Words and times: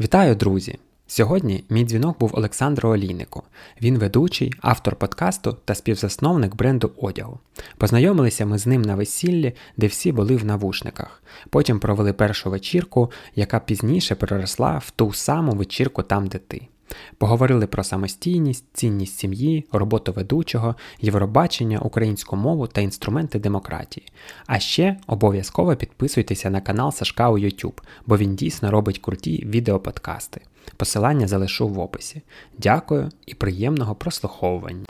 Вітаю, 0.00 0.34
друзі! 0.34 0.78
Сьогодні 1.06 1.64
мій 1.68 1.84
дзвінок 1.84 2.18
був 2.18 2.30
Олександру 2.34 2.90
Олійнику. 2.90 3.42
Він 3.82 3.98
ведучий, 3.98 4.54
автор 4.60 4.96
подкасту 4.96 5.56
та 5.64 5.74
співзасновник 5.74 6.54
бренду 6.54 6.92
одягу. 6.96 7.38
Познайомилися 7.76 8.46
ми 8.46 8.58
з 8.58 8.66
ним 8.66 8.82
на 8.82 8.94
весіллі, 8.94 9.52
де 9.76 9.86
всі 9.86 10.12
були 10.12 10.36
в 10.36 10.44
навушниках. 10.44 11.22
Потім 11.50 11.80
провели 11.80 12.12
першу 12.12 12.50
вечірку, 12.50 13.10
яка 13.34 13.60
пізніше 13.60 14.14
переросла 14.14 14.78
в 14.78 14.90
ту 14.90 15.12
саму 15.12 15.52
вечірку 15.52 16.02
там, 16.02 16.26
де 16.26 16.38
ти. 16.38 16.68
Поговорили 17.18 17.66
про 17.66 17.84
самостійність, 17.84 18.64
цінність 18.72 19.18
сім'ї, 19.18 19.66
роботу 19.72 20.12
ведучого, 20.12 20.74
Євробачення, 21.00 21.78
українську 21.78 22.36
мову 22.36 22.66
та 22.66 22.80
інструменти 22.80 23.38
демократії. 23.38 24.06
А 24.46 24.58
ще 24.58 24.96
обов'язково 25.06 25.76
підписуйтеся 25.76 26.50
на 26.50 26.60
канал 26.60 26.92
Сашка 26.92 27.30
у 27.30 27.38
YouTube, 27.38 27.80
бо 28.06 28.16
він 28.16 28.36
дійсно 28.36 28.70
робить 28.70 28.98
круті 28.98 29.44
відеоподкасти. 29.46 30.40
Посилання 30.76 31.28
залишу 31.28 31.68
в 31.68 31.78
описі. 31.78 32.22
Дякую 32.58 33.08
і 33.26 33.34
приємного 33.34 33.94
прослуховування. 33.94 34.84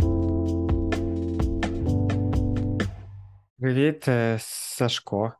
Привіт, 3.58 4.08
е, 4.08 4.36
Сашко. 4.40 5.32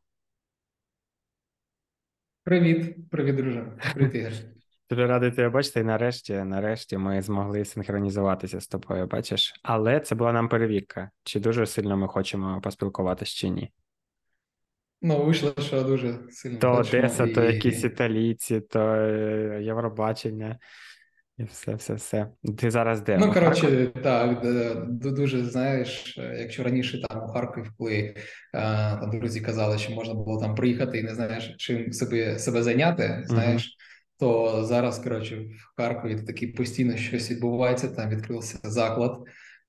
Привіт, 2.44 3.10
привіт, 3.10 3.36
друже. 3.36 3.66
Привіт, 3.94 4.14
Ігор. 4.14 4.32
Дуже 4.90 5.06
радий 5.06 5.30
тебе 5.30 5.48
бачити, 5.48 5.80
і 5.80 5.84
нарешті, 5.84 6.32
нарешті 6.34 6.98
ми 6.98 7.22
змогли 7.22 7.64
синхронізуватися 7.64 8.60
з 8.60 8.66
тобою, 8.66 9.06
бачиш. 9.06 9.54
Але 9.62 10.00
це 10.00 10.14
була 10.14 10.32
нам 10.32 10.48
перевірка, 10.48 11.10
чи 11.24 11.40
дуже 11.40 11.66
сильно 11.66 11.96
ми 11.96 12.08
хочемо 12.08 12.60
поспілкуватися, 12.60 13.36
чи 13.36 13.48
ні. 13.48 13.72
Ну, 15.02 15.24
вийшло, 15.24 15.54
що 15.58 15.82
дуже 15.82 16.18
сильно. 16.30 16.58
То 16.58 16.72
Одеса, 16.72 17.24
і... 17.24 17.32
то 17.32 17.44
якісь 17.44 17.84
італійці, 17.84 18.60
то 18.60 18.80
е, 18.80 19.60
Євробачення, 19.62 20.58
і 21.38 21.44
все, 21.44 21.74
все, 21.74 21.94
все. 21.94 22.26
Ти 22.58 22.70
зараз 22.70 23.00
де? 23.00 23.18
Ну, 23.18 23.32
коротше, 23.32 23.86
так, 24.02 24.42
дуже 25.02 25.44
знаєш, 25.44 26.18
якщо 26.38 26.62
раніше 26.62 27.00
там 27.00 27.24
у 27.24 27.28
Харків, 27.28 27.72
коли 27.78 27.94
е, 27.94 28.14
там 29.00 29.10
друзі 29.10 29.40
казали, 29.40 29.78
що 29.78 29.92
можна 29.92 30.14
було 30.14 30.40
там 30.40 30.54
приїхати 30.54 30.98
і 30.98 31.02
не 31.02 31.14
знаєш, 31.14 31.54
чим 31.58 31.92
себе 31.92 32.38
себе 32.38 32.62
зайняти, 32.62 33.22
знаєш. 33.26 33.76
То 34.20 34.64
зараз, 34.64 34.98
коротше, 34.98 35.36
в 35.36 35.76
Харкові 35.76 36.16
таки 36.16 36.48
постійно 36.48 36.96
щось 36.96 37.30
відбувається. 37.30 37.88
Там 37.88 38.10
відкрився 38.10 38.58
заклад, 38.62 39.18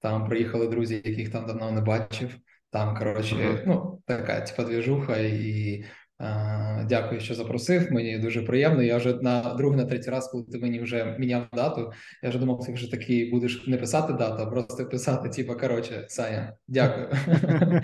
там 0.02 0.28
приїхали 0.28 0.68
друзі, 0.68 1.02
яких 1.06 1.32
там 1.32 1.46
давно 1.46 1.72
не 1.72 1.82
бачив. 1.82 2.30
Там, 2.72 2.98
коротше, 2.98 3.36
uh-huh. 3.36 3.64
ну 3.66 4.02
така 4.08 4.42
типа 4.42 4.64
двіжуха, 4.64 5.18
і 5.18 5.84
а, 6.18 6.86
дякую, 6.90 7.22
що 7.22 7.36
запросив. 7.36 7.92
Мені 7.92 8.20
дуже 8.20 8.42
приємно. 8.42 8.84
Я 8.84 8.98
вже 8.98 9.14
на 9.14 9.54
другий, 9.54 9.78
на 9.78 9.86
третій 9.86 10.10
раз, 10.10 10.28
коли 10.28 10.44
ти 10.44 10.60
мені 10.60 10.80
вже 10.80 11.16
міняв 11.20 11.48
дату, 11.54 11.92
я 12.24 12.30
вже 12.30 12.40
думав, 12.40 12.66
ти 12.66 12.74
вже 12.74 12.92
такий 12.92 13.32
будеш 13.32 13.68
не 13.68 13.78
писати 13.78 14.14
дату, 14.14 14.44
а 14.44 14.46
просто 14.46 14.86
писати, 14.86 15.30
типа, 15.30 15.56
коротше, 15.56 16.06
Саня, 16.08 16.54
дякую. 16.68 17.10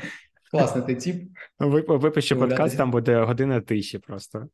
Класний 0.51 0.85
ти 0.85 0.95
тіп. 0.95 1.31
Випище 1.87 2.35
подкаст, 2.35 2.77
там 2.77 2.91
буде 2.91 3.19
година 3.21 3.61
тиші 3.61 3.99
просто. 3.99 4.47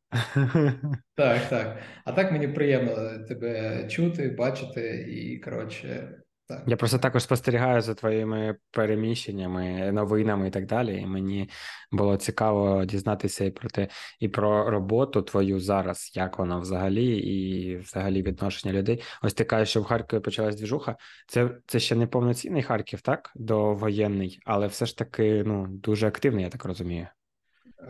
Так, 1.16 1.50
так. 1.50 1.78
А 2.06 2.12
так 2.12 2.32
мені 2.32 2.48
приємно 2.48 2.96
тебе 3.28 3.84
чути, 3.90 4.30
бачити 4.30 5.06
і 5.10 5.40
коротше. 5.40 6.10
Так. 6.54 6.64
Я 6.68 6.78
просто 6.78 6.98
також 6.98 7.23
спостерігаю 7.23 7.82
за 7.82 7.94
твоїми 7.94 8.56
переміщеннями, 8.72 9.92
новинами 9.92 10.48
і 10.48 10.52
так 10.52 10.66
далі. 10.66 11.02
І 11.02 11.06
мені 11.06 11.50
було 11.92 12.18
цікаво 12.18 12.86
дізнатися 12.86 13.46
і 13.46 13.52
про 13.52 13.70
те, 13.70 13.88
і 14.20 14.28
про 14.28 14.70
роботу 14.70 15.22
твою 15.22 15.59
зараз, 15.59 16.12
як 16.16 16.40
вона 16.40 16.58
взагалі, 16.58 17.18
і 17.18 17.78
взагалі 17.78 18.22
відношення 18.22 18.74
людей. 18.74 19.04
Ось 19.22 19.34
ти 19.34 19.44
кажеш, 19.44 19.70
що 19.70 19.81
в 19.81 19.84
Харкові 19.84 20.20
почалась 20.20 20.56
двіжуха. 20.56 20.96
Це 21.28 21.50
це 21.68 21.80
ще 21.80 21.96
не 21.96 22.08
повноцінний 22.08 22.64
Харків, 22.64 23.02
так? 23.02 23.31
Довоєнний, 23.35 24.40
але 24.46 24.68
все 24.68 24.85
ж 24.85 24.97
таки 24.97 25.44
ну, 25.46 25.68
дуже 25.70 26.08
активний, 26.08 26.44
я 26.44 26.50
так 26.50 26.66
розумію. 26.66 27.08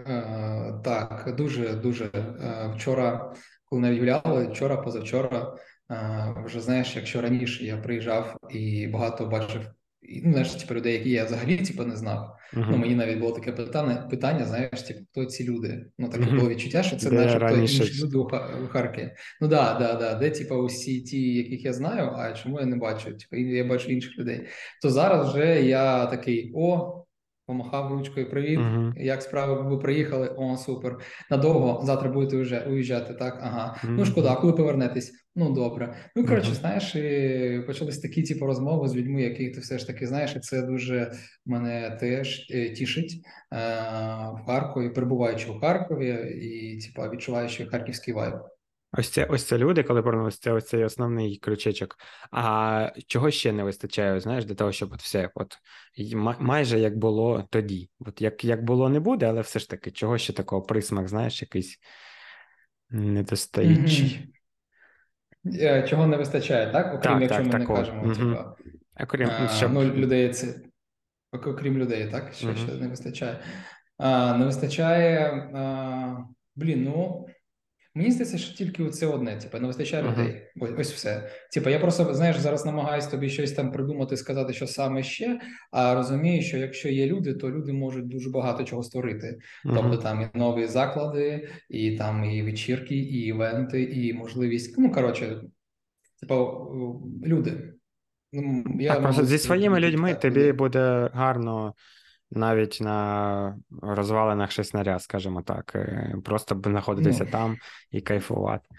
Е, 0.08 0.74
Так, 0.84 1.34
дуже 1.38 1.74
дуже. 1.74 2.06
Е, 2.06 2.74
вчора, 2.76 3.34
коли 3.66 3.82
навіть 3.82 4.00
гуляли, 4.00 4.48
вчора, 4.48 4.78
позавчора. 4.78 5.58
Вже 6.46 6.60
знаєш, 6.60 6.96
якщо 6.96 7.22
раніше 7.22 7.66
я 7.66 7.78
приїжджав 7.78 8.38
і 8.50 8.88
багато 8.88 9.26
бачив 9.26 9.62
ну, 10.24 10.32
знаєш, 10.32 10.52
типу, 10.52 10.74
людей, 10.74 10.94
які 10.94 11.10
я 11.10 11.26
взагалі 11.26 11.58
типу, 11.58 11.84
не 11.84 11.96
знав. 11.96 12.38
Uh-huh. 12.54 12.68
Ну 12.70 12.78
мені 12.78 12.96
навіть 12.96 13.20
було 13.20 13.32
таке 13.32 13.52
питання, 13.52 13.96
питання, 13.96 14.46
знаєш, 14.46 14.82
типу, 14.82 15.00
хто 15.12 15.26
ці 15.26 15.44
люди? 15.44 15.86
Ну 15.98 16.10
таке 16.10 16.24
uh-huh. 16.24 16.36
було 16.36 16.50
відчуття, 16.50 16.84
що 16.84 16.96
це 16.96 17.10
знаєш, 17.10 17.34
хто 17.36 17.58
інші 17.58 18.04
люди 18.04 18.18
у 18.18 18.28
Харкові. 18.68 19.12
Ну 19.42 19.48
да, 19.48 19.78
да, 19.80 19.94
да, 19.94 20.16
де 20.16 20.30
типу, 20.30 20.56
усі 20.56 21.02
ті, 21.02 21.34
яких 21.34 21.66
я 21.66 21.74
знаю, 21.74 22.12
а 22.16 22.34
чому 22.34 22.60
я 22.60 22.66
не 22.66 22.76
бачу? 22.76 23.06
Типу, 23.06 23.36
я 23.36 23.66
бачу 23.66 23.92
інших 23.92 24.18
людей. 24.20 24.48
То 24.82 24.90
зараз 24.90 25.30
вже 25.30 25.64
я 25.64 26.06
такий 26.06 26.52
о. 26.56 27.00
Помахав 27.46 27.92
ручкою, 27.92 28.30
привіт, 28.30 28.60
uh-huh. 28.60 28.94
як 28.96 29.22
справи 29.22 29.70
ви 29.70 29.78
приїхали? 29.78 30.36
О, 30.38 30.58
супер. 30.58 30.98
Надовго 31.32 31.86
завтра 31.86 32.10
будете 32.10 32.38
вже 32.38 32.60
уїжджати, 32.60 33.14
так? 33.14 33.40
Ага. 33.42 33.78
Uh-huh. 33.84 33.90
Ну 33.90 34.06
шкода, 34.06 34.36
коли 34.36 34.54
повернетесь? 34.54 35.12
Ну 35.36 35.54
добре. 35.54 35.96
Ну 36.16 36.26
коротше, 36.26 36.52
uh-huh. 36.52 36.60
знаєш, 36.60 36.96
і 36.96 37.64
почались 37.68 38.00
такі 38.00 38.24
типу 38.24 38.46
розмови 38.46 38.88
з 38.88 38.96
людьми, 38.96 39.22
яких 39.22 39.54
ти 39.54 39.60
все 39.60 39.80
ж 39.80 39.88
таки 39.88 40.08
знаєш, 40.08 40.36
і 40.36 40.40
це 40.40 40.62
дуже 40.62 41.12
мене 41.46 41.98
теж 42.00 42.48
е, 42.52 42.70
тішить 42.70 43.14
е- 43.14 43.58
в 44.34 44.46
Харкові, 44.46 44.90
перебуваючи 44.90 45.50
у 45.50 45.60
Харкові, 45.60 46.10
і 46.42 46.80
типу, 46.82 47.10
відчуваючи 47.10 47.66
харківський 47.66 48.14
вайб. 48.14 48.34
Ось 48.98 49.10
це 49.10 49.26
ось 49.26 49.44
це 49.44 49.58
люди, 49.58 49.84
коли 49.84 50.02
повернулися, 50.02 50.40
це 50.42 50.52
ось 50.52 50.68
цей 50.68 50.84
основний 50.84 51.38
крючечок. 51.38 51.98
А 52.32 52.92
чого 53.08 53.32
ще 53.32 53.52
не 53.52 53.64
вистачає, 53.64 54.20
знаєш, 54.20 54.46
для 54.46 54.56
того, 54.56 54.72
щоб 54.72 54.94
от 54.94 55.02
все, 55.02 55.30
от 55.36 55.58
майже 56.40 56.80
як 56.80 56.98
було 56.98 57.48
тоді. 57.50 57.90
От 58.00 58.22
як 58.22 58.44
як 58.46 58.64
було, 58.64 58.90
не 58.90 59.00
буде, 59.00 59.26
але 59.26 59.42
все 59.42 59.60
ж 59.60 59.70
таки, 59.70 59.92
чого 59.92 60.18
ще 60.18 60.34
такого 60.34 60.62
присмак, 60.62 61.08
знаєш, 61.08 61.42
якийсь 61.42 61.80
недостаючий. 62.90 64.34
Mm-hmm. 65.46 65.88
Чого 65.88 66.08
не 66.08 66.18
вистачає, 66.18 66.72
так? 66.72 66.94
Окрім 66.94 67.14
так, 67.14 67.22
якщо 67.22 67.38
так, 67.38 67.46
ми 67.46 67.52
так, 67.52 67.60
не 67.60 67.76
кажемо, 67.76 68.04
mm-hmm. 68.04 68.30
типа, 68.30 68.56
окрім 69.00 69.30
а, 69.30 69.48
щоб... 69.48 69.74
ну, 69.74 69.84
людей 69.84 70.30
це 70.30 70.56
окрім 71.32 71.78
людей, 71.78 72.10
так? 72.12 72.34
Що 72.34 72.48
mm-hmm. 72.48 72.68
ще 72.68 72.74
не 72.76 72.88
вистачає? 72.88 73.40
А, 73.98 74.38
Не 74.38 74.46
вистачає. 74.46 75.32
А, 75.54 76.18
Блін, 76.56 76.84
ну. 76.84 77.28
Мені 77.96 78.12
здається, 78.12 78.38
що 78.38 78.56
тільки 78.56 78.90
це 78.90 79.08
одне, 79.08 79.38
типу, 79.38 79.60
не 79.60 79.68
вистачає 79.68 80.04
uh-huh. 80.04 80.12
людей. 80.12 80.42
Ось 80.60 80.72
ось 80.78 80.94
все. 80.94 81.30
Типу, 81.54 81.70
я 81.70 81.80
просто 81.80 82.14
знаєш, 82.14 82.38
зараз 82.38 82.66
намагаюся 82.66 83.10
тобі 83.10 83.30
щось 83.30 83.52
там 83.52 83.72
придумати, 83.72 84.18
сказати, 84.18 84.54
що 84.54 84.68
саме 84.68 85.04
ще. 85.04 85.40
А 85.72 85.96
розумію, 85.96 86.42
що 86.42 86.58
якщо 86.58 86.90
є 86.90 87.08
люди, 87.08 87.34
то 87.34 87.52
люди 87.52 87.74
можуть 87.74 88.08
дуже 88.08 88.30
багато 88.30 88.64
чого 88.64 88.84
створити. 88.84 89.40
Uh-huh. 89.66 89.76
Тобто 89.76 89.98
там 89.98 90.22
і 90.22 90.38
нові 90.38 90.68
заклади, 90.68 91.50
і 91.70 91.92
там 91.92 92.24
і 92.24 92.44
вечірки, 92.44 92.96
і 92.96 93.26
івенти, 93.26 93.84
і 93.84 94.14
можливість. 94.14 94.78
Ну 94.78 94.92
коротше, 94.92 95.42
типу, 96.22 96.36
люди. 97.26 97.74
Ну, 98.32 98.64
я 98.80 98.94
так, 98.94 99.04
просто 99.04 99.26
зі 99.26 99.38
своїми 99.38 99.80
людьми 99.80 100.16
тобі 100.16 100.52
буде 100.52 101.10
гарно 101.14 101.74
навіть 102.36 102.78
на 102.82 103.58
розвалинах 103.82 104.52
шеснаря, 104.52 105.00
скажімо 105.00 105.42
так, 105.42 105.72
е, 105.76 106.16
просто 106.26 106.62
знаходитися 106.66 107.24
mm. 107.24 107.32
там 107.32 107.58
і 107.92 108.02
кайфувати. 108.02 108.70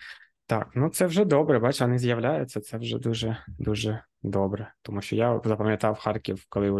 Так, 0.47 0.69
ну 0.75 0.89
це 0.89 1.07
вже 1.07 1.25
добре, 1.25 1.59
бач, 1.59 1.81
вони 1.81 1.99
з'являються, 1.99 2.61
це 2.61 2.79
вже 2.79 2.99
дуже 2.99 3.37
дуже 3.59 4.05
добре. 4.23 4.73
Тому 4.83 5.03
що 5.03 5.17
я 5.17 5.41
запам'ятав 5.45 5.99
Харків, 5.99 6.47
коли 6.49 6.71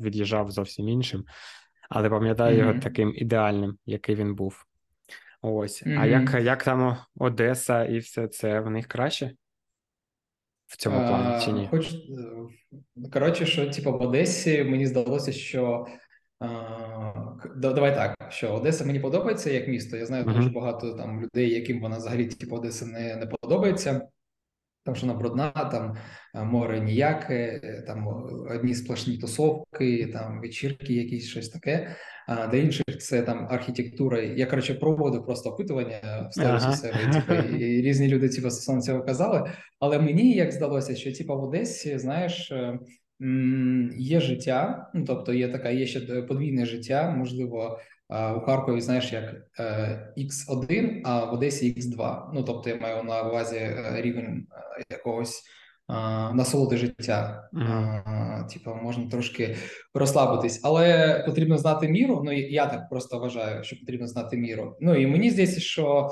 від'їжджав 0.00 0.50
зовсім 0.50 0.88
іншим, 0.88 1.24
але 1.90 2.10
пам'ятаю 2.10 2.56
mm-hmm. 2.56 2.66
його 2.66 2.80
таким 2.80 3.14
ідеальним, 3.16 3.78
який 3.86 4.14
він 4.14 4.34
був. 4.34 4.64
Ось. 5.42 5.86
Mm-hmm. 5.86 6.00
А 6.00 6.06
як 6.06 6.44
як 6.44 6.64
там 6.64 6.96
Одеса 7.18 7.84
і 7.84 7.98
все 7.98 8.28
це 8.28 8.60
в 8.60 8.70
них 8.70 8.86
краще? 8.86 9.32
В 10.66 10.76
цьому 10.76 11.08
плані 11.08 11.44
чи 11.44 11.52
ні? 11.52 11.68
Хоч 11.70 11.92
е, 11.92 11.98
коротше, 13.12 13.46
що 13.46 13.70
типу, 13.70 13.92
в 13.92 14.02
Одесі 14.02 14.64
мені 14.64 14.86
здалося, 14.86 15.32
що 15.32 15.86
Давай 17.56 17.94
так, 17.94 18.32
що 18.32 18.54
Одеса 18.54 18.84
мені 18.84 19.00
подобається 19.00 19.50
як 19.50 19.68
місто. 19.68 19.96
Я 19.96 20.06
знаю 20.06 20.24
uh-huh. 20.24 20.36
дуже 20.36 20.50
багато 20.50 20.92
там 20.92 21.22
людей, 21.22 21.50
яким 21.50 21.80
вона 21.80 21.96
взагалі 21.96 22.26
типу, 22.26 22.56
Одеса 22.56 22.86
не 22.86 23.16
не 23.16 23.26
подобається. 23.26 24.08
Тому 24.84 24.96
що 24.96 25.06
вона 25.06 25.18
брудна, 25.18 25.50
там 25.50 25.96
море 26.46 26.80
ніяке, 26.80 27.60
там 27.86 28.06
одні 28.50 28.74
сплошні 28.74 29.18
тусовки, 29.18 30.06
там 30.06 30.40
вечірки, 30.40 30.94
якісь 30.94 31.28
щось 31.28 31.48
таке. 31.48 31.96
А 32.28 32.46
для 32.46 32.58
інших 32.58 32.98
це 32.98 33.22
там 33.22 33.46
архітектура. 33.50 34.20
Я 34.22 34.46
коротше 34.46 34.74
проводив 34.74 35.24
просто 35.24 35.50
опитування 35.50 36.28
в 36.30 36.32
сторісі 36.32 36.66
ага. 36.66 36.76
себе. 36.76 36.98
Типу, 37.12 37.56
і 37.56 37.82
різні 37.82 38.08
люди 38.08 38.28
типу, 38.28 38.50
стосовно 38.50 38.82
цього 38.82 39.02
казали. 39.02 39.50
Але 39.80 39.98
мені 39.98 40.32
як 40.32 40.52
здалося, 40.52 40.96
що 40.96 41.12
типу, 41.12 41.36
в 41.36 41.44
Одесі, 41.44 41.98
знаєш. 41.98 42.52
Є 43.96 44.20
життя, 44.20 44.90
ну 44.94 45.04
тобто 45.04 45.32
є 45.32 45.48
така, 45.48 45.70
є 45.70 45.86
ще 45.86 46.00
подвійне 46.00 46.66
життя, 46.66 47.10
можливо, 47.10 47.80
у 48.08 48.40
Харкові, 48.40 48.80
знаєш, 48.80 49.12
як 49.12 49.34
X1, 50.18 51.00
а 51.04 51.24
в 51.24 51.34
Одесі 51.34 51.74
X2. 51.74 52.30
Ну 52.34 52.42
тобто 52.42 52.70
я 52.70 52.76
маю 52.76 53.02
на 53.02 53.22
увазі 53.22 53.70
рівень 53.92 54.46
якогось 54.90 55.42
насолоди 56.34 56.76
життя. 56.76 57.48
Mm-hmm. 57.52 58.48
Типу, 58.52 58.74
можна 58.82 59.10
трошки 59.10 59.56
розслабитись, 59.94 60.60
але 60.64 61.22
потрібно 61.26 61.58
знати 61.58 61.88
міру. 61.88 62.22
Ну 62.24 62.32
я 62.32 62.66
так 62.66 62.88
просто 62.88 63.18
вважаю, 63.18 63.64
що 63.64 63.76
потрібно 63.80 64.06
знати 64.06 64.36
міру. 64.36 64.76
Ну 64.80 64.94
і 64.94 65.06
мені 65.06 65.30
здається, 65.30 65.60
що 65.60 66.10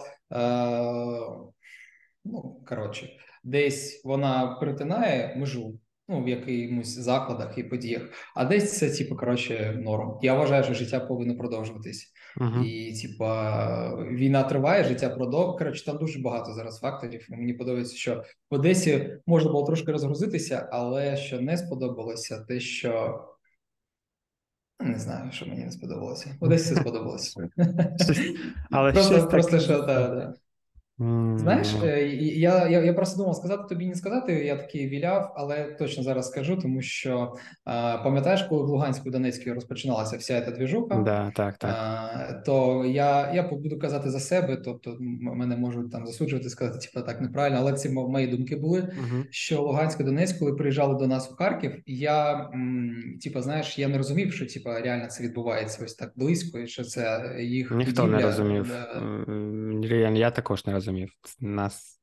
ну 2.24 2.60
коротше, 2.68 3.08
десь 3.44 4.02
вона 4.04 4.56
перетинає 4.60 5.36
межу 5.36 5.78
ну, 6.08 6.24
в 6.24 6.28
якимось 6.28 6.98
закладах 6.98 7.58
і 7.58 7.64
подіях, 7.64 8.02
а 8.34 8.44
десь 8.44 8.78
це, 8.78 8.90
типу, 8.90 9.16
коротше, 9.16 9.80
норм. 9.82 10.18
Я 10.22 10.34
вважаю, 10.34 10.64
що 10.64 10.74
життя 10.74 11.00
повинно 11.00 11.36
продовжуватись. 11.36 12.12
Uh-huh. 12.40 12.64
І, 12.64 13.02
типа, 13.02 14.04
війна 14.04 14.42
триває, 14.42 14.84
життя 14.84 15.08
продовжує. 15.08 15.58
Коротше, 15.58 15.84
там 15.84 15.98
дуже 15.98 16.20
багато 16.20 16.54
зараз 16.54 16.80
факторів. 16.80 17.26
Мені 17.30 17.52
подобається, 17.52 17.96
що 17.96 18.24
в 18.50 18.54
Одесі 18.54 19.18
можна 19.26 19.52
було 19.52 19.66
трошки 19.66 19.92
розгрузитися, 19.92 20.68
але 20.72 21.16
що 21.16 21.40
не 21.40 21.56
сподобалося, 21.56 22.40
те, 22.40 22.60
що. 22.60 23.24
Не 24.80 24.98
знаю, 24.98 25.32
що 25.32 25.46
мені 25.46 25.64
не 25.64 25.70
сподобалося. 25.70 26.36
Одесі 26.40 26.74
сподобалося. 26.80 27.48
Але 28.70 28.92
Просто, 28.92 29.28
просто 29.28 29.60
що, 29.60 29.82
так, 29.82 30.34
Знаєш, 30.98 31.74
е, 31.84 32.06
я 32.18 32.68
я, 32.68 32.84
я 32.84 32.92
просто 32.92 33.16
думав 33.16 33.36
сказати 33.36 33.62
тобі 33.68 33.86
не 33.86 33.94
сказати. 33.94 34.32
Я 34.32 34.56
такий 34.56 34.88
віляв, 34.88 35.32
але 35.36 35.64
точно 35.64 36.02
зараз 36.02 36.28
скажу, 36.28 36.56
тому 36.56 36.82
що 36.82 37.34
пам'ятаєш, 38.04 38.42
коли 38.42 38.62
в 38.62 38.68
Луганську 38.68 39.10
Донецькій 39.10 39.52
розпочиналася 39.52 40.16
вся 40.16 40.40
ця 40.40 40.50
двіжуха, 40.50 40.96
да, 40.96 41.32
так, 41.36 41.58
так. 41.58 42.42
то 42.44 42.84
я 42.84 43.32
я 43.34 43.42
буду 43.42 43.78
казати 43.78 44.10
за 44.10 44.20
себе, 44.20 44.56
тобто 44.56 44.96
мене 45.20 45.56
можуть 45.56 45.92
там 45.92 46.06
засуджувати, 46.06 46.48
сказати, 46.48 46.78
типу, 46.78 47.06
так 47.06 47.20
неправильно, 47.20 47.58
але 47.60 47.72
ці 47.72 47.88
мої 47.90 48.26
думки 48.26 48.56
були. 48.56 48.80
uh 48.80 49.24
Що 49.30 49.62
Луганськ 49.62 50.00
і 50.00 50.04
Донецьк, 50.04 50.38
коли 50.38 50.52
приїжджали 50.52 50.98
до 50.98 51.06
нас 51.06 51.30
у 51.32 51.34
Харків, 51.34 51.82
я 51.86 52.48
типу, 53.22 53.40
знаєш, 53.40 53.78
я 53.78 53.88
не 53.88 53.98
розумів, 53.98 54.32
що 54.32 54.46
типу, 54.46 54.70
реально 54.70 55.06
це 55.06 55.24
відбувається 55.24 55.84
ось 55.84 55.94
так 55.94 56.12
близько, 56.16 56.58
і 56.58 56.66
що 56.66 56.84
це 56.84 57.34
їх 57.40 57.70
ніхто 57.70 58.02
будівля, 58.02 58.20
не 58.20 58.26
розумів. 58.26 58.68
Да. 58.68 60.10
Я 60.14 60.30
також 60.30 60.66
не 60.66 60.72
розумів 60.72 60.83
розумів. 60.84 61.10
Нас. 61.40 62.00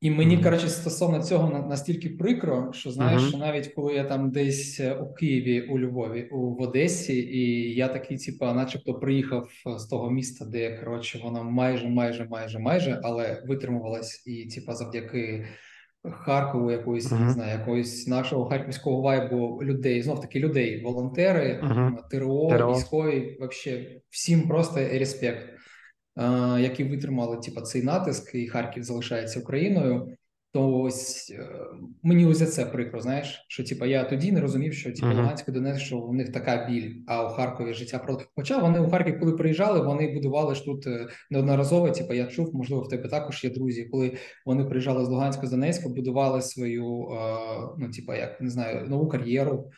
І 0.00 0.10
мені, 0.10 0.36
mm-hmm. 0.36 0.42
коротше, 0.42 0.68
стосовно 0.68 1.22
цього 1.22 1.68
настільки 1.68 2.08
прикро, 2.08 2.72
що 2.72 2.90
знаєш, 2.90 3.22
mm-hmm. 3.22 3.28
що 3.28 3.38
навіть 3.38 3.68
коли 3.68 3.94
я 3.94 4.04
там 4.04 4.30
десь 4.30 4.80
е, 4.80 4.94
у 4.94 5.14
Києві, 5.14 5.60
у 5.60 5.78
Львові, 5.78 6.28
у 6.32 6.54
в 6.54 6.60
Одесі, 6.60 7.14
і 7.14 7.74
я 7.74 7.88
такий, 7.88 8.18
типа, 8.18 8.54
начебто, 8.54 8.94
приїхав 8.94 9.48
е, 9.66 9.78
з 9.78 9.86
того 9.86 10.10
міста, 10.10 10.44
де 10.44 10.78
коротше 10.78 11.20
воно 11.24 11.44
майже, 11.44 11.88
майже, 11.88 12.26
майже, 12.30 12.58
майже, 12.58 13.00
але 13.02 13.42
витримувалась, 13.46 14.26
і, 14.26 14.46
типа, 14.46 14.74
завдяки 14.74 15.46
Харкову, 16.10 16.70
якоїсь 16.70 17.12
uh-huh. 17.12 17.24
не 17.24 17.30
знаю, 17.30 17.58
якогось 17.58 18.06
нашого 18.06 18.44
харківського 18.44 19.00
вайбу 19.00 19.60
людей, 19.62 20.02
знов 20.02 20.20
таки 20.20 20.40
людей, 20.40 20.82
волонтери, 20.82 21.60
uh-huh. 21.62 22.08
ТРО, 22.10 22.48
ТРО, 22.50 22.72
військові, 22.72 23.36
вообще 23.40 24.00
всім 24.10 24.48
просто 24.48 24.76
респект. 24.76 25.53
Е, 26.16 26.60
які 26.60 26.84
витримали 26.84 27.36
типу, 27.36 27.60
цей 27.60 27.82
натиск, 27.82 28.34
і 28.34 28.46
Харків 28.46 28.82
залишається 28.82 29.40
Україною. 29.40 30.16
То 30.52 30.80
ось 30.80 31.34
е, 31.38 31.48
мені 32.02 32.26
ось 32.26 32.36
за 32.36 32.46
це 32.46 32.66
прикро, 32.66 33.00
знаєш, 33.00 33.44
що 33.48 33.64
типу, 33.64 33.84
я 33.84 34.04
тоді 34.04 34.32
не 34.32 34.40
розумів, 34.40 34.74
що 34.74 34.92
типу, 34.92 35.06
uh-huh. 35.06 35.16
Луганськ 35.16 35.50
Донець, 35.50 35.78
що 35.78 35.98
у 35.98 36.12
них 36.12 36.32
така 36.32 36.66
біль, 36.66 36.94
а 37.06 37.24
у 37.24 37.28
Харкові 37.28 37.74
життя 37.74 37.98
про 37.98 38.20
Хоча 38.36 38.58
вони 38.58 38.80
у 38.80 38.90
Харків, 38.90 39.20
коли 39.20 39.32
приїжджали, 39.32 39.80
вони 39.80 40.14
будували 40.14 40.54
ж 40.54 40.64
тут 40.64 40.86
е, 40.86 41.06
неодноразово. 41.30 41.90
Типу, 41.90 42.14
я 42.14 42.26
чув, 42.26 42.54
можливо, 42.54 42.82
в 42.82 42.88
тебе 42.88 43.08
також 43.08 43.44
є 43.44 43.50
друзі. 43.50 43.84
Коли 43.84 44.16
вони 44.46 44.64
приїжджали 44.64 45.04
з 45.04 45.08
Луганська 45.08 45.46
з 45.46 45.50
Донецька, 45.50 45.88
будували 45.88 46.42
свою, 46.42 47.08
ну 47.78 47.90
типу, 47.90 48.14
як 48.14 48.40
не 48.40 48.50
знаю, 48.50 48.88
нову 48.88 49.08
кар'єру, 49.08 49.70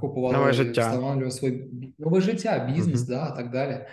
купували 0.00 0.36
нове 0.36 0.52
життя. 0.52 1.30
свій 1.30 1.64
нове 1.98 2.20
життя, 2.20 2.72
бізнес, 2.74 3.00
uh-huh. 3.00 3.08
да, 3.08 3.30
так 3.30 3.50
далі. 3.50 3.86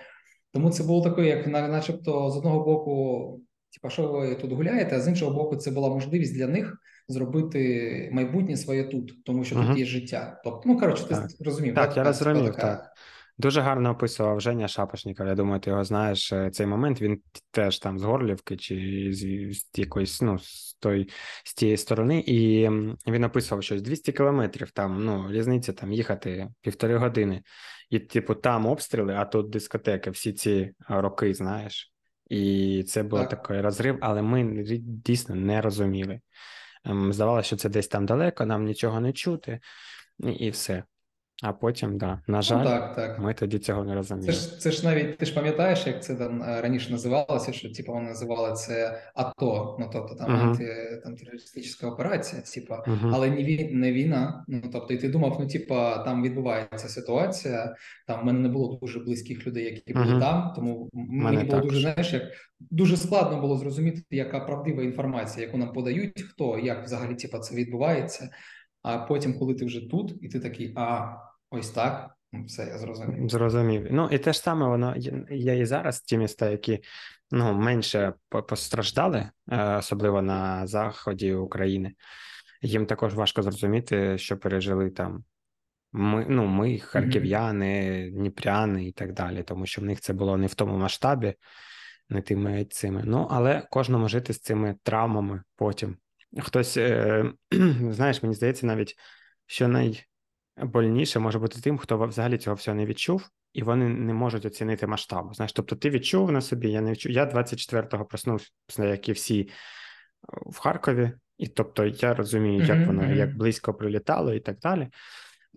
Тому 0.54 0.70
це 0.70 0.84
було 0.84 1.10
таке, 1.10 1.28
як 1.28 1.48
начебто, 1.48 2.30
з 2.30 2.38
одного 2.38 2.66
боку, 2.66 3.42
типа, 3.74 3.90
що 3.90 4.08
ви 4.08 4.36
тут 4.36 4.52
гуляєте, 4.52 4.96
а 4.96 5.00
з 5.00 5.08
іншого 5.08 5.34
боку, 5.34 5.56
це 5.56 5.72
була 5.72 5.90
можливість 5.90 6.36
для 6.36 6.48
них 6.48 6.78
зробити 7.08 8.10
майбутнє 8.14 8.58
своє 8.58 8.84
тут, 8.84 9.24
тому 9.24 9.44
що 9.44 9.56
uh-huh. 9.56 9.68
тут 9.68 9.78
є 9.78 9.86
життя. 9.86 10.42
Тобто, 10.44 10.62
ну 10.66 10.80
коротше, 10.80 11.04
ти 11.04 11.16
так. 11.16 11.30
розумів. 11.40 11.76
Так, 11.76 11.88
так 11.88 11.98
я 11.98 12.04
розумів, 12.04 12.46
така... 12.46 12.62
так. 12.62 12.92
Дуже 13.40 13.62
гарно 13.62 13.92
описував 13.92 14.42
Женя 14.42 14.68
Шапошніков. 14.68 15.28
Я 15.28 15.36
думаю, 15.36 15.60
ти 15.60 15.70
його 15.70 15.84
знаєш 15.84 16.34
е, 16.34 16.50
цей 16.50 16.68
момент. 16.68 17.02
Він 17.02 17.22
теж 17.52 17.80
там 17.80 18.00
з 18.00 18.04
Горлівки 18.04 18.58
чи 18.58 19.08
з, 19.12 19.20
з 19.54 19.80
якоїсь, 19.80 20.22
ну, 20.22 20.40
з 20.40 20.78
той 20.80 21.10
з 21.44 21.54
тієї 21.54 21.78
сторони, 21.78 22.24
і 22.28 22.70
він 23.08 23.24
описував 23.24 23.64
щось 23.64 23.82
200 23.82 24.12
кілометрів. 24.12 24.72
Там 24.72 25.06
ну 25.06 25.32
різниця 25.32 25.74
там 25.74 25.92
їхати 25.92 26.48
півтори 26.62 26.98
години, 26.98 27.42
і 27.90 28.00
типу 28.00 28.36
там 28.36 28.66
обстріли, 28.66 29.14
а 29.14 29.26
тут 29.26 29.50
дискотеки, 29.50 30.10
всі 30.10 30.34
ці 30.34 30.74
роки, 30.90 31.34
знаєш. 31.34 31.94
І 32.30 32.84
це 32.88 33.04
був 33.04 33.20
так. 33.20 33.30
такий 33.30 33.62
розрив, 33.62 33.98
але 34.02 34.22
ми 34.22 34.64
дійсно 34.80 35.36
не 35.36 35.62
розуміли. 35.62 36.20
Ем, 36.86 37.14
здавалося, 37.14 37.48
що 37.48 37.56
це 37.56 37.70
десь 37.70 37.88
там 37.88 38.06
далеко, 38.06 38.46
нам 38.46 38.66
нічого 38.66 39.00
не 39.00 39.14
чути, 39.14 39.60
і, 40.20 40.32
і 40.32 40.50
все. 40.50 40.84
А 41.44 41.54
потім, 41.54 41.98
да, 41.98 42.08
на 42.28 42.38
ну 42.38 42.42
жаль, 42.42 42.58
ну, 42.58 42.64
так, 42.64 42.96
так. 42.96 43.20
ми 43.20 43.34
тоді 43.34 43.60
цього 43.60 43.84
не 43.84 43.96
розуміли. 43.96 44.28
Це 44.28 44.32
ж 44.32 44.60
це 44.60 44.72
ж 44.72 44.86
навіть 44.86 45.18
ти 45.18 45.26
ж 45.26 45.34
пам'ятаєш, 45.34 45.88
як 45.88 46.04
це 46.04 46.16
там 46.16 46.44
е, 46.44 46.62
раніше 46.62 46.92
називалося, 46.92 47.54
що 47.54 47.74
типу 47.74 47.94
вони 47.94 48.08
називали 48.08 48.54
це 48.54 49.02
АТО, 49.16 49.78
ну 49.80 49.90
тобто 49.94 50.16
там 50.16 50.32
uh-huh. 50.32 50.42
анти, 50.42 51.02
там 51.04 51.16
терористична 51.16 51.90
операція, 51.90 52.42
типу, 52.42 52.74
uh-huh. 52.74 53.12
але 53.14 53.30
не 53.30 53.44
вій, 53.44 53.70
не 53.74 53.94
війна. 53.94 54.46
Ну 54.48 54.62
тобто, 54.72 54.94
і 54.94 54.98
ти 54.98 55.10
думав, 55.10 55.38
ну 55.40 55.48
типа 55.48 55.98
там 55.98 56.24
відбувається 56.24 56.88
ситуація. 56.88 57.76
Там 58.08 58.22
в 58.22 58.26
мене 58.26 58.40
не 58.40 58.50
було 58.50 58.80
дуже 58.82 59.00
близьких 59.00 59.48
людей, 59.48 59.64
які 59.64 59.94
були 59.94 60.06
uh-huh. 60.06 60.20
там. 60.20 60.54
Тому 60.56 60.90
мені 60.94 61.38
було 61.38 61.50
також. 61.50 61.70
дуже 61.70 61.82
знаєш, 61.82 62.14
як 62.14 62.24
дуже 62.60 62.98
складно 62.98 63.42
було 63.42 63.58
зрозуміти, 63.58 64.02
яка 64.12 64.40
правдива 64.40 64.84
інформація, 64.84 65.46
яку 65.46 65.58
нам 65.58 65.74
подають, 65.74 66.22
хто 66.22 66.60
як 66.60 66.84
взагалі 66.84 67.16
типу, 67.16 67.38
це 67.38 67.56
відбувається. 67.56 68.30
А 68.82 68.98
потім, 68.98 69.40
коли 69.40 69.54
ти 69.54 69.66
вже 69.66 69.90
тут, 69.90 70.16
і 70.22 70.28
ти 70.28 70.40
такий, 70.40 70.74
а 70.76 71.16
ось 71.50 71.70
так, 71.70 72.16
ну, 72.32 72.46
все 72.46 72.66
я 72.66 72.78
зрозумів. 72.78 73.30
Зрозумів. 73.30 73.88
Ну 73.92 74.10
і 74.12 74.18
те 74.18 74.34
ж 74.34 74.40
саме 74.40 74.68
воно 74.68 74.96
є 75.30 75.60
і 75.60 75.66
зараз 75.66 76.02
ті 76.02 76.18
міста, 76.18 76.50
які 76.50 76.84
ну 77.32 77.54
менше 77.54 78.14
постраждали, 78.30 79.30
е, 79.52 79.76
особливо 79.76 80.22
на 80.22 80.68
заході 80.68 81.34
України. 81.34 81.94
Їм 82.62 82.86
також 82.86 83.16
важко 83.16 83.44
зрозуміти, 83.44 84.18
що 84.18 84.38
пережили 84.38 84.90
там. 84.90 85.24
Ми, 85.92 86.26
ну, 86.30 86.46
ми, 86.46 86.80
харків'яни, 86.80 88.10
дніпряни 88.12 88.88
і 88.88 88.92
так 88.92 89.14
далі, 89.14 89.44
тому 89.44 89.66
що 89.66 89.82
в 89.82 89.86
них 89.86 90.02
це 90.02 90.14
було 90.14 90.38
не 90.38 90.48
в 90.48 90.54
тому 90.54 90.78
масштабі, 90.78 91.34
не 92.10 92.22
тими 92.22 92.66
цими. 92.66 93.04
Ну, 93.06 93.28
але 93.32 93.68
кожному 93.70 94.10
жити 94.10 94.34
з 94.34 94.40
цими 94.40 94.76
травмами 94.84 95.44
потім. 95.56 95.98
Хтось, 96.38 96.78
е, 96.78 97.26
знаєш, 97.90 98.24
мені 98.24 98.36
здається, 98.36 98.66
навіть 98.68 98.96
що 99.46 99.68
найбольніше 100.60 101.20
може 101.20 101.40
бути 101.40 101.62
тим, 101.62 101.78
хто 101.78 102.06
взагалі 102.06 102.38
цього 102.38 102.56
всього 102.56 102.76
не 102.76 102.86
відчув, 102.86 103.30
і 103.54 103.64
вони 103.64 103.90
не 103.90 104.14
можуть 104.14 104.46
оцінити 104.46 104.88
масштабу. 104.88 105.34
Знаєш, 105.34 105.54
тобто 105.54 105.76
ти 105.76 105.90
відчув 105.90 106.32
на 106.32 106.42
собі, 106.42 106.72
я 106.72 106.82
не 106.82 106.92
відчув. 106.92 107.12
Я 107.12 107.26
24-го 107.26 108.06
проснувся, 108.06 108.52
як 108.78 109.10
і 109.10 109.12
всі 109.12 109.50
в 110.46 110.60
Харкові, 110.60 111.12
і 111.38 111.48
тобто 111.48 111.86
я 111.86 112.14
розумію, 112.14 112.64
як 112.64 112.88
воно 112.88 113.14
як 113.14 113.38
близько 113.38 113.74
прилітало 113.74 114.34
і 114.34 114.40
так 114.40 114.60
далі. 114.60 114.88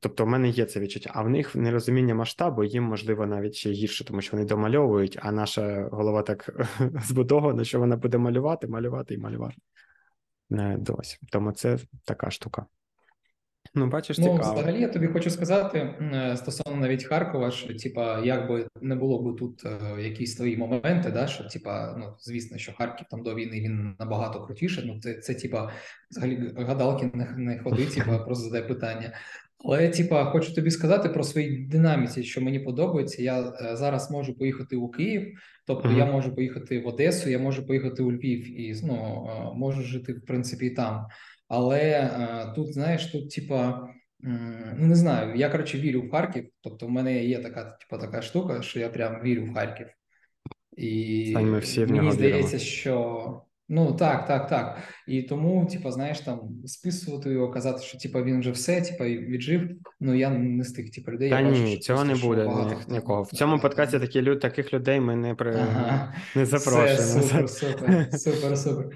Тобто, 0.00 0.24
в 0.24 0.28
мене 0.28 0.48
є 0.48 0.64
це 0.64 0.80
відчуття, 0.80 1.10
а 1.14 1.22
в 1.22 1.30
них 1.30 1.54
нерозуміння 1.54 2.14
масштабу, 2.14 2.64
їм 2.64 2.84
можливо 2.84 3.26
навіть 3.26 3.54
ще 3.54 3.70
гірше, 3.70 4.04
тому 4.04 4.20
що 4.20 4.36
вони 4.36 4.48
домальовують, 4.48 5.18
а 5.22 5.32
наша 5.32 5.88
голова 5.92 6.22
так 6.22 6.50
збудована, 7.04 7.64
що 7.64 7.78
вона 7.78 7.96
буде 7.96 8.18
малювати, 8.18 8.66
малювати 8.66 9.14
і 9.14 9.18
малювати 9.18 9.56
не 10.50 10.78
досі. 10.78 11.18
Тому 11.30 11.52
це 11.52 11.78
така 12.04 12.30
штука. 12.30 12.66
Ну, 13.74 13.86
бачиш, 13.86 14.18
ну, 14.18 14.24
цікаво. 14.24 14.54
взагалі 14.54 14.80
я 14.80 14.88
тобі 14.88 15.06
хочу 15.06 15.30
сказати 15.30 15.78
е, 15.78 16.36
стосовно 16.36 16.80
навіть 16.80 17.04
Харкова, 17.04 17.50
що 17.50 17.74
типа, 17.74 18.20
як 18.24 18.48
би 18.48 18.66
не 18.80 18.94
було 18.96 19.22
б 19.22 19.36
тут 19.36 19.64
е, 19.64 20.02
якісь 20.02 20.36
твої 20.36 20.56
моменти, 20.56 21.10
да, 21.10 21.26
що 21.26 21.44
типа, 21.44 21.94
ну 21.98 22.14
звісно, 22.20 22.58
що 22.58 22.72
Харків 22.72 23.06
там 23.10 23.22
до 23.22 23.34
війни 23.34 23.60
він 23.60 23.94
набагато 23.98 24.40
крутіше. 24.40 24.82
Ну, 24.86 25.00
це 25.00 25.14
це 25.14 25.34
типа 25.34 25.72
взагалі 26.10 26.52
гадалки 26.56 27.10
не 27.14 27.34
не 27.36 27.58
ходи, 27.58 27.86
типа 27.86 28.18
просто 28.18 28.44
задай 28.44 28.68
питання. 28.68 29.12
Але 29.64 29.88
типа, 29.88 30.24
хочу 30.24 30.54
тобі 30.54 30.70
сказати 30.70 31.08
про 31.08 31.24
свої 31.24 31.66
динаміці, 31.66 32.22
що 32.22 32.40
мені 32.40 32.60
подобається. 32.60 33.22
Я 33.22 33.40
е, 33.40 33.76
зараз 33.76 34.10
можу 34.10 34.38
поїхати 34.38 34.76
у 34.76 34.88
Київ, 34.88 35.38
тобто 35.66 35.88
uh-huh. 35.88 35.98
я 35.98 36.06
можу 36.06 36.34
поїхати 36.34 36.80
в 36.80 36.86
Одесу, 36.86 37.30
я 37.30 37.38
можу 37.38 37.66
поїхати 37.66 38.02
у 38.02 38.12
Львів 38.12 38.60
і 38.60 38.74
ну, 38.82 39.28
е, 39.30 39.58
можу 39.58 39.82
жити 39.82 40.12
в 40.12 40.26
принципі 40.26 40.70
там. 40.70 41.06
Але 41.54 41.80
е, 41.80 42.52
тут, 42.54 42.72
знаєш, 42.72 43.06
тут, 43.06 43.30
типа, 43.30 43.88
ну 44.78 44.86
не 44.86 44.94
знаю, 44.94 45.36
я 45.36 45.48
коротше 45.48 45.78
вірю 45.78 46.02
в 46.02 46.10
Харків. 46.10 46.48
Тобто, 46.60 46.86
в 46.86 46.90
мене 46.90 47.24
є 47.24 47.38
така, 47.38 47.64
типу, 47.64 48.02
така 48.02 48.22
штука, 48.22 48.62
що 48.62 48.80
я 48.80 48.88
прям 48.88 49.22
вірю 49.22 49.44
в 49.44 49.54
Харків. 49.54 49.86
І 50.76 51.36
ми 51.36 51.58
всі 51.58 51.84
в 51.84 51.90
мені 51.90 52.12
здається, 52.12 52.56
віримо. 52.56 52.64
що 52.64 53.42
ну 53.68 53.92
так, 53.92 54.26
так, 54.26 54.48
так. 54.48 54.78
І 55.08 55.22
тому, 55.22 55.66
типу, 55.66 55.90
знаєш, 55.90 56.20
там 56.20 56.40
списувати 56.64 57.30
його, 57.30 57.50
казати, 57.50 57.82
що 57.82 57.98
типу, 57.98 58.22
він 58.22 58.40
вже 58.40 58.50
все, 58.50 58.80
типу, 58.80 59.04
віджив. 59.04 59.70
Ну 60.00 60.14
я 60.14 60.30
не 60.30 60.64
з 60.64 60.72
тих 60.72 60.90
типу, 60.90 61.12
людей. 61.12 61.30
Та 61.30 61.40
я 61.40 61.48
бачу, 61.48 61.62
ні, 61.62 61.72
що 61.72 61.80
цього 61.80 62.04
не 62.04 62.14
буде 62.14 62.44
багато 62.44 62.76
ні, 62.88 62.94
нікого. 62.94 63.22
В 63.22 63.30
цьому 63.30 63.58
подкасті 63.58 63.98
такі 63.98 64.22
люди, 64.22 64.40
таких 64.40 64.72
людей 64.72 65.00
ми 65.00 65.16
не 65.16 65.34
при 65.34 65.54
Ага, 65.54 66.14
не 66.36 66.42
все 66.42 66.58
запрошуємо. 66.58 67.22
супер, 67.22 67.48
супер, 67.48 68.08
супер, 68.12 68.58
супер. 68.58 68.86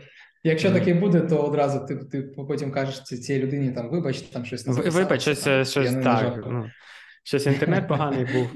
Якщо 0.46 0.72
таке 0.72 0.94
буде, 0.94 1.20
то 1.20 1.38
одразу 1.38 1.86
ти, 1.86 1.96
ти 1.96 2.22
потім 2.22 2.72
кажеш 2.72 3.02
ці- 3.02 3.16
цій 3.18 3.42
людині 3.42 3.72
там 3.72 3.90
вибач, 3.90 4.20
там 4.20 4.44
щось 4.44 4.66
не 4.66 4.72
Ви- 4.72 4.90
Вибач, 4.90 5.20
щось, 5.22 5.40
там, 5.42 5.64
щось 5.64 5.94
так. 5.94 6.44
Ну, 6.46 6.70
щось 7.24 7.46
інтернет 7.46 7.88
поганий 7.88 8.24
був. 8.34 8.50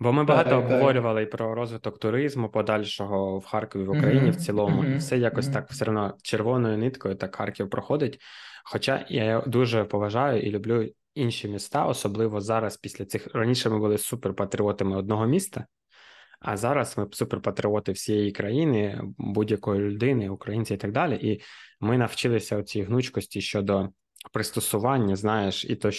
Бо 0.00 0.12
ми 0.12 0.24
багато 0.30 0.50
Так, 0.50 0.58
так. 0.60 0.70
обговорювали 0.70 1.22
і 1.22 1.26
про 1.26 1.54
розвиток 1.54 1.98
туризму 1.98 2.48
подальшого 2.48 3.38
в 3.38 3.44
Харкові, 3.46 3.84
в 3.84 3.90
Україні 3.90 4.30
в 4.30 4.36
цілому, 4.36 4.84
і 4.84 4.96
все 4.96 5.18
якось 5.18 5.48
так 5.48 5.70
все 5.70 5.84
одно 5.84 6.14
червоною 6.22 6.78
ниткою 6.78 7.14
так 7.14 7.36
Харків 7.36 7.70
проходить. 7.70 8.20
Хоча 8.64 9.06
я 9.08 9.40
дуже 9.46 9.84
поважаю 9.84 10.42
і 10.42 10.50
люблю 10.50 10.88
інші 11.14 11.48
міста, 11.48 11.84
особливо 11.86 12.40
зараз, 12.40 12.76
після 12.76 13.04
цих 13.04 13.28
раніше 13.34 13.70
ми 13.70 13.78
були 13.78 13.98
суперпатріотами 13.98 14.96
одного 14.96 15.26
міста, 15.26 15.66
а 16.40 16.56
зараз 16.56 16.98
ми 16.98 17.06
суперпатріоти 17.10 17.92
всієї 17.92 18.32
країни, 18.32 19.00
будь-якої 19.18 19.80
людини, 19.80 20.28
українці 20.28 20.74
і 20.74 20.76
так 20.76 20.92
далі. 20.92 21.16
І 21.16 21.40
ми 21.80 21.98
навчилися 21.98 22.62
цій 22.62 22.82
гнучкості 22.82 23.40
щодо 23.40 23.88
пристосування, 24.32 25.16
знаєш, 25.16 25.64
і 25.64 25.76
то, 25.76 25.90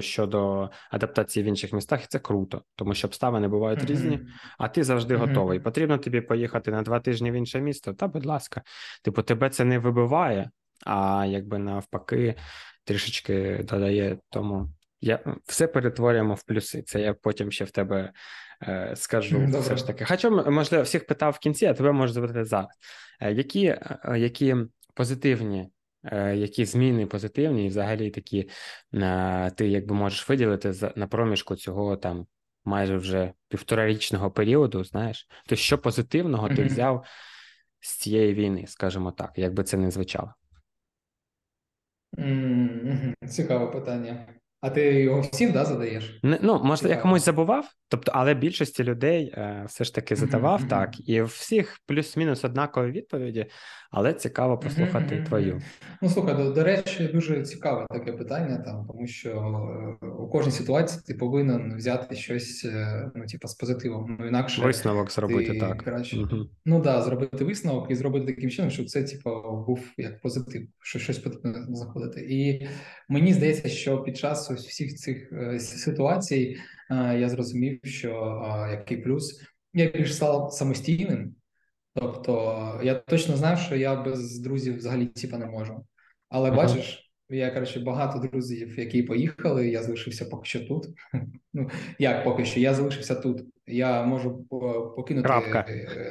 щодо 0.00 0.70
адаптації 0.90 1.44
в 1.44 1.46
інших 1.46 1.72
містах, 1.72 2.04
і 2.04 2.06
це 2.08 2.18
круто, 2.18 2.62
тому 2.76 2.94
що 2.94 3.08
обставини 3.08 3.48
бувають 3.48 3.84
різні, 3.84 4.20
а 4.58 4.68
ти 4.68 4.84
завжди 4.84 5.16
готовий. 5.16 5.60
Потрібно 5.60 5.98
тобі 5.98 6.20
поїхати 6.20 6.70
на 6.70 6.82
два 6.82 7.00
тижні 7.00 7.30
в 7.30 7.34
інше 7.34 7.60
місто, 7.60 7.92
та 7.92 8.08
будь 8.08 8.26
ласка, 8.26 8.62
типу, 9.02 9.22
тебе 9.22 9.50
це 9.50 9.64
не 9.64 9.78
вибиває, 9.78 10.50
а 10.86 11.26
якби 11.28 11.58
навпаки, 11.58 12.34
трішечки 12.84 13.64
додає 13.68 14.18
тому. 14.30 14.68
Я 15.00 15.36
все 15.44 15.66
перетворюємо 15.66 16.34
в 16.34 16.42
плюси. 16.42 16.82
Це 16.82 17.00
я 17.00 17.14
потім 17.14 17.50
ще 17.50 17.64
в 17.64 17.70
тебе 17.70 18.12
скажу. 18.94 19.38
Добре. 19.38 19.60
Все 19.60 19.76
ж 19.76 19.86
таки. 19.86 20.04
Хоча 20.04 20.30
можливо 20.30 20.84
всіх 20.84 21.06
питав 21.06 21.32
в 21.32 21.38
кінці, 21.38 21.66
а 21.66 21.74
тебе 21.74 21.92
можу 21.92 22.12
запитати 22.12 22.44
зараз. 22.44 22.70
Е, 23.20 23.32
які, 23.32 23.66
е, 23.66 23.98
які 24.16 24.56
позитивні, 24.94 25.70
е, 26.04 26.36
які 26.36 26.64
зміни 26.64 27.06
позитивні, 27.06 27.66
і 27.66 27.68
взагалі 27.68 28.10
такі 28.10 28.50
е, 28.94 29.50
ти 29.50 29.68
якби 29.68 29.94
можеш 29.94 30.28
виділити 30.28 30.92
на 30.96 31.06
проміжку 31.06 31.56
цього 31.56 31.96
там 31.96 32.26
майже 32.64 32.96
вже 32.96 33.32
півторарічного 33.48 34.30
періоду, 34.30 34.84
знаєш, 34.84 35.28
то 35.46 35.56
що 35.56 35.78
позитивного 35.78 36.48
ти 36.48 36.64
взяв 36.64 37.04
з 37.80 37.96
цієї 37.96 38.34
війни, 38.34 38.64
скажімо 38.66 39.12
так, 39.12 39.32
як 39.36 39.54
би 39.54 39.64
це 39.64 39.76
не 39.76 39.90
звучало? 39.90 40.34
Цікаве 43.28 43.66
питання. 43.66 44.26
А 44.62 44.70
ти 44.70 45.02
його 45.02 45.20
всім 45.20 45.52
да, 45.52 45.64
задаєш? 45.64 46.20
Не, 46.22 46.38
ну, 46.42 46.60
може, 46.64 46.88
я 46.88 46.96
комусь 46.96 47.24
забував, 47.24 47.68
тобто, 47.88 48.12
але 48.14 48.34
більшості 48.34 48.84
людей 48.84 49.34
е, 49.36 49.64
все 49.68 49.84
ж 49.84 49.94
таки 49.94 50.16
задавав 50.16 50.60
мгм. 50.60 50.68
так, 50.68 51.08
і 51.08 51.22
всіх 51.22 51.78
плюс-мінус 51.86 52.44
однакові 52.44 52.90
відповіді, 52.90 53.46
але 53.90 54.12
цікаво 54.12 54.58
послухати 54.58 55.14
Мгм, 55.14 55.24
твою. 55.24 55.62
Ну 56.02 56.08
слухай, 56.08 56.36
до, 56.36 56.50
до 56.52 56.64
речі, 56.64 57.10
дуже 57.14 57.42
цікаве 57.42 57.86
таке 57.90 58.12
питання, 58.12 58.58
там, 58.58 58.86
тому 58.86 59.06
що 59.06 59.30
е, 60.02 60.06
у 60.06 60.28
кожній 60.28 60.52
ситуації 60.52 61.02
ти 61.06 61.14
повинен 61.14 61.76
взяти 61.76 62.16
щось, 62.16 62.64
е, 62.64 63.10
ну, 63.14 63.26
типа, 63.26 63.48
з 63.48 63.54
позитивом. 63.54 64.16
Ну, 64.20 64.26
інакше 64.26 64.62
Висновок 64.62 65.12
зробити 65.12 65.52
ти 65.52 65.58
так. 65.58 65.82
краще. 65.82 66.18
Угу. 66.18 66.46
Ну 66.64 66.80
да, 66.80 67.02
зробити 67.02 67.44
висновок 67.44 67.90
і 67.90 67.94
зробити 67.94 68.26
таким 68.34 68.50
чином, 68.50 68.70
щоб 68.70 68.86
це 68.86 69.02
типу, 69.02 69.30
був 69.66 69.80
як 69.96 70.20
позитив, 70.20 70.68
що 70.80 70.98
щось 70.98 71.18
потрібно 71.18 71.76
знаходити. 71.76 72.20
І 72.20 72.68
мені 73.08 73.32
здається, 73.32 73.68
що 73.68 74.02
під 74.02 74.16
час 74.16 74.51
ось 74.52 74.66
всіх 74.66 74.94
цих 74.94 75.32
е, 75.32 75.60
ситуацій 75.60 76.56
е, 76.90 77.18
я 77.18 77.28
зрозумів, 77.28 77.80
що 77.84 78.42
е, 78.46 78.70
який 78.70 78.96
плюс 78.96 79.40
я 79.74 79.90
більш 79.90 80.14
став 80.14 80.52
самостійним. 80.52 81.34
Тобто 81.94 82.80
я 82.82 82.94
точно 82.94 83.36
знав, 83.36 83.58
що 83.58 83.76
я 83.76 84.02
без 84.02 84.38
друзів 84.38 84.76
взагалі 84.76 85.06
типа 85.06 85.38
не 85.38 85.46
можу. 85.46 85.86
Але 86.28 86.48
Мгм. 86.48 86.56
бачиш, 86.56 87.12
я 87.28 87.50
коротше 87.50 87.80
багато 87.80 88.28
друзів, 88.28 88.78
які 88.78 89.02
поїхали, 89.02 89.68
я 89.68 89.82
залишився 89.82 90.24
поки 90.24 90.44
що 90.44 90.60
тут. 90.60 90.86
Ну 91.54 91.70
як 91.98 92.24
поки 92.24 92.44
що, 92.44 92.60
я 92.60 92.74
залишився 92.74 93.14
тут. 93.14 93.42
Я 93.66 94.02
можу 94.02 94.44
покинути 94.96 95.26
Крапка. 95.26 95.66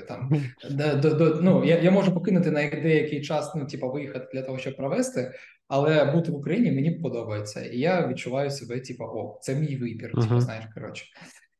там 0.08 0.32
до, 0.72 0.96
до, 0.96 1.10
до, 1.10 1.42
ну, 1.42 1.66
я, 1.66 1.80
я 1.80 1.92
можу 1.92 2.14
покинути 2.14 2.52
на 2.52 2.70
деякий 2.70 3.22
час, 3.22 3.56
ну, 3.56 3.66
типу, 3.66 3.92
виїхати 3.92 4.28
для 4.34 4.42
того, 4.42 4.58
щоб 4.58 4.76
провести, 4.76 5.32
але 5.72 6.06
бути 6.06 6.32
в 6.32 6.36
Україні 6.36 6.72
мені 6.72 6.92
подобається. 6.92 7.62
І 7.62 7.78
я 7.78 8.08
відчуваю 8.08 8.52
себе, 8.52 8.80
типу, 8.80 9.04
о, 9.04 9.40
це 9.42 9.56
мій 9.56 9.78
вибір, 9.78 10.12
типу, 10.22 10.42
знаєш, 10.42 10.66
коротше. 10.74 11.06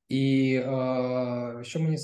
І 0.10 0.54
е, 0.56 1.60
що 1.62 1.80
мені 1.80 1.98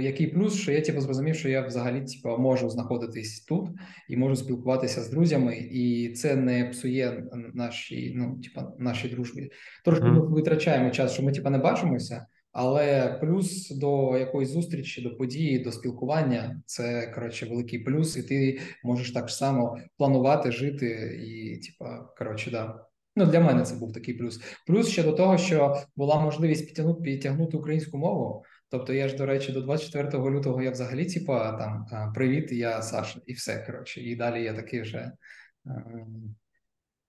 який 0.00 0.26
плюс, 0.26 0.54
що 0.54 0.72
я 0.72 0.80
типу, 0.80 1.00
зрозумів, 1.00 1.34
що 1.34 1.48
я 1.48 1.66
взагалі 1.66 2.04
типу, 2.04 2.38
можу 2.38 2.70
знаходитись 2.70 3.40
тут 3.40 3.68
і 4.08 4.16
можу 4.16 4.36
спілкуватися 4.36 5.02
з 5.02 5.10
друзями, 5.10 5.56
і 5.56 6.12
це 6.12 6.36
не 6.36 6.64
псує 6.64 7.24
нашій, 7.54 8.12
ну, 8.16 8.40
типу, 8.40 8.66
нашій 8.78 9.08
дружбі. 9.08 9.50
Трошки 9.84 10.04
ми 10.04 10.20
витрачаємо 10.20 10.90
час, 10.90 11.12
що 11.12 11.22
ми 11.22 11.32
типу, 11.32 11.50
не 11.50 11.58
бачимося. 11.58 12.26
Але 12.58 13.18
плюс 13.20 13.70
до 13.70 14.18
якоїсь 14.18 14.48
зустрічі, 14.48 15.02
до 15.02 15.16
події, 15.16 15.58
до 15.58 15.72
спілкування 15.72 16.62
це 16.66 17.12
коротше 17.14 17.46
великий 17.46 17.78
плюс, 17.78 18.16
і 18.16 18.22
ти 18.22 18.60
можеш 18.84 19.12
так 19.12 19.30
само 19.30 19.78
планувати, 19.98 20.52
жити 20.52 21.20
і, 21.26 21.56
типа, 21.56 21.98
коротше, 22.18 22.50
да. 22.50 22.86
Ну 23.16 23.26
для 23.26 23.40
мене 23.40 23.62
це 23.62 23.74
був 23.74 23.92
такий 23.92 24.14
плюс. 24.14 24.40
Плюс 24.66 24.88
ще 24.88 25.02
до 25.02 25.12
того, 25.12 25.38
що 25.38 25.76
була 25.96 26.20
можливість 26.20 26.66
підтягнути 26.66 27.02
підтягнути 27.02 27.56
українську 27.56 27.98
мову. 27.98 28.44
Тобто, 28.70 28.92
я 28.92 29.08
ж 29.08 29.16
до 29.16 29.26
речі, 29.26 29.52
до 29.52 29.60
24 29.60 30.30
лютого 30.30 30.62
я 30.62 30.70
взагалі, 30.70 31.04
типа, 31.04 31.52
там 31.90 32.12
привіт, 32.12 32.52
я 32.52 32.82
Саша, 32.82 33.20
і 33.26 33.32
все 33.32 33.64
коротше. 33.66 34.00
І 34.00 34.16
далі 34.16 34.44
я 34.44 34.54
такий 34.54 34.80
вже 34.80 35.12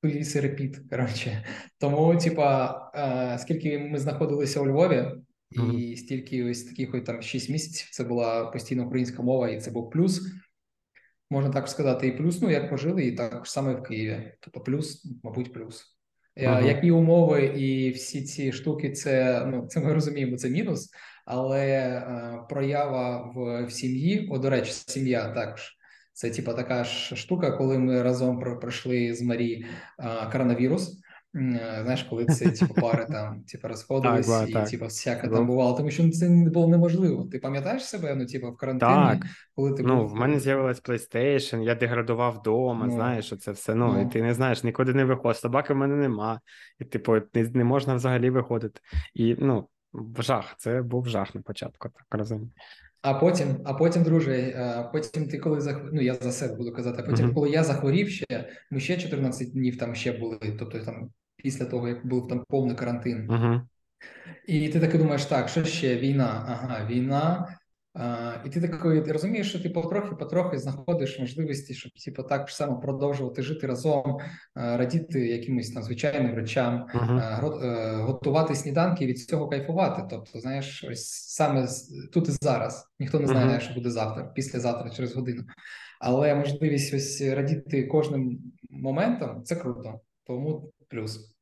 пліс 0.01 0.35
репіт. 0.35 0.79
Коротше, 0.89 1.45
тому, 1.79 2.17
типа, 2.17 2.75
е, 2.95 3.37
скільки 3.39 3.79
ми 3.79 3.99
знаходилися 3.99 4.61
у 4.61 4.67
Львові. 4.67 5.05
І 5.51 5.95
стільки 5.97 6.43
ось 6.43 6.63
таких 6.63 6.93
ось 6.93 7.03
там 7.03 7.21
6 7.21 7.49
місяців 7.49 7.89
це 7.91 8.03
була 8.03 8.45
постійно 8.45 8.85
українська 8.85 9.21
мова, 9.21 9.49
і 9.49 9.61
це 9.61 9.71
був 9.71 9.89
плюс. 9.89 10.21
Можна 11.29 11.51
так 11.51 11.67
сказати, 11.67 12.07
і 12.07 12.11
плюс, 12.11 12.41
ну 12.41 12.49
як 12.49 12.69
пожили, 12.69 13.05
і 13.05 13.11
так 13.11 13.47
саме 13.47 13.73
в 13.73 13.83
Києві. 13.83 14.33
Тобто, 14.39 14.59
плюс, 14.59 15.05
мабуть, 15.23 15.53
плюс. 15.53 15.97
Е, 16.35 16.51
Мгм. 16.51 16.65
Які 16.67 16.91
умови 16.91 17.45
і 17.45 17.91
всі 17.91 18.23
ці 18.23 18.51
штуки, 18.51 18.91
це 18.91 19.45
ну 19.45 19.67
це 19.67 19.79
ми 19.79 19.93
розуміємо, 19.93 20.37
це 20.37 20.49
мінус, 20.49 20.89
але 21.25 21.67
е, 21.67 22.39
проява 22.49 23.31
в, 23.35 23.65
в 23.65 23.71
сім'ї, 23.71 24.27
о, 24.31 24.37
до 24.37 24.49
речі, 24.49 24.71
сім'я 24.71 25.29
також. 25.29 25.73
Це 26.13 26.29
типа 26.29 26.53
така 26.53 26.83
ж 26.83 27.15
штука, 27.15 27.51
коли 27.51 27.79
ми 27.79 28.01
разом 28.01 28.39
пройшли 28.39 29.13
з 29.13 29.21
Марі 29.21 29.65
е, 29.99 30.29
коронавірус. 30.31 31.01
Е, 31.35 31.79
Знаєш, 31.83 32.03
коли 32.03 32.25
це 32.25 32.49
типу, 32.51 32.73
пари 32.73 33.05
там 33.09 33.43
типу, 33.43 33.67
розходились 33.67 34.27
Так, 34.27 34.49
і 34.49 34.53
так. 34.53 34.69
типу, 34.69 34.85
всяке 34.85 35.21
там 35.21 35.31
був- 35.31 35.45
бувало, 35.45 35.77
тому 35.77 35.91
що 35.91 36.09
це 36.09 36.29
не 36.29 36.49
було 36.49 36.67
неможливо. 36.67 37.25
Ти 37.31 37.39
пам'ятаєш 37.39 37.85
себе? 37.85 38.15
Ну, 38.15 38.25
типу, 38.25 38.51
в 38.51 38.57
карантині, 38.57 38.91
Так. 38.91 39.17
коли 39.55 39.73
ти 39.73 39.83
Ну, 39.83 39.97
був 39.97 40.09
в 40.09 40.15
мене 40.15 40.39
з'явилась 40.39 40.83
PlayStation, 40.83 41.61
я 41.63 41.75
деградував 41.75 42.37
вдома, 42.39 42.85
Ну, 42.85 42.91
знаєш, 42.91 43.33
це 43.39 43.51
все. 43.51 43.75
Ну, 43.75 43.93
ну. 43.93 44.01
і 44.01 44.05
ти 44.05 44.21
не 44.21 44.33
знаєш, 44.33 44.63
нікуди 44.63 44.93
не 44.93 45.05
виходиш. 45.05 45.37
Собаки 45.37 45.73
в 45.73 45.77
мене 45.77 45.95
нема. 45.95 46.41
І, 46.79 46.85
типу, 46.85 47.13
не, 47.33 47.43
не 47.43 47.63
можна 47.63 47.95
взагалі 47.95 48.29
виходити. 48.29 48.81
І 49.13 49.35
ну, 49.39 49.67
жах, 50.19 50.55
це 50.57 50.81
був 50.81 51.07
жах 51.07 51.35
на 51.35 51.41
початку, 51.41 51.89
так 51.89 52.19
розумію. 52.19 52.51
А 53.01 53.13
потім, 53.13 53.47
а 53.65 53.73
потім, 53.73 54.03
друже, 54.03 54.31
е, 54.31 54.89
потім 54.93 55.27
ти 55.27 55.37
коли 55.37 55.61
зах... 55.61 55.81
ну 55.93 56.01
я 56.01 56.13
за 56.13 56.31
себе 56.31 56.55
буду 56.55 56.73
казати, 56.73 57.01
а 57.03 57.09
потім, 57.09 57.25
Мгм. 57.25 57.35
коли 57.35 57.49
я 57.49 57.63
захворів 57.63 58.09
ще, 58.09 58.49
ми 58.71 58.79
ще 58.79 58.97
14 58.97 59.51
днів 59.51 59.77
там 59.77 59.95
ще 59.95 60.11
були, 60.11 60.39
тобто 60.59 60.79
там 60.79 61.09
після 61.35 61.65
того, 61.65 61.87
як 61.87 62.07
був 62.07 62.27
там 62.27 62.43
повний 62.49 62.75
карантин. 62.75 63.31
Угу. 63.31 63.61
І 64.47 64.69
ти 64.69 64.79
таки 64.79 64.97
думаєш, 64.97 65.25
так, 65.25 65.49
що 65.49 65.63
ще? 65.63 65.95
Війна, 65.95 66.45
ага, 66.47 66.87
війна. 66.89 67.47
І 68.45 68.49
ти 68.49 68.61
такий 68.61 69.01
ти 69.01 69.11
розумієш, 69.11 69.49
що 69.49 69.59
ти 69.59 69.69
потрохи-потрохи 69.69 70.59
знаходиш 70.59 71.19
можливості, 71.19 71.73
щоб 71.73 71.91
типу, 72.05 72.23
так 72.23 72.49
само 72.49 72.79
продовжувати 72.79 73.41
жити 73.41 73.67
разом, 73.67 74.17
радіти 74.55 75.27
якимось 75.27 75.69
там 75.69 75.83
звичайним 75.83 76.35
речам, 76.35 76.85
е, 76.93 77.95
готувати 77.95 78.55
сніданки 78.55 79.03
і 79.03 79.07
від 79.07 79.19
цього 79.19 79.47
кайфувати. 79.47 80.03
Тобто, 80.09 80.39
знаєш, 80.39 80.85
ось 80.91 81.07
саме 81.09 81.67
тут 82.13 82.29
і 82.29 82.31
зараз. 82.31 82.85
Ніхто 82.99 83.19
не 83.19 83.27
знає, 83.27 83.45
Мгм. 83.47 83.59
що 83.59 83.73
буде 83.73 83.89
завтра, 83.91 84.23
післязавтра, 84.23 84.89
через 84.89 85.15
годину. 85.15 85.43
Але 85.99 86.35
можливість 86.35 86.93
ось 86.93 87.21
радіти 87.21 87.83
кожним 87.83 88.39
моментом 88.69 89.43
це 89.43 89.55
круто. 89.55 89.99
Тому 90.27 90.71
плюс. 90.89 91.36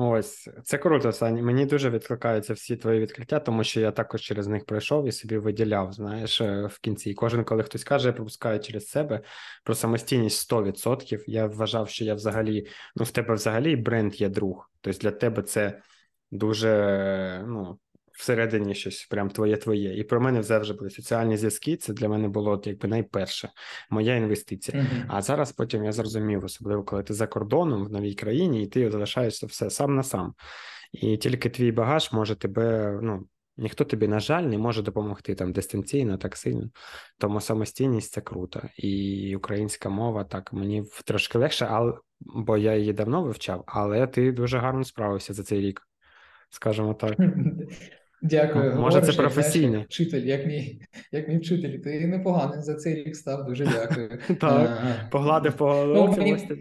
Ось 0.00 0.48
це 0.64 0.78
круто, 0.78 1.12
Сані. 1.12 1.42
Мені 1.42 1.66
дуже 1.66 1.90
відкликаються 1.90 2.54
всі 2.54 2.76
твої 2.76 3.00
відкриття, 3.00 3.40
тому 3.40 3.64
що 3.64 3.80
я 3.80 3.90
також 3.90 4.20
через 4.20 4.46
них 4.46 4.64
пройшов 4.64 5.08
і 5.08 5.12
собі 5.12 5.38
виділяв. 5.38 5.92
Знаєш, 5.92 6.40
е, 6.40 6.66
в 6.66 6.78
кінці. 6.78 7.14
кожен, 7.14 7.44
коли 7.44 7.62
хтось 7.62 7.84
каже, 7.84 8.08
я 8.08 8.12
пропускаю 8.12 8.60
через 8.60 8.86
себе 8.86 9.20
про 9.64 9.74
самостійність 9.74 10.38
100%. 10.38 11.24
Я 11.26 11.46
вважав, 11.46 11.88
що 11.88 12.04
я 12.04 12.14
взагалі 12.14 12.66
ну 12.96 13.04
в 13.04 13.10
тебе 13.10 13.34
взагалі 13.34 13.76
бренд 13.76 14.20
є 14.20 14.28
друг. 14.28 14.70
Тобто 14.80 15.00
для 15.00 15.10
тебе 15.10 15.42
це 15.42 15.80
дуже 16.30 17.44
ну 17.46 17.78
всередині 18.18 18.74
щось 18.74 19.06
прям 19.10 19.30
твоє-твоє. 19.30 19.98
І 19.98 20.04
про 20.04 20.20
мене 20.20 20.42
завжди 20.42 20.74
були 20.74 20.90
соціальні 20.90 21.36
зв'язки. 21.36 21.76
Це 21.76 21.92
для 21.92 22.08
мене 22.08 22.28
було 22.28 22.50
от, 22.50 22.66
якби 22.66 22.88
найперше 22.88 23.50
моя 23.90 24.16
інвестиція. 24.16 24.82
Mm-hmm. 24.82 25.04
А 25.08 25.22
зараз 25.22 25.52
потім 25.52 25.84
я 25.84 25.92
зрозумів, 25.92 26.44
особливо 26.44 26.82
коли 26.84 27.02
ти 27.02 27.14
за 27.14 27.26
кордоном 27.26 27.84
в 27.84 27.90
новій 27.90 28.14
країні, 28.14 28.62
і 28.62 28.66
ти 28.66 28.90
залишаєшся 28.90 29.46
все 29.46 29.70
сам 29.70 29.94
на 29.94 30.02
сам. 30.02 30.34
І 30.92 31.16
тільки 31.16 31.50
твій 31.50 31.72
багаж 31.72 32.12
може 32.12 32.34
тебе, 32.34 32.98
ну. 33.02 33.26
Ніхто 33.60 33.84
тобі, 33.84 34.08
на 34.08 34.20
жаль, 34.20 34.42
не 34.42 34.58
може 34.58 34.82
допомогти 34.82 35.34
там 35.34 35.52
дистанційно 35.52 36.18
так 36.18 36.36
сильно. 36.36 36.70
Тому 37.18 37.40
самостійність 37.40 38.12
це 38.12 38.20
круто. 38.20 38.62
І 38.76 39.36
українська 39.36 39.88
мова 39.88 40.24
так 40.24 40.52
мені 40.52 40.84
трошки 41.04 41.38
легше, 41.38 41.66
але 41.70 41.92
бо 42.20 42.56
я 42.56 42.76
її 42.76 42.92
давно 42.92 43.22
вивчав, 43.22 43.64
але 43.66 44.06
ти 44.06 44.32
дуже 44.32 44.58
гарно 44.58 44.84
справився 44.84 45.34
за 45.34 45.42
цей 45.42 45.60
рік, 45.60 45.82
скажімо 46.50 46.94
так. 46.94 47.16
Дякую. 48.22 48.64
Може, 48.64 48.76
Говориш, 48.76 49.06
це 49.06 49.22
професійне. 49.22 49.78
Як, 49.78 49.86
вчитель, 49.86 50.22
як 50.22 50.46
мій 50.46 50.82
як 51.12 51.28
мій 51.28 51.38
вчитель, 51.38 51.78
ти 51.78 52.06
непоганий 52.06 52.62
за 52.62 52.74
цей 52.74 52.94
рік 52.94 53.16
став. 53.16 53.46
Дуже 53.46 53.64
дякую. 53.66 54.18
Так, 54.40 54.80
погладив 55.10 55.56
по 55.56 55.64
голові. 55.64 56.58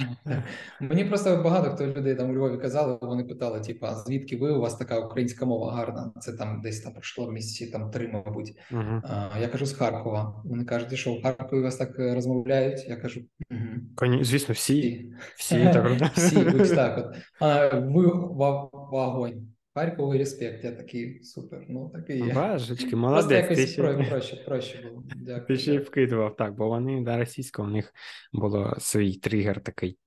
Мені 0.80 1.04
просто 1.04 1.36
багато 1.36 1.70
хто 1.70 1.86
людей 1.86 2.14
там 2.14 2.30
у 2.30 2.34
Львові 2.34 2.58
казали, 2.58 2.98
вони 3.02 3.24
питали: 3.24 3.60
типа, 3.60 3.94
звідки 3.94 4.36
ви 4.36 4.50
у 4.50 4.60
вас 4.60 4.76
така 4.76 4.98
українська 4.98 5.46
мова 5.46 5.72
гарна? 5.72 6.12
Це 6.20 6.32
там 6.32 6.60
десь 6.60 6.80
там 6.80 6.92
пройшло 6.92 7.26
в 7.26 7.32
місяці 7.32 7.72
там 7.72 7.90
три, 7.90 8.08
мабуть. 8.08 8.52
Uh-huh. 8.72 9.00
А, 9.04 9.38
Я 9.40 9.48
кажу 9.48 9.66
з 9.66 9.72
Харкова. 9.72 10.42
Вони 10.44 10.64
кажуть, 10.64 10.98
що 10.98 11.14
в 11.14 11.22
Харкові 11.22 11.62
вас 11.62 11.76
так 11.76 11.98
е, 11.98 12.14
розмовляють. 12.14 12.88
Я 12.88 12.96
кажу, 12.96 13.20
угу. 13.50 14.24
звісно, 14.24 14.54
всі. 14.54 15.10
Всі 15.36 15.64
так. 15.64 16.12
Всі, 16.14 16.44
ось 16.44 16.70
так. 16.70 16.98
От. 16.98 17.16
А, 17.40 17.68
ви 17.78 18.06
вогонь. 18.72 19.46
Харковий 19.80 20.18
респект, 20.18 20.64
я 20.64 20.72
такий 20.72 21.22
супер. 21.22 21.64
Ну 21.68 21.88
такий 21.94 22.26
є. 22.26 22.34
Бажечки, 22.34 22.96
молодець. 22.96 23.46
Просто 23.46 23.60
якось 23.60 23.74
про, 23.74 24.04
проще, 24.10 24.36
проще 24.36 24.82
було. 24.82 25.04
Дякую. 25.16 25.46
Ти 25.46 25.56
ще 25.56 25.74
й 25.74 25.78
вкидував, 25.78 26.36
так, 26.36 26.54
бо 26.54 26.68
вони 26.68 27.00
да, 27.00 27.16
російська, 27.16 27.62
у 27.62 27.66
них 27.66 27.92
було 28.32 28.76
свій 28.78 29.12
тригер 29.12 29.60
такий. 29.60 29.98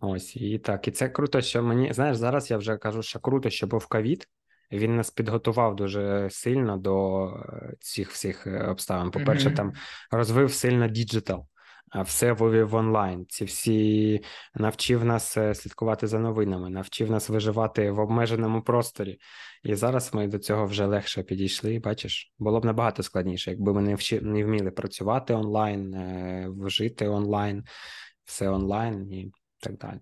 Ось, 0.00 0.36
і 0.36 0.58
так, 0.58 0.88
і 0.88 0.90
це 0.90 1.08
круто, 1.08 1.40
що 1.40 1.62
мені, 1.62 1.92
знаєш, 1.92 2.16
зараз 2.16 2.50
я 2.50 2.56
вже 2.56 2.76
кажу, 2.76 3.02
що 3.02 3.20
круто, 3.20 3.50
що 3.50 3.66
був 3.66 3.86
ковід. 3.86 4.28
Він 4.72 4.96
нас 4.96 5.10
підготував 5.10 5.76
дуже 5.76 6.28
сильно 6.30 6.76
до 6.76 7.26
е, 7.26 7.74
цих 7.80 8.10
всіх 8.10 8.46
е, 8.46 8.64
обставин. 8.64 9.10
По-перше, 9.10 9.48
mm-hmm. 9.48 9.56
там 9.56 9.72
розвив 10.10 10.52
сильно 10.52 10.88
digital 10.88 11.46
все 11.94 12.32
вивів 12.32 12.74
онлайн. 12.74 13.26
Ці 13.28 13.44
всі 13.44 14.20
навчив 14.54 15.04
нас 15.04 15.36
е, 15.36 15.54
слідкувати 15.54 16.06
за 16.06 16.18
новинами, 16.18 16.70
навчив 16.70 17.10
нас 17.10 17.28
виживати 17.28 17.90
в 17.90 17.98
обмеженому 17.98 18.62
просторі. 18.62 19.18
І 19.62 19.74
зараз 19.74 20.14
ми 20.14 20.26
до 20.26 20.38
цього 20.38 20.66
вже 20.66 20.86
легше 20.86 21.22
підійшли. 21.22 21.78
Бачиш, 21.78 22.32
було 22.38 22.60
б 22.60 22.64
набагато 22.64 23.02
складніше, 23.02 23.50
якби 23.50 23.72
ми 23.72 23.82
не 23.82 23.94
вчи... 23.94 24.20
не 24.20 24.44
вміли 24.44 24.70
працювати 24.70 25.34
онлайн, 25.34 25.94
е, 25.94 26.48
вжити 26.48 27.08
онлайн, 27.08 27.64
все 28.24 28.48
онлайн 28.48 29.12
і 29.12 29.32
так 29.60 29.78
далі. 29.78 30.00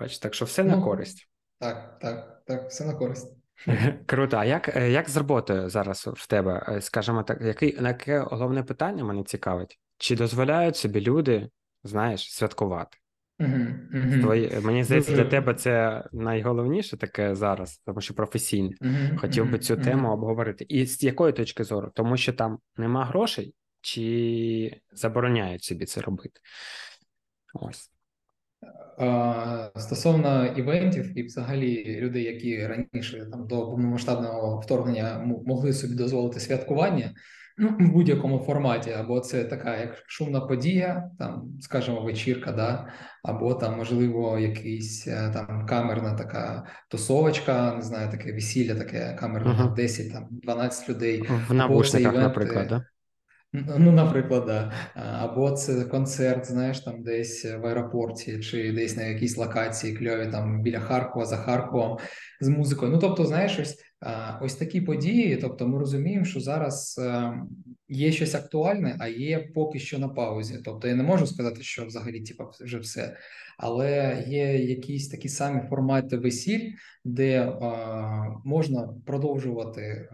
Бачиш, 0.00 0.18
так 0.18 0.34
що 0.34 0.44
все 0.44 0.64
ну, 0.64 0.76
на 0.76 0.82
користь. 0.82 1.28
Так, 1.58 1.98
так, 1.98 2.42
так, 2.46 2.68
все 2.68 2.84
на 2.84 2.94
користь. 2.94 3.36
Круто. 4.06 4.36
А 4.36 4.44
як 4.44 4.76
е, 4.76 4.90
як 4.90 5.08
з 5.08 5.16
роботою 5.16 5.68
зараз 5.68 6.06
в 6.06 6.26
тебе? 6.26 6.78
Скажімо 6.80 7.22
так, 7.22 7.42
який 7.42 7.80
на 7.80 7.88
яке 7.88 8.18
головне 8.18 8.62
питання 8.62 9.04
мене 9.04 9.24
цікавить? 9.24 9.80
Чи 9.98 10.16
дозволяють 10.16 10.76
собі 10.76 11.00
люди, 11.00 11.48
знаєш, 11.84 12.32
святкувати? 12.32 12.98
Uh-huh, 13.40 13.76
uh-huh. 13.94 14.20
Твої, 14.20 14.60
Мені 14.62 14.84
здається, 14.84 15.12
для 15.12 15.24
тебе 15.24 15.54
це 15.54 16.04
найголовніше 16.12 16.96
таке 16.96 17.34
зараз, 17.34 17.82
тому 17.86 18.00
що 18.00 18.14
професійне. 18.14 18.70
Uh-huh, 18.80 19.16
Хотів 19.16 19.50
би 19.50 19.58
цю 19.58 19.76
тему 19.76 20.12
обговорити. 20.12 20.66
І 20.68 20.86
з 20.86 21.02
якої 21.02 21.32
точки 21.32 21.64
зору? 21.64 21.90
Тому 21.94 22.16
що 22.16 22.32
там 22.32 22.58
нема 22.76 23.04
грошей, 23.04 23.54
чи 23.80 24.80
забороняють 24.92 25.64
собі 25.64 25.84
це 25.84 26.00
робити? 26.00 26.40
Ось. 27.54 27.90
Стосовно 29.76 30.46
івентів 30.46 31.18
і 31.18 31.22
взагалі 31.22 32.00
людей, 32.00 32.22
які 32.22 32.66
раніше 32.66 33.26
там 33.32 33.46
до 33.46 33.56
повномасштабного 33.56 34.60
вторгнення 34.60 35.18
могли 35.46 35.72
собі 35.72 35.94
дозволити 35.94 36.40
святкування 36.40 37.14
в 37.58 37.88
будь-якому 37.92 38.38
форматі, 38.38 38.90
або 38.90 39.20
це 39.20 39.44
така 39.44 39.76
як 39.76 40.02
шумна 40.06 40.40
подія, 40.40 41.10
там, 41.18 41.52
скажімо, 41.60 42.00
вечірка, 42.00 42.52
да, 42.52 42.88
або 43.22 43.54
там, 43.54 43.76
можливо, 43.76 44.38
якийсь 44.38 45.06
е, 45.06 45.30
там 45.34 45.66
камерна 45.66 46.14
така 46.14 46.66
тусовочка, 46.90 47.74
не 47.74 47.82
знаю, 47.82 48.10
таке 48.10 48.32
весілля, 48.32 48.74
таке 48.74 49.16
камерне 49.20 49.50
uh-huh. 49.50 49.74
10 49.74 50.12
там 50.12 50.26
12 50.30 50.88
людей. 50.88 51.28
В 51.48 51.54
навушниках, 51.54 52.14
наприклад, 52.14 52.66
да? 52.68 52.84
Ну, 53.78 53.92
наприклад, 53.92 54.44
да. 54.46 54.72
або 54.96 55.50
це 55.50 55.84
концерт, 55.84 56.46
знаєш, 56.46 56.80
там 56.80 57.02
десь 57.02 57.44
в 57.44 57.66
аеропорті, 57.66 58.40
чи 58.40 58.72
десь 58.72 58.96
на 58.96 59.02
якійсь 59.02 59.36
локації 59.36 59.96
кльові 59.96 60.28
там 60.32 60.62
біля 60.62 60.80
Харкова 60.80 61.26
за 61.26 61.36
Харковом 61.36 61.98
з 62.40 62.48
музикою. 62.48 62.92
Ну 62.92 62.98
тобто, 62.98 63.26
знаєш, 63.26 63.58
ось 63.58 63.78
ось 64.40 64.54
такі 64.54 64.80
події. 64.80 65.36
Тобто, 65.36 65.68
ми 65.68 65.78
розуміємо, 65.78 66.24
що 66.24 66.40
зараз 66.40 67.00
е, 67.04 67.32
є 67.88 68.12
щось 68.12 68.34
актуальне, 68.34 68.96
а 68.98 69.08
є 69.08 69.48
поки 69.54 69.78
що 69.78 69.98
на 69.98 70.08
паузі. 70.08 70.60
Тобто, 70.64 70.88
я 70.88 70.94
не 70.94 71.02
можу 71.02 71.26
сказати, 71.26 71.62
що 71.62 71.86
взагалі 71.86 72.20
типу, 72.20 72.44
вже 72.60 72.78
все, 72.78 73.16
але 73.56 74.24
є 74.28 74.64
якісь 74.64 75.08
такі 75.08 75.28
самі 75.28 75.60
формати 75.68 76.16
весіль, 76.16 76.72
де 77.04 77.52
можна 78.44 78.88
продовжувати 79.06 80.08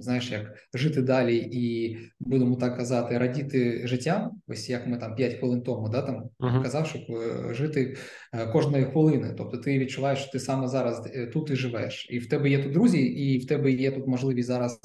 знаєш, 0.00 0.30
як 0.30 0.54
жити 0.74 1.02
далі 1.02 1.36
і 1.36 1.98
будемо 2.20 2.56
так 2.56 2.76
казати, 2.76 3.18
радіти 3.18 3.86
життям. 3.86 4.30
Ось 4.48 4.70
як 4.70 4.86
ми 4.86 4.98
там 4.98 5.14
5 5.14 5.34
хвилин 5.34 5.62
тому 5.62 5.88
да, 5.88 6.02
там 6.02 6.30
uh-huh. 6.40 6.62
казав, 6.62 6.86
щоб 6.86 7.02
е, 7.10 7.54
жити 7.54 7.96
е, 8.32 8.46
кожної 8.46 8.84
хвилини. 8.84 9.34
Тобто 9.38 9.56
ти 9.56 9.78
відчуваєш, 9.78 10.18
що 10.18 10.32
ти 10.32 10.40
саме 10.40 10.68
зараз 10.68 11.10
е, 11.14 11.26
тут 11.26 11.50
і 11.50 11.56
живеш, 11.56 12.06
і 12.10 12.18
в 12.18 12.28
тебе 12.28 12.50
є 12.50 12.62
тут 12.62 12.72
друзі, 12.72 12.98
і 12.98 13.38
в 13.38 13.46
тебе 13.46 13.70
є 13.70 13.90
тут 13.90 14.06
можливість 14.06 14.48
зараз 14.48 14.80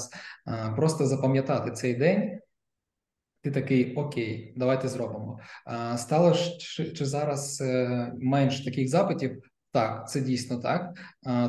просто 0.75 1.05
запам'ятати 1.05 1.71
цей 1.71 1.93
день. 1.93 2.39
Ти 3.43 3.51
такий 3.51 3.95
окей, 3.95 4.53
давайте 4.57 4.87
зробимо. 4.87 5.39
Стало 5.97 6.35
чи, 6.59 6.91
чи 6.91 7.05
зараз 7.05 7.63
менш 8.15 8.59
таких 8.59 8.89
запитів? 8.89 9.43
Так, 9.71 10.09
це 10.09 10.21
дійсно 10.21 10.57
так, 10.57 10.97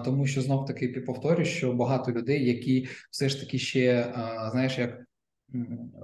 тому 0.04 0.26
що 0.26 0.42
знов 0.42 0.66
таки 0.66 0.88
повторюю, 0.88 1.44
що 1.44 1.72
багато 1.72 2.12
людей, 2.12 2.46
які 2.46 2.88
все 3.10 3.28
ж 3.28 3.40
таки 3.40 3.58
ще 3.58 4.14
знаєш, 4.52 4.78
як 4.78 5.04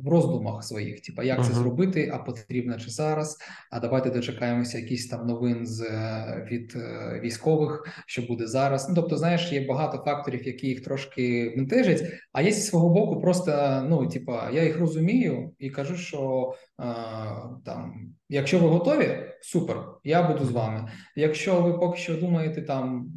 в 0.03 0.09
роздумах 0.09 0.65
своїх, 0.65 1.01
типа 1.01 1.23
як 1.23 1.47
це 1.47 1.53
зробити, 1.53 2.11
а 2.15 2.19
потрібно 2.19 2.79
чи 2.79 2.91
зараз. 2.91 3.39
А 3.71 3.81
давайте 3.81 4.11
дочекаємося 4.11 4.79
якісь 4.79 5.09
там 5.09 5.27
новин 5.27 5.67
з 5.67 5.81
е, 5.81 6.49
від 6.51 6.73
е, 6.77 7.21
військових, 7.25 7.87
що 8.07 8.23
буде 8.23 8.47
зараз. 8.47 8.89
Ну 8.89 8.95
тобто, 8.95 9.17
знаєш, 9.17 9.53
є 9.53 9.67
багато 9.67 9.99
факторів, 10.05 10.47
які 10.47 10.67
їх 10.67 10.85
трошки 10.85 11.55
бентежать. 11.57 12.05
А 12.33 12.43
є 12.43 12.53
зі 12.53 12.61
свого 12.61 12.89
боку, 12.89 13.21
просто 13.21 13.83
ну, 13.89 14.09
типа, 14.09 14.51
я 14.51 14.65
їх 14.65 14.81
розумію 14.81 15.53
і 15.59 15.71
кажу, 15.71 15.97
що 15.97 16.53
а, 16.77 16.95
там, 17.65 18.13
якщо 18.29 18.59
ви 18.59 18.69
готові, 18.69 19.19
супер, 19.43 19.77
я 20.05 20.33
буду 20.33 20.45
з 20.45 20.51
вами. 20.51 20.89
Якщо 21.17 21.61
ви 21.61 21.73
поки 21.73 21.99
що 21.99 22.17
думаєте 22.17 22.63
там 22.63 23.13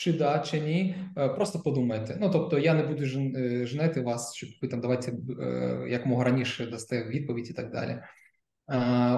чи 0.00 0.12
да, 0.12 0.38
чи 0.38 0.60
ні, 0.60 0.94
е, 1.16 1.28
просто 1.28 1.58
подумайте. 1.58 2.16
Ну 2.20 2.30
тобто, 2.30 2.58
я 2.58 2.74
не 2.74 2.82
буду 2.82 3.04
е, 3.04 3.66
женети 3.66 4.00
вас, 4.00 4.34
щоб 4.34 4.48
ви 4.62 4.68
там 4.68 4.80
давайте 4.80 5.12
як 5.12 5.90
якомога 5.90 6.24
раніше 6.24 6.66
дасте 6.66 7.04
відповідь 7.04 7.50
і 7.50 7.52
так 7.52 7.70
далі. 7.72 7.98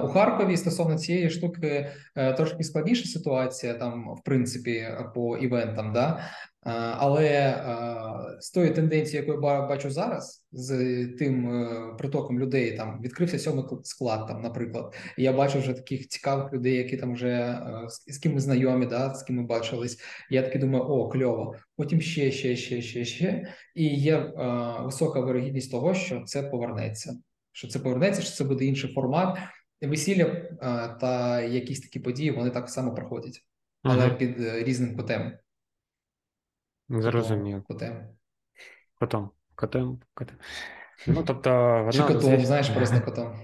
У 0.05 0.09
Харкові 0.09 0.57
стосовно 0.57 0.99
цієї 0.99 1.31
штуки 1.31 1.91
трошки 2.37 2.65
складніша 2.65 3.09
ситуація 3.09 3.75
там, 3.75 4.15
в 4.15 4.23
принципі, 4.25 4.89
по 5.15 5.37
івентам, 5.37 5.93
да 5.93 6.31
але 6.65 7.55
з 8.43 8.51
тою 8.51 8.75
тенденцією, 8.75 9.29
яку 9.29 9.47
я 9.47 9.67
бачу 9.67 9.91
зараз, 9.91 10.47
з 10.53 10.69
тим 11.19 11.51
е, 11.51 11.95
притоком 11.99 12.41
людей, 12.41 12.77
там 12.77 13.01
відкрився 13.03 13.39
сьомий 13.39 13.65
склад, 13.83 14.27
там, 14.27 14.43
наприклад, 14.43 14.95
і 15.19 15.23
я 15.23 15.33
бачу 15.33 15.59
вже 15.59 15.73
таких 15.73 16.09
цікавих 16.09 16.53
людей, 16.53 16.75
які 16.75 16.97
там 16.97 17.15
вже 17.15 17.29
е, 17.29 17.89
з 17.89 18.19
ким 18.19 18.35
ми 18.35 18.41
знайомі, 18.41 18.87
да, 18.87 19.15
з 19.15 19.23
ким 19.23 19.37
ми 19.37 19.43
бачились. 19.43 20.01
Я 20.31 20.43
таки 20.43 20.59
думаю, 20.59 20.85
о, 20.85 21.09
кльово. 21.09 21.55
Потім 21.77 22.01
ще, 22.01 22.31
ще, 22.31 22.57
ще, 22.57 22.83
ще, 22.83 23.05
ще. 23.05 23.55
І 23.75 23.85
є 23.85 24.17
е, 24.17 24.33
висока 24.85 25.21
вирогідність 25.21 25.71
того, 25.71 25.95
що 25.95 26.23
це 26.27 26.43
повернеться. 26.43 27.15
Що 27.53 27.69
це 27.69 27.79
повернеться, 27.79 28.23
що 28.23 28.37
це 28.37 28.45
буде 28.45 28.65
інший 28.65 28.93
формат. 28.93 29.39
Весілля 29.81 30.25
та 31.01 31.41
якісь 31.41 31.81
такі 31.81 32.01
події 32.01 32.31
вони 32.31 32.51
так 32.51 32.71
само 32.71 32.95
проходять. 32.95 33.45
але 33.83 34.07
угу. 34.07 34.17
під 34.17 34.37
різним 34.39 34.97
котем. 34.97 35.33
Зрозумів. 37.01 37.63
Котем. 37.63 38.09
Котом. 38.99 39.31
Котем. 39.55 40.01
Котем. 40.15 40.37
Ну, 41.07 41.25
тобто, 41.27 41.51
воно, 41.51 41.93
Чи 41.93 42.03
котом, 42.03 42.21
звісно, 42.21 42.47
знаєш, 42.47 42.69
просто 42.77 43.01
котом. 43.01 43.35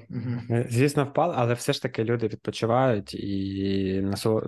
Звісно, 0.68 1.04
впало, 1.04 1.34
але 1.36 1.54
все 1.54 1.72
ж 1.72 1.82
таки 1.82 2.04
люди 2.04 2.28
відпочивають 2.28 3.14
і 3.14 4.00
насол... 4.04 4.42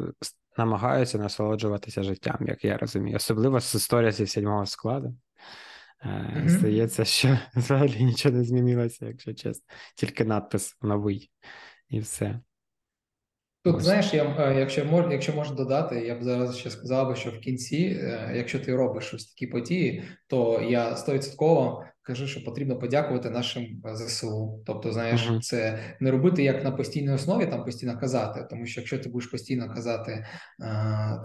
намагаються 0.58 1.18
насолоджуватися 1.18 2.02
життям, 2.02 2.36
як 2.40 2.64
я 2.64 2.76
розумію. 2.76 3.16
Особливо 3.16 3.60
з 3.60 3.74
історія 3.74 4.12
зі 4.12 4.26
сьомого 4.26 4.66
складу. 4.66 5.16
Mm-hmm. 6.06 6.48
Здається, 6.48 7.04
що 7.04 7.38
взагалі 7.54 8.04
нічого 8.04 8.36
не 8.36 8.44
змінилося, 8.44 9.06
якщо 9.06 9.34
чесно. 9.34 9.64
Тільки 9.96 10.24
надпис 10.24 10.76
новий 10.82 11.30
і 11.88 12.00
все. 12.00 12.40
Тут, 13.64 13.76
Ось. 13.76 13.82
знаєш, 13.82 14.14
я, 14.14 14.24
е, 14.24 14.58
якщо 14.58 14.84
мож, 14.84 15.04
якщо 15.10 15.32
можна 15.32 15.56
додати, 15.56 16.00
я 16.06 16.14
б 16.14 16.22
зараз 16.22 16.58
ще 16.58 16.70
сказав 16.70 17.08
би, 17.08 17.16
що 17.16 17.30
в 17.30 17.38
кінці, 17.38 18.00
е, 18.02 18.32
якщо 18.36 18.58
ти 18.58 18.76
робиш 18.76 19.04
щось 19.04 19.26
такі 19.26 19.46
події, 19.46 20.02
то 20.26 20.60
я 20.68 20.96
стовідсотково 20.96 21.84
кажу, 22.02 22.26
що 22.26 22.44
потрібно 22.44 22.78
подякувати 22.78 23.30
нашим 23.30 23.62
е, 23.62 23.96
ЗСУ. 23.96 24.62
Тобто, 24.66 24.92
знаєш, 24.92 25.30
uh-huh. 25.30 25.40
це 25.40 25.78
не 26.00 26.10
робити 26.10 26.42
як 26.42 26.64
на 26.64 26.70
постійній 26.70 27.10
основі, 27.12 27.46
там 27.46 27.64
постійно 27.64 28.00
казати. 28.00 28.46
Тому 28.50 28.66
що 28.66 28.80
якщо 28.80 28.98
ти 28.98 29.08
будеш 29.08 29.28
постійно 29.28 29.74
казати, 29.74 30.26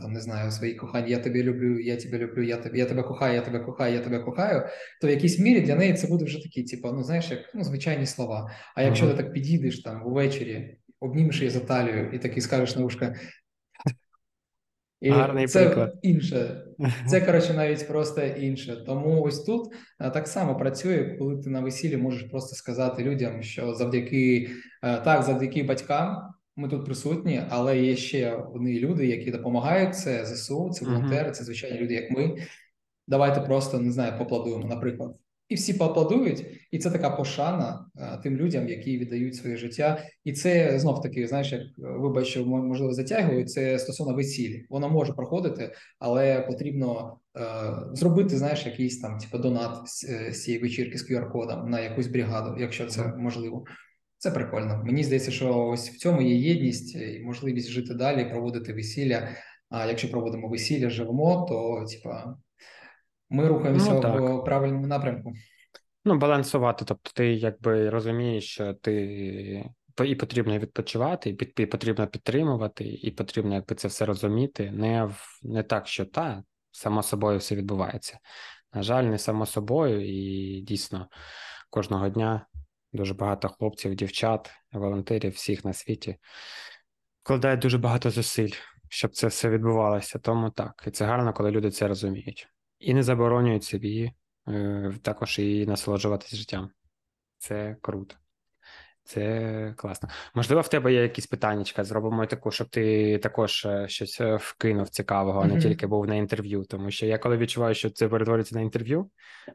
там 0.01 0.11
не 0.11 0.21
знаю, 0.21 0.51
свої 0.51 0.73
кохання, 0.73 1.07
я 1.07 1.19
тебе 1.19 1.43
люблю, 1.43 1.79
я 1.79 1.97
тебе 1.97 2.17
люблю, 2.17 2.43
я 2.43 2.57
тебе, 2.57 2.77
я 2.77 2.85
тебе 2.85 3.03
кохаю, 3.03 3.35
я 3.35 3.41
тебе 3.41 3.59
кохаю, 3.59 3.93
я 3.93 3.99
тебе 3.99 4.19
кохаю, 4.19 4.67
то 5.01 5.07
в 5.07 5.09
якійсь 5.09 5.39
мірі 5.39 5.61
для 5.61 5.75
неї 5.75 5.93
це 5.93 6.07
буде 6.07 6.25
вже 6.25 6.43
такі, 6.43 6.63
типу, 6.63 6.91
ну 6.91 7.03
знаєш, 7.03 7.31
як 7.31 7.39
ну 7.53 7.63
звичайні 7.63 8.05
слова. 8.05 8.51
А 8.75 8.81
якщо 8.81 9.05
uh-huh. 9.05 9.17
ти 9.17 9.23
так 9.23 9.33
підійдеш 9.33 9.81
там 9.81 10.07
увечері 10.07 10.77
обнімеш 11.05 11.39
її 11.39 11.49
за 11.49 11.59
талію 11.59 12.09
і 12.13 12.19
такий 12.19 12.41
скажеш 12.41 12.75
на 12.75 12.85
ушка. 12.85 13.15
І 15.01 15.09
Гарний 15.09 15.47
це 15.47 15.65
приклад. 15.65 15.93
інше. 16.01 16.61
Це, 17.07 17.21
коротше, 17.21 17.53
навіть 17.53 17.87
просто 17.87 18.21
інше. 18.21 18.83
Тому 18.85 19.21
ось 19.21 19.43
тут 19.43 19.73
е, 19.99 20.09
так 20.09 20.27
само 20.27 20.57
працює, 20.57 21.15
коли 21.19 21.37
ти 21.37 21.49
на 21.49 21.61
весіллі 21.61 21.97
можеш 21.97 22.23
просто 22.23 22.55
сказати 22.55 23.03
людям, 23.03 23.43
що 23.43 23.73
завдяки 23.73 24.49
е, 24.83 25.01
так, 25.01 25.23
завдяки 25.23 25.63
батькам 25.63 26.35
ми 26.55 26.69
тут 26.69 26.85
присутні, 26.85 27.41
але 27.49 27.79
є 27.79 27.95
ще 27.95 28.35
вони 28.35 28.79
люди, 28.79 29.07
які 29.07 29.31
допомагають. 29.31 29.95
Це 29.95 30.25
ЗСУ, 30.25 30.69
це 30.69 30.85
волонтери, 30.85 31.31
це 31.31 31.43
звичайні 31.43 31.79
люди, 31.79 31.93
як 31.93 32.11
ми. 32.11 32.37
Давайте 33.07 33.41
просто 33.41 33.79
не 33.79 33.91
знаю, 33.91 34.17
поплодуємо, 34.17 34.65
наприклад. 34.65 35.15
І 35.49 35.55
всі 35.55 35.73
поаплодують, 35.73 36.45
і 36.71 36.79
це 36.79 36.91
така 36.91 37.09
пошана 37.09 37.85
а, 37.95 38.15
е, 38.15 38.19
тим 38.23 38.37
людям, 38.37 38.69
які 38.69 38.97
віддають 38.97 39.35
своє 39.35 39.57
життя. 39.57 40.03
І 40.23 40.33
це 40.33 40.79
знов 40.79 41.01
таки, 41.01 41.27
знаєш, 41.27 41.51
як 41.51 41.61
вибач, 41.77 42.27
що 42.27 42.45
можливо 42.45 42.93
затягують. 42.93 43.51
Це 43.51 43.79
стосовно 43.79 44.15
весілля. 44.15 44.61
Воно 44.69 44.89
може 44.89 45.13
проходити, 45.13 45.71
але 45.99 46.41
потрібно 46.41 47.17
е, 47.37 47.41
зробити, 47.93 48.37
знаєш, 48.37 48.65
якийсь 48.65 48.99
там 48.99 49.17
типу, 49.17 49.37
донат 49.37 49.87
з, 49.87 50.03
е, 50.03 50.33
з 50.33 50.43
цієї 50.43 50.63
вечірки 50.63 50.97
з 50.97 51.11
QR-кодом 51.11 51.69
на 51.69 51.79
якусь 51.79 52.07
бригаду, 52.07 52.55
якщо 52.59 52.85
це 52.85 53.13
можливо. 53.17 53.63
Це 54.17 54.31
прикольно. 54.31 54.83
Мені 54.85 55.03
здається, 55.03 55.31
що 55.31 55.65
ось 55.65 55.89
в 55.89 55.97
цьому 55.97 56.21
є 56.21 56.35
єдність 56.35 56.95
і 56.95 57.21
можливість 57.25 57.69
жити 57.69 57.93
далі, 57.93 58.29
проводити 58.29 58.73
весілля. 58.73 59.29
А 59.69 59.85
якщо 59.85 60.11
проводимо 60.11 60.47
весілля, 60.47 60.89
живемо, 60.89 61.45
то 61.49 61.85
типа 61.91 62.37
ми 63.29 63.47
рухаємося 63.47 63.93
ну, 63.93 64.37
в 64.37 64.43
правильному 64.43 64.87
напрямку. 64.87 65.33
Ну, 66.05 66.17
балансувати. 66.17 66.85
Тобто, 66.85 67.11
ти 67.13 67.33
якби 67.33 67.89
розумієш, 67.89 68.45
що 68.45 68.73
ти 68.73 69.65
і 70.05 70.15
потрібно 70.15 70.59
відпочивати, 70.59 71.29
і 71.29 71.33
під 71.33 71.69
потрібно 71.69 72.07
підтримувати, 72.07 72.83
і 72.83 73.11
потрібно 73.11 73.55
якби 73.55 73.75
це 73.75 73.87
все 73.87 74.05
розуміти. 74.05 74.71
Не 74.71 75.05
в 75.05 75.39
не 75.43 75.63
так, 75.63 75.87
що 75.87 76.05
та 76.05 76.43
само 76.71 77.03
собою 77.03 77.37
все 77.37 77.55
відбувається. 77.55 78.19
На 78.73 78.83
жаль, 78.83 79.03
не 79.03 79.17
само 79.17 79.45
собою, 79.45 80.07
і 80.07 80.61
дійсно 80.61 81.07
кожного 81.69 82.09
дня 82.09 82.47
дуже 82.93 83.13
багато 83.13 83.49
хлопців, 83.49 83.95
дівчат, 83.95 84.51
волонтерів 84.71 85.31
всіх 85.31 85.65
на 85.65 85.73
світі 85.73 86.17
вкладають 87.25 87.59
дуже 87.59 87.77
багато 87.77 88.11
зусиль, 88.11 88.51
щоб 88.89 89.11
це 89.11 89.27
все 89.27 89.49
відбувалося. 89.49 90.19
Тому 90.19 90.49
так, 90.49 90.83
і 90.87 90.91
це 90.91 91.05
гарно, 91.05 91.33
коли 91.33 91.51
люди 91.51 91.71
це 91.71 91.87
розуміють 91.87 92.47
і 92.85 92.93
не 92.93 93.03
заборонюють 93.03 93.63
собі 93.63 94.11
е, 94.47 94.93
також 95.01 95.39
і 95.39 95.65
насолоджуватись 95.65 96.35
життям. 96.35 96.69
Це 97.37 97.77
круто. 97.81 98.15
Це 99.07 99.73
класно. 99.77 100.09
Можливо, 100.33 100.61
в 100.61 100.67
тебе 100.67 100.93
є 100.93 101.01
якісь 101.01 101.27
питання, 101.27 101.65
зробимо 101.77 102.25
таку, 102.25 102.51
щоб 102.51 102.69
ти 102.69 103.17
також 103.17 103.65
е, 103.65 103.87
щось 103.87 104.21
е, 104.21 104.35
вкинув 104.41 104.89
цікавого, 104.89 105.41
а 105.41 105.45
не 105.45 105.61
тільки 105.61 105.87
був 105.87 106.07
на 106.07 106.15
інтерв'ю. 106.15 106.63
Тому 106.69 106.91
що 106.91 107.05
я 107.05 107.17
коли 107.17 107.37
відчуваю, 107.37 107.75
що 107.75 107.89
це 107.89 108.07
перетворюється 108.07 108.55
на 108.55 108.61
інтерв'ю, 108.61 109.09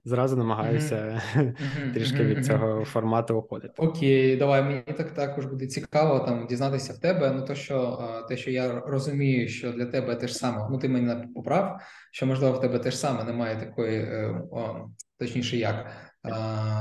зразу 0.04 0.36
намагаюся 0.36 1.22
трішки 1.94 2.24
від 2.24 2.46
цього 2.46 2.84
формату 2.84 3.38
уходити. 3.38 3.74
Окей, 3.76 4.36
давай 4.36 4.62
мені 4.62 4.82
так 4.96 5.14
також 5.14 5.46
буде 5.46 5.66
цікаво 5.66 6.20
там 6.20 6.46
дізнатися 6.46 6.92
в 6.92 6.98
тебе. 6.98 7.30
Ну 7.30 7.44
то 7.44 7.54
що 7.54 7.98
те, 8.28 8.36
що 8.36 8.50
я 8.50 8.80
розумію, 8.80 9.48
що 9.48 9.72
для 9.72 9.86
тебе 9.86 10.16
те 10.16 10.28
ж 10.28 10.34
саме, 10.34 10.68
ну 10.70 10.78
ти 10.78 10.88
мене 10.88 11.28
поправ, 11.34 11.80
що 12.12 12.26
можливо 12.26 12.58
в 12.58 12.60
тебе 12.60 12.78
те 12.78 12.90
ж 12.90 12.96
саме 12.96 13.24
немає 13.24 13.56
такої, 13.56 14.06
о, 14.50 14.88
точніше, 15.18 15.56
як 15.56 16.09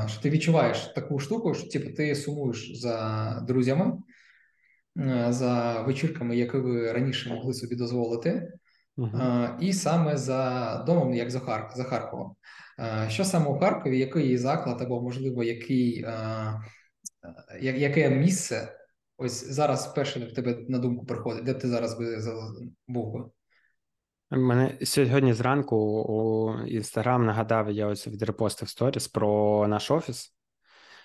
що 0.08 0.22
ти 0.22 0.30
відчуваєш 0.30 0.80
таку 0.80 1.20
штуку, 1.20 1.54
що 1.54 1.70
типу, 1.70 1.94
ти 1.94 2.16
сумуєш 2.16 2.72
за 2.78 3.46
друзями, 3.48 3.98
е, 5.00 5.28
за 5.30 5.82
вечірками, 5.82 6.38
які 6.38 6.58
ви 6.58 6.92
раніше 6.92 7.34
могли 7.34 7.54
собі 7.54 7.76
дозволити, 7.76 8.54
uh-huh. 8.98 9.60
і 9.60 9.74
саме 9.74 10.18
за 10.18 10.84
домом, 10.88 11.14
як 11.14 11.32
за, 11.32 11.40
Хар- 11.40 11.76
за 11.76 11.84
Харковом. 11.84 12.36
Що 13.08 13.26
саме 13.26 13.46
у 13.46 13.60
Харкові, 13.60 14.00
який 14.00 14.38
заклад, 14.38 14.82
або, 14.82 15.02
можливо, 15.02 15.44
який, 15.44 16.06
яке 17.62 18.10
місце 18.10 18.76
ось 19.20 19.52
зараз 19.52 19.94
перше 19.94 20.20
в 20.20 20.34
тебе 20.34 20.66
на 20.68 20.80
думку 20.80 21.06
приходить, 21.06 21.44
де 21.44 21.54
ти 21.54 21.68
зараз 21.68 22.00
би 22.00 22.22
був 22.88 23.14
би? 23.14 23.30
Мене 24.32 24.78
сьогодні 24.84 25.34
зранку 25.34 25.76
у 26.10 26.54
інстаграм 26.68 27.26
нагадав, 27.26 27.72
я 27.72 27.88
ось 27.88 28.08
відрепостив 28.08 28.70
сторіс 28.70 29.08
про 29.08 29.68
наш 29.68 29.92
офіс. 29.92 30.34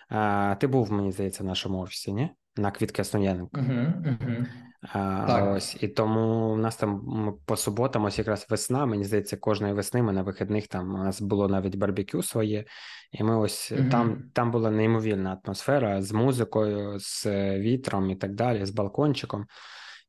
А, 0.09 0.55
Ти 0.61 0.67
був, 0.67 0.93
мені 0.93 1.13
здається, 1.13 1.43
в 1.43 1.47
нашому 1.47 1.79
офісі, 1.79 2.13
ні? 2.13 2.31
На 2.57 2.71
Квітки 2.71 3.03
Основ'яненко. 3.03 3.61
Uh-huh, 3.61 4.03
uh-huh. 4.03 4.47
А, 4.93 5.53
Ось 5.57 5.77
і 5.81 5.89
тому 5.89 6.53
у 6.53 6.57
нас 6.57 6.77
там 6.77 7.35
по 7.47 7.57
суботам, 7.57 8.05
ось 8.05 8.19
якраз 8.19 8.47
весна. 8.51 8.87
Мені 8.87 9.05
здається, 9.05 9.37
кожної 9.37 9.73
весни 9.73 10.03
ми 10.03 10.13
на 10.13 10.23
вихідних 10.23 10.69
там 10.69 10.95
у 10.95 10.99
нас 10.99 11.21
було 11.21 11.49
навіть 11.49 11.77
барбекю 11.77 12.23
своє, 12.23 12.65
і 13.13 13.23
ми 13.23 13.39
ось 13.39 13.73
uh-huh. 13.73 13.91
там 13.91 14.31
там 14.33 14.51
була 14.51 14.71
неймовірна 14.71 15.41
атмосфера 15.45 16.03
з 16.03 16.13
музикою, 16.13 16.99
з 16.99 17.27
вітром 17.59 18.11
і 18.11 18.17
так 18.17 18.35
далі, 18.35 18.67
з 18.67 18.71
балкончиком. 18.71 19.47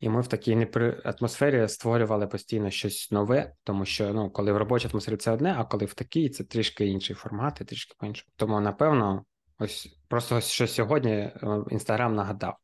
І 0.05 0.09
ми 0.09 0.21
в 0.21 0.27
такій 0.27 0.55
непри... 0.55 1.01
атмосфері 1.03 1.67
створювали 1.67 2.27
постійно 2.27 2.69
щось 2.71 3.11
нове, 3.11 3.53
тому 3.63 3.85
що 3.85 4.13
ну, 4.13 4.29
коли 4.29 4.51
в 4.51 4.57
робочій 4.57 4.89
атмосфері 4.91 5.17
це 5.17 5.31
одне, 5.31 5.55
а 5.57 5.63
коли 5.63 5.85
в 5.85 5.93
такій 5.93 6.29
це 6.29 6.43
трішки 6.43 6.87
інший 6.87 7.15
формат, 7.15 7.61
і 7.61 7.65
трішки 7.65 7.95
по 7.97 8.05
іншому. 8.05 8.31
Тому 8.35 8.59
напевно, 8.59 9.25
ось 9.59 9.97
просто 10.07 10.35
ось 10.35 10.47
що 10.47 10.67
сьогодні 10.67 11.31
інстаграм 11.71 12.11
е, 12.11 12.15
нагадав. 12.15 12.57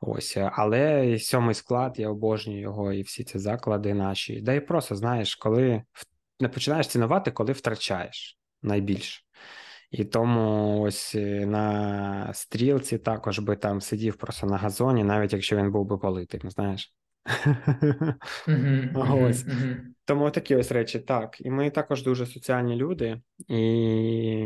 Ось, 0.00 0.36
е, 0.36 0.50
але 0.54 1.18
сьомий 1.18 1.54
склад, 1.54 1.98
я 1.98 2.08
обожнюю 2.08 2.60
його 2.60 2.92
і 2.92 3.02
всі 3.02 3.24
ці 3.24 3.38
заклади 3.38 3.94
наші. 3.94 4.40
Да 4.40 4.52
і 4.52 4.60
просто 4.60 4.96
знаєш, 4.96 5.34
коли 5.34 5.82
не 6.40 6.48
починаєш 6.48 6.86
цінувати, 6.86 7.30
коли 7.30 7.52
втрачаєш 7.52 8.38
найбільше. 8.62 9.23
І 9.94 10.04
тому 10.04 10.80
ось 10.80 11.14
е, 11.14 11.46
на 11.46 12.32
стрілці 12.32 12.98
також 12.98 13.38
би 13.38 13.56
там 13.56 13.80
сидів 13.80 14.16
просто 14.16 14.46
на 14.46 14.56
газоні, 14.56 15.04
навіть 15.04 15.32
якщо 15.32 15.56
він 15.56 15.72
був 15.72 15.86
би 15.86 15.98
политик, 15.98 16.44
ну 16.44 16.50
знаєш. 16.50 16.94
Ось. 18.94 19.46
Тому 20.04 20.30
такі 20.30 20.56
ось 20.56 20.72
речі, 20.72 20.98
так. 20.98 21.40
І 21.40 21.50
ми 21.50 21.70
також 21.70 22.02
дуже 22.02 22.26
соціальні 22.26 22.76
люди, 22.76 23.20
і 23.48 23.58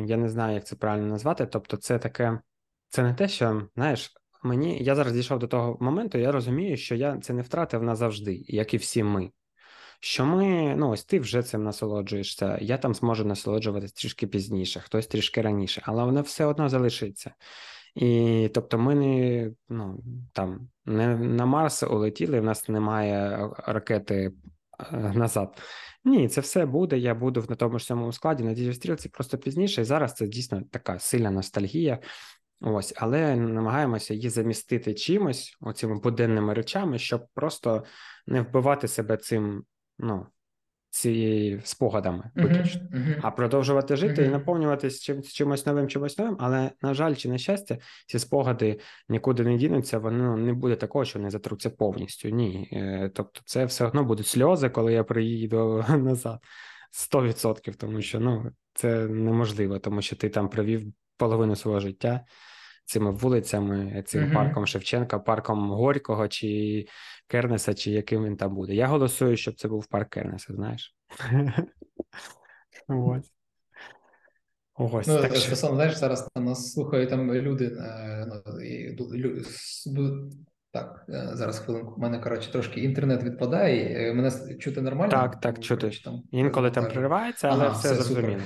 я 0.07 0.17
не 0.17 0.29
знаю, 0.29 0.55
як 0.55 0.67
це 0.67 0.77
правильно 0.77 1.07
назвати. 1.07 1.47
Тобто, 1.47 1.77
це 1.77 1.99
таке, 1.99 2.41
це 2.89 3.03
не 3.03 3.15
те, 3.15 3.29
що 3.29 3.69
знаєш, 3.75 4.13
мені 4.43 4.83
я 4.83 4.95
зараз 4.95 5.13
дійшов 5.13 5.39
до 5.39 5.47
того 5.47 5.79
моменту, 5.81 6.19
я 6.19 6.33
розумію, 6.33 6.77
що 6.77 6.95
я 6.95 7.19
це 7.19 7.33
не 7.33 7.43
втратив 7.43 7.83
назавжди, 7.83 8.45
як 8.47 8.75
і 8.75 8.77
всі 8.77 9.03
ми 9.03 9.31
що 10.01 10.27
ми, 10.27 10.77
ну 10.77 10.91
ось 10.91 11.05
ти 11.05 11.21
вже 11.21 11.43
цим 11.43 11.65
насолоджуєшся, 11.65 12.59
я 12.61 12.79
там 12.79 12.95
зможу 12.95 13.25
насолоджуватися 13.25 13.95
трішки 13.95 14.27
пізніше, 14.27 14.81
хтось 14.81 15.07
трішки 15.07 15.43
раніше, 15.43 15.83
але 15.85 16.05
воно 16.05 16.23
все 16.23 16.45
одно 16.45 16.69
залишиться. 16.69 17.35
І 17.95 18.51
тобто 18.55 18.79
ми 18.79 18.95
не 18.95 19.51
ну 19.69 20.03
там 20.33 20.69
не 20.85 21.17
на 21.17 21.47
Марс 21.47 21.83
улетіли, 21.83 22.41
в 22.41 22.45
нас 22.45 22.69
немає 22.69 23.49
ракети 23.67 24.33
е, 24.93 24.97
назад. 24.97 25.63
Ні, 26.05 26.29
це 26.29 26.41
все 26.41 26.67
буде. 26.67 26.99
Я 26.99 27.15
буду 27.15 27.45
на 27.49 27.57
тому 27.57 27.79
ж 27.79 27.85
самому 27.85 28.13
складі, 28.13 28.45
на 28.45 28.55
дій 28.55 28.73
стрілці 28.73 29.09
просто 29.09 29.39
пізніше. 29.39 29.81
І 29.81 29.85
зараз 29.85 30.15
це 30.15 30.27
дійсно 30.27 30.63
така 30.71 30.99
сильна 30.99 31.31
ностальгія. 31.31 31.99
Ось, 32.61 32.95
але 32.97 33.37
намагаємося 33.37 34.15
її 34.15 34.31
замістити 34.31 34.95
чимось, 34.95 35.57
оцими 35.61 35.99
буденними 35.99 36.55
речами, 36.55 36.99
щоб 36.99 37.27
просто 37.35 37.85
не 38.27 38.41
вбивати 38.43 38.89
себе 38.89 39.17
цим, 39.17 39.65
ну, 39.99 40.27
цією 40.91 41.61
спогадами 41.65 42.31
виключно, 42.35 42.81
uh-huh, 42.81 42.95
uh-huh. 42.95 43.21
а 43.23 43.31
продовжувати 43.31 43.97
жити 43.97 44.23
uh-huh. 44.23 44.27
і 44.27 44.29
наповнюватись 44.29 45.01
чим, 45.01 45.23
чимось 45.23 45.67
новим, 45.67 45.89
чимось 45.89 46.19
новим. 46.19 46.37
Але, 46.41 46.71
на 46.83 46.95
жаль, 46.95 47.15
чи 47.15 47.29
на 47.29 47.39
щастя, 47.39 47.79
ці 48.07 48.19
спогади 48.19 48.81
нікуди 49.09 49.45
не 49.45 49.57
дінуться, 49.57 49.99
воно 49.99 50.37
не 50.37 50.53
буде 50.53 50.77
такого, 50.77 51.05
що 51.05 51.19
не 51.19 51.31
затруться 51.31 51.71
повністю. 51.71 52.29
Ні. 52.29 52.69
Е, 52.73 53.11
тобто, 53.15 53.41
це 53.45 53.65
все 53.65 53.87
одно 53.87 54.05
будуть 54.05 54.27
сльози, 54.27 54.69
коли 54.69 54.93
я 54.93 55.05
приїду 55.05 55.85
назад. 55.99 56.39
100%, 57.13 57.75
тому 57.75 58.03
що 58.03 58.21
ну, 58.21 58.53
це 58.75 59.07
неможливо, 59.07 59.79
тому 59.79 60.03
що 60.03 60.17
ти 60.17 60.29
там 60.29 60.49
провів 60.49 60.93
половину 61.17 61.57
свого 61.57 61.81
життя 61.81 62.25
цими 62.89 63.11
вулицями, 63.11 64.03
цим 64.07 64.25
uh-huh. 64.25 64.35
парком 64.35 64.67
Шевченка, 64.67 65.19
парком 65.19 65.71
Горького 65.71 66.29
чи 66.29 66.87
Кернеса, 67.27 67.75
чи 67.75 67.91
яким 67.91 68.25
він 68.25 68.37
там 68.37 68.55
буде. 68.55 68.75
Я 68.75 68.87
голосую, 68.87 69.37
щоб 69.37 69.55
це 69.55 69.69
був 69.69 69.87
парк 69.87 70.09
Кернеса, 70.09 70.55
знаєш. 70.55 70.97
Ось. 72.89 73.33
Ось, 74.75 75.07
ну, 75.07 75.21
так 75.21 75.37
що... 75.37 75.57
Сам, 75.57 75.75
знаєш, 75.75 75.97
зараз 75.97 76.29
там 76.35 76.45
нас 76.45 76.73
слухають 76.73 77.11
там 77.11 77.33
люди. 77.33 77.67
Е, 77.67 78.27
ну, 78.29 78.61
і, 78.61 78.97
так, 80.71 81.05
е, 81.09 81.31
зараз 81.33 81.59
хвилинку. 81.59 81.95
У 81.97 82.01
мене, 82.01 82.19
коротше, 82.19 82.53
трошки 82.53 82.81
інтернет 82.81 83.23
відпадає. 83.23 84.15
Мене 84.15 84.31
чути 84.59 84.81
нормально? 84.81 85.11
Так, 85.11 85.41
так, 85.41 85.59
чути. 85.61 85.91
Там, 86.05 86.23
Інколи 86.31 86.71
там 86.71 86.85
переривається, 86.85 87.49
але 87.49 87.65
ага, 87.65 87.79
все, 87.79 87.93
все 87.93 88.03
зрозуміло. 88.03 88.43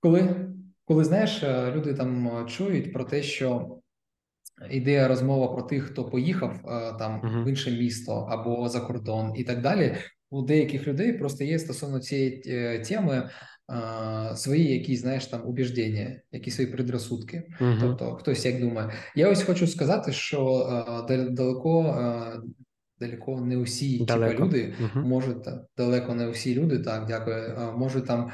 Коли 0.00 0.50
коли 0.90 1.04
знаєш, 1.04 1.42
е, 1.42 1.72
люди 1.76 1.94
там 1.94 2.28
е, 2.28 2.46
чують 2.48 2.92
про 2.92 3.04
те, 3.04 3.22
що 3.22 3.78
йде 4.70 5.08
розмова 5.08 5.48
про 5.48 5.62
тих, 5.62 5.84
хто 5.84 6.04
поїхав 6.04 6.52
е, 6.52 6.98
там 6.98 7.20
uh-huh. 7.20 7.44
в 7.44 7.48
інше 7.48 7.70
місто 7.70 8.12
або 8.12 8.68
за 8.68 8.80
кордон, 8.80 9.32
і 9.36 9.44
так 9.44 9.60
далі, 9.60 9.96
у 10.30 10.42
деяких 10.42 10.86
людей 10.86 11.12
просто 11.12 11.44
є 11.44 11.58
стосовно 11.58 12.00
цієї 12.00 12.38
теми 12.88 13.30
свої 14.34 14.72
якісь, 14.72 15.00
знаєш, 15.00 15.26
там 15.26 15.46
убіждення, 15.46 16.20
якісь 16.32 16.54
свої 16.54 16.70
предрассудки. 16.70 17.42
Uh-huh. 17.60 17.78
Тобто, 17.80 18.14
хтось 18.14 18.44
як 18.44 18.60
думає. 18.60 18.90
Я 19.16 19.28
ось 19.28 19.42
хочу 19.42 19.66
сказати, 19.66 20.12
що 20.12 21.04
далеко. 21.08 21.96
Далеко 23.00 23.40
не 23.40 23.56
усі 23.56 23.98
типа, 23.98 24.34
люди 24.34 24.74
uh-huh. 24.80 25.04
можуть 25.04 25.48
далеко 25.76 26.14
не 26.14 26.28
усі 26.28 26.54
люди, 26.54 26.78
так 26.78 27.06
дякую, 27.06 27.72
можуть 27.76 28.06
там 28.06 28.30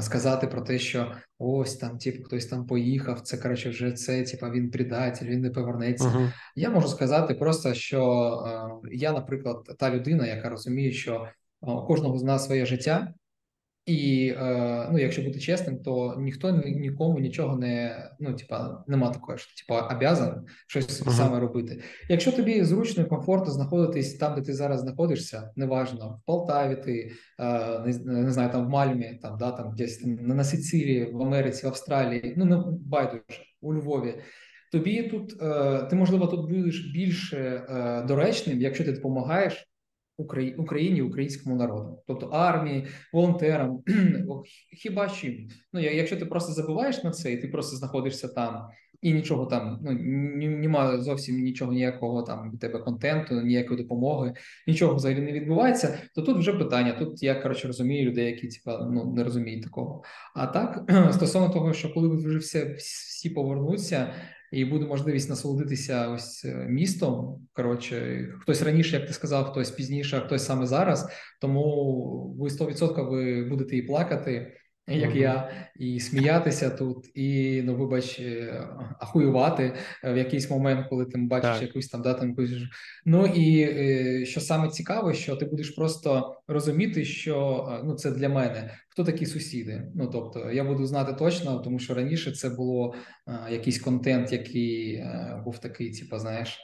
сказати 0.00 0.46
про 0.46 0.62
те, 0.62 0.78
що 0.78 1.12
ось 1.38 1.76
там, 1.76 1.98
типу, 1.98 2.24
хтось 2.24 2.46
там 2.46 2.66
поїхав, 2.66 3.20
це 3.20 3.36
коротше, 3.36 3.70
вже 3.70 3.92
це, 3.92 4.22
типу, 4.22 4.46
він 4.46 4.70
предатель, 4.70 5.26
він 5.26 5.40
не 5.40 5.50
повернеться. 5.50 6.08
Uh-huh. 6.08 6.32
Я 6.56 6.70
можу 6.70 6.88
сказати 6.88 7.34
просто, 7.34 7.74
що 7.74 8.02
е, 8.84 8.88
я, 8.92 9.12
наприклад, 9.12 9.76
та 9.78 9.90
людина, 9.90 10.26
яка 10.26 10.48
розуміє, 10.48 10.92
що 10.92 11.28
у 11.60 11.82
кожного 11.86 12.18
з 12.18 12.22
нас 12.22 12.46
своє 12.46 12.66
життя, 12.66 13.14
і 13.86 14.34
е, 14.38 14.88
ну, 14.92 14.98
якщо 14.98 15.22
бути 15.22 15.38
чесним, 15.38 15.78
то 15.78 16.16
ніхто 16.18 16.50
нікому 16.64 17.18
нічого 17.18 17.56
не 17.56 18.04
ну, 18.20 18.34
типа, 18.34 18.84
нема 18.88 19.10
такого, 19.10 19.38
що 19.38 19.64
типа 19.64 19.96
обязан 19.96 20.46
щось 20.66 21.02
uh-huh. 21.02 21.10
саме 21.10 21.40
робити. 21.40 21.82
Якщо 22.08 22.32
тобі 22.32 22.64
зручно 22.64 23.02
і 23.02 23.06
комфортно 23.06 23.52
знаходитись 23.52 24.14
там, 24.14 24.34
де 24.34 24.40
ти 24.40 24.54
зараз 24.54 24.80
знаходишся, 24.80 25.50
неважно 25.56 26.20
в 26.22 26.26
Полтаві, 26.26 26.76
ти 26.76 27.12
е, 27.40 27.78
не, 27.78 28.22
не 28.22 28.30
знаю, 28.30 28.50
там 28.52 28.66
в 28.66 28.68
Мальмі, 28.68 29.18
там 29.22 29.36
да 29.38 29.50
там 29.50 29.74
десь 29.76 29.98
там 29.98 30.14
на 30.14 30.44
Сицилії, 30.44 31.12
в 31.12 31.22
Америці, 31.22 31.66
в 31.66 31.68
Австралії, 31.68 32.34
ну 32.36 32.44
не 32.44 32.62
байдуже 32.80 33.22
у 33.60 33.74
Львові. 33.74 34.14
Тобі 34.72 35.02
тут 35.02 35.42
е, 35.42 35.82
ти 35.90 35.96
можливо 35.96 36.26
тут 36.26 36.50
будеш 36.50 36.92
більше 36.94 37.66
доречним, 38.08 38.60
якщо 38.60 38.84
ти 38.84 38.92
допомагаєш 38.92 39.71
Україні, 40.16 41.02
українському 41.02 41.56
народу, 41.56 42.02
тобто 42.06 42.26
армії, 42.26 42.86
волонтерам, 43.12 43.82
хіба 44.82 45.08
чим? 45.08 45.48
Ну 45.72 45.80
якщо 45.80 46.16
ти 46.16 46.26
просто 46.26 46.52
забуваєш 46.52 47.04
на 47.04 47.10
це, 47.10 47.32
і 47.32 47.36
ти 47.36 47.48
просто 47.48 47.76
знаходишся 47.76 48.28
там, 48.28 48.68
і 49.02 49.12
нічого 49.12 49.46
там 49.46 49.78
ну 49.82 49.92
немає 50.48 51.00
зовсім 51.00 51.42
нічого, 51.42 51.72
ніякого 51.72 52.22
там 52.22 52.50
від 52.50 52.60
тебе 52.60 52.78
контенту, 52.78 53.42
ніякої 53.42 53.82
допомоги, 53.82 54.34
нічого 54.66 54.94
взагалі 54.94 55.20
не 55.20 55.32
відбувається. 55.32 55.98
То 56.14 56.22
тут 56.22 56.38
вже 56.38 56.52
питання. 56.52 56.92
Тут 56.92 57.22
я 57.22 57.34
коротше 57.34 57.66
розумію 57.66 58.10
людей, 58.10 58.26
які 58.26 58.48
типа 58.48 58.88
ну 58.92 59.12
не 59.16 59.24
розуміють 59.24 59.62
такого. 59.62 60.02
А 60.34 60.46
так 60.46 60.90
стосовно 61.12 61.48
того, 61.48 61.72
що 61.72 61.92
коли 61.94 62.08
ви 62.08 62.16
вже 62.16 62.38
все 62.38 62.74
всі 62.74 63.30
повернуться 63.30 64.14
і 64.52 64.64
буде 64.64 64.86
можливість 64.86 65.30
насолодитися 65.30 66.08
ось 66.08 66.44
е, 66.44 66.66
містом. 66.68 67.46
Коротше, 67.52 68.28
хтось 68.40 68.62
раніше, 68.62 68.96
як 68.96 69.06
ти 69.06 69.12
сказав, 69.12 69.44
хтось 69.44 69.70
пізніше, 69.70 70.16
а 70.16 70.26
хтось 70.26 70.46
саме 70.46 70.66
зараз. 70.66 71.08
Тому 71.40 72.36
ви 72.38 72.48
100% 72.48 73.10
ви 73.10 73.44
будете 73.44 73.76
і 73.76 73.82
плакати 73.82 74.52
як 74.88 75.14
я, 75.14 75.50
і 75.76 76.00
сміятися 76.00 76.70
тут, 76.70 77.10
і 77.14 77.62
ну 77.64 77.76
вибач, 77.76 78.20
е, 78.20 78.66
ахуювати 79.00 79.74
е, 80.04 80.12
в 80.12 80.16
якийсь 80.16 80.50
момент, 80.50 80.86
коли 80.88 81.04
ти 81.04 81.18
бачиш 81.18 81.50
так. 81.50 81.62
якусь 81.62 81.88
там 81.88 82.02
да, 82.02 82.20
якусь. 82.22 82.50
Ну 83.04 83.26
і 83.26 83.60
е, 83.60 84.26
що 84.26 84.40
саме 84.40 84.68
цікаве, 84.68 85.14
що 85.14 85.36
ти 85.36 85.44
будеш 85.44 85.70
просто 85.70 86.36
розуміти, 86.48 87.04
що 87.04 87.68
ну 87.84 87.94
це 87.94 88.10
для 88.10 88.28
мене 88.28 88.70
хто 88.88 89.04
такі 89.04 89.26
сусіди. 89.26 89.92
Ну 89.94 90.06
тобто 90.06 90.50
я 90.50 90.64
буду 90.64 90.86
знати 90.86 91.12
точно, 91.12 91.58
тому 91.58 91.78
що 91.78 91.94
раніше 91.94 92.32
це 92.32 92.50
було 92.50 92.94
якийсь 93.50 93.78
контент, 93.78 94.32
який 94.32 95.04
був 95.44 95.58
такий, 95.58 95.90
типу, 95.90 96.18
знаєш. 96.18 96.58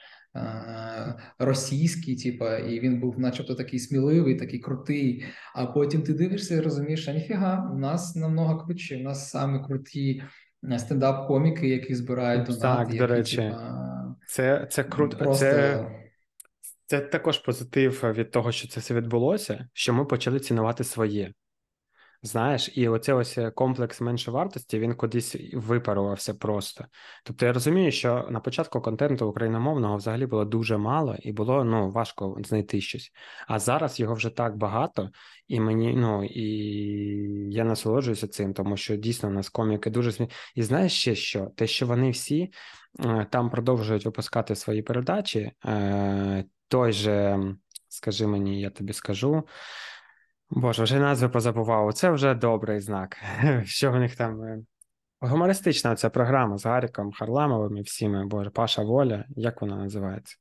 Російський, 1.39 2.17
типа, 2.17 2.59
і 2.59 2.81
він 2.81 3.01
був, 3.01 3.19
начебто, 3.19 3.55
такий 3.55 3.79
сміливий, 3.79 4.35
такий 4.35 4.59
крутий. 4.59 5.25
А 5.55 5.67
потім 5.67 6.03
ти 6.03 6.15
дивишся 6.15 6.55
і 6.55 6.61
розумієш, 6.61 7.09
а 7.09 7.13
ніфіга, 7.13 7.71
у 7.75 7.79
нас 7.79 8.17
намного 8.17 8.65
круче, 8.65 8.97
у 8.97 9.03
нас 9.03 9.31
саме 9.31 9.65
круті 9.65 10.23
стендап-коміки, 10.63 11.69
які 11.69 11.95
збирають 11.95 12.47
донати. 12.47 12.63
Так, 12.63 12.87
які, 12.87 12.99
до 12.99 13.07
речі, 13.07 13.37
типа, 13.37 14.17
це 14.27 14.67
це 14.71 14.85
круто. 14.85 15.17
Просто... 15.17 15.45
Це... 15.45 15.87
Це 16.87 17.01
також 17.01 17.39
позитив 17.39 18.05
від 18.05 18.31
того, 18.31 18.53
що 18.53 18.69
це 18.69 18.81
все 18.81 18.95
відбулося, 18.95 19.69
що 19.73 19.93
ми 19.93 20.05
почали 20.05 20.41
цінувати 20.41 20.85
своє. 20.85 21.33
Знаєш, 22.23 22.71
і 22.75 22.89
оце 22.89 23.15
ось 23.15 23.39
е, 23.39 23.51
комплекс 23.51 24.01
меншовартості 24.01 24.79
він 24.79 24.95
кудись 24.95 25.37
випарувався 25.53 26.35
просто. 26.35 26.85
Тобто 27.25 27.47
я 27.47 27.53
розумію, 27.53 27.93
що 27.93 28.29
на 28.31 28.41
початку 28.41 28.81
контенту 28.81 29.29
україномовного 29.29 29.97
взагалі 29.97 30.27
було 30.27 30.45
дуже 30.45 30.77
мало, 30.77 31.17
і 31.19 31.33
було 31.33 31.65
ну 31.65 31.91
важко 31.91 32.37
знайти 32.45 32.81
щось. 32.81 33.13
А 33.49 33.59
зараз 33.59 34.01
його 34.01 34.15
вже 34.15 34.31
так 34.31 34.57
багато, 34.57 35.11
і 35.49 35.61
мені 35.61 35.95
ну 35.97 36.25
і 36.25 36.45
я 37.51 37.65
насолоджуюся 37.65 38.29
цим, 38.29 38.55
тому 38.55 38.77
що 38.77 38.97
дійсно 38.97 39.29
у 39.29 39.33
нас 39.33 39.49
коміки 39.49 39.91
дуже 39.91 40.13
смі. 40.13 40.31
І 40.55 40.63
знаєш 40.63 40.93
ще 40.93 41.15
що? 41.15 41.47
Те, 41.57 41.67
що 41.67 41.87
вони 41.87 42.11
всі 42.11 42.53
е, 43.01 43.27
там 43.31 43.51
продовжують 43.51 44.05
випускати 44.05 44.57
свої 44.57 44.83
передачі, 44.83 45.53
е, 45.67 46.45
той 46.69 46.93
же, 46.93 47.39
скажи 47.89 48.27
мені, 48.27 48.61
я 48.61 48.71
тобі 48.71 48.93
скажу. 48.93 49.45
Боже, 50.51 50.83
вже 50.83 50.99
назви 50.99 51.29
позабував. 51.29 51.95
Це 51.95 52.11
вже 52.11 52.35
добрий 52.35 52.81
знак. 52.81 53.17
Що 53.65 53.93
в 53.93 53.97
них 53.97 54.17
там 54.17 54.43
е, 54.43 54.59
гумористична 55.21 55.97
ця 55.97 56.11
програма 56.11 56.59
з 56.59 56.67
Гаріком 56.67 57.13
Харламовим 57.13 57.77
і 57.77 57.83
всіми, 57.83 58.27
Боже, 58.27 58.51
Паша 58.51 58.83
Воля, 58.83 59.25
як 59.29 59.63
вона 59.63 59.77
називається? 59.77 60.37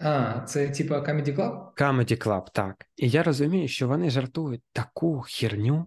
А, 0.00 0.40
це 0.40 0.68
типа 0.68 0.94
Comedy 0.94 1.36
Club? 1.36 1.72
Comedy 1.76 2.26
Club, 2.26 2.44
так. 2.52 2.86
І 2.96 3.08
я 3.08 3.22
розумію, 3.22 3.68
що 3.68 3.88
вони 3.88 4.10
жартують 4.10 4.62
таку 4.72 5.20
херню. 5.20 5.86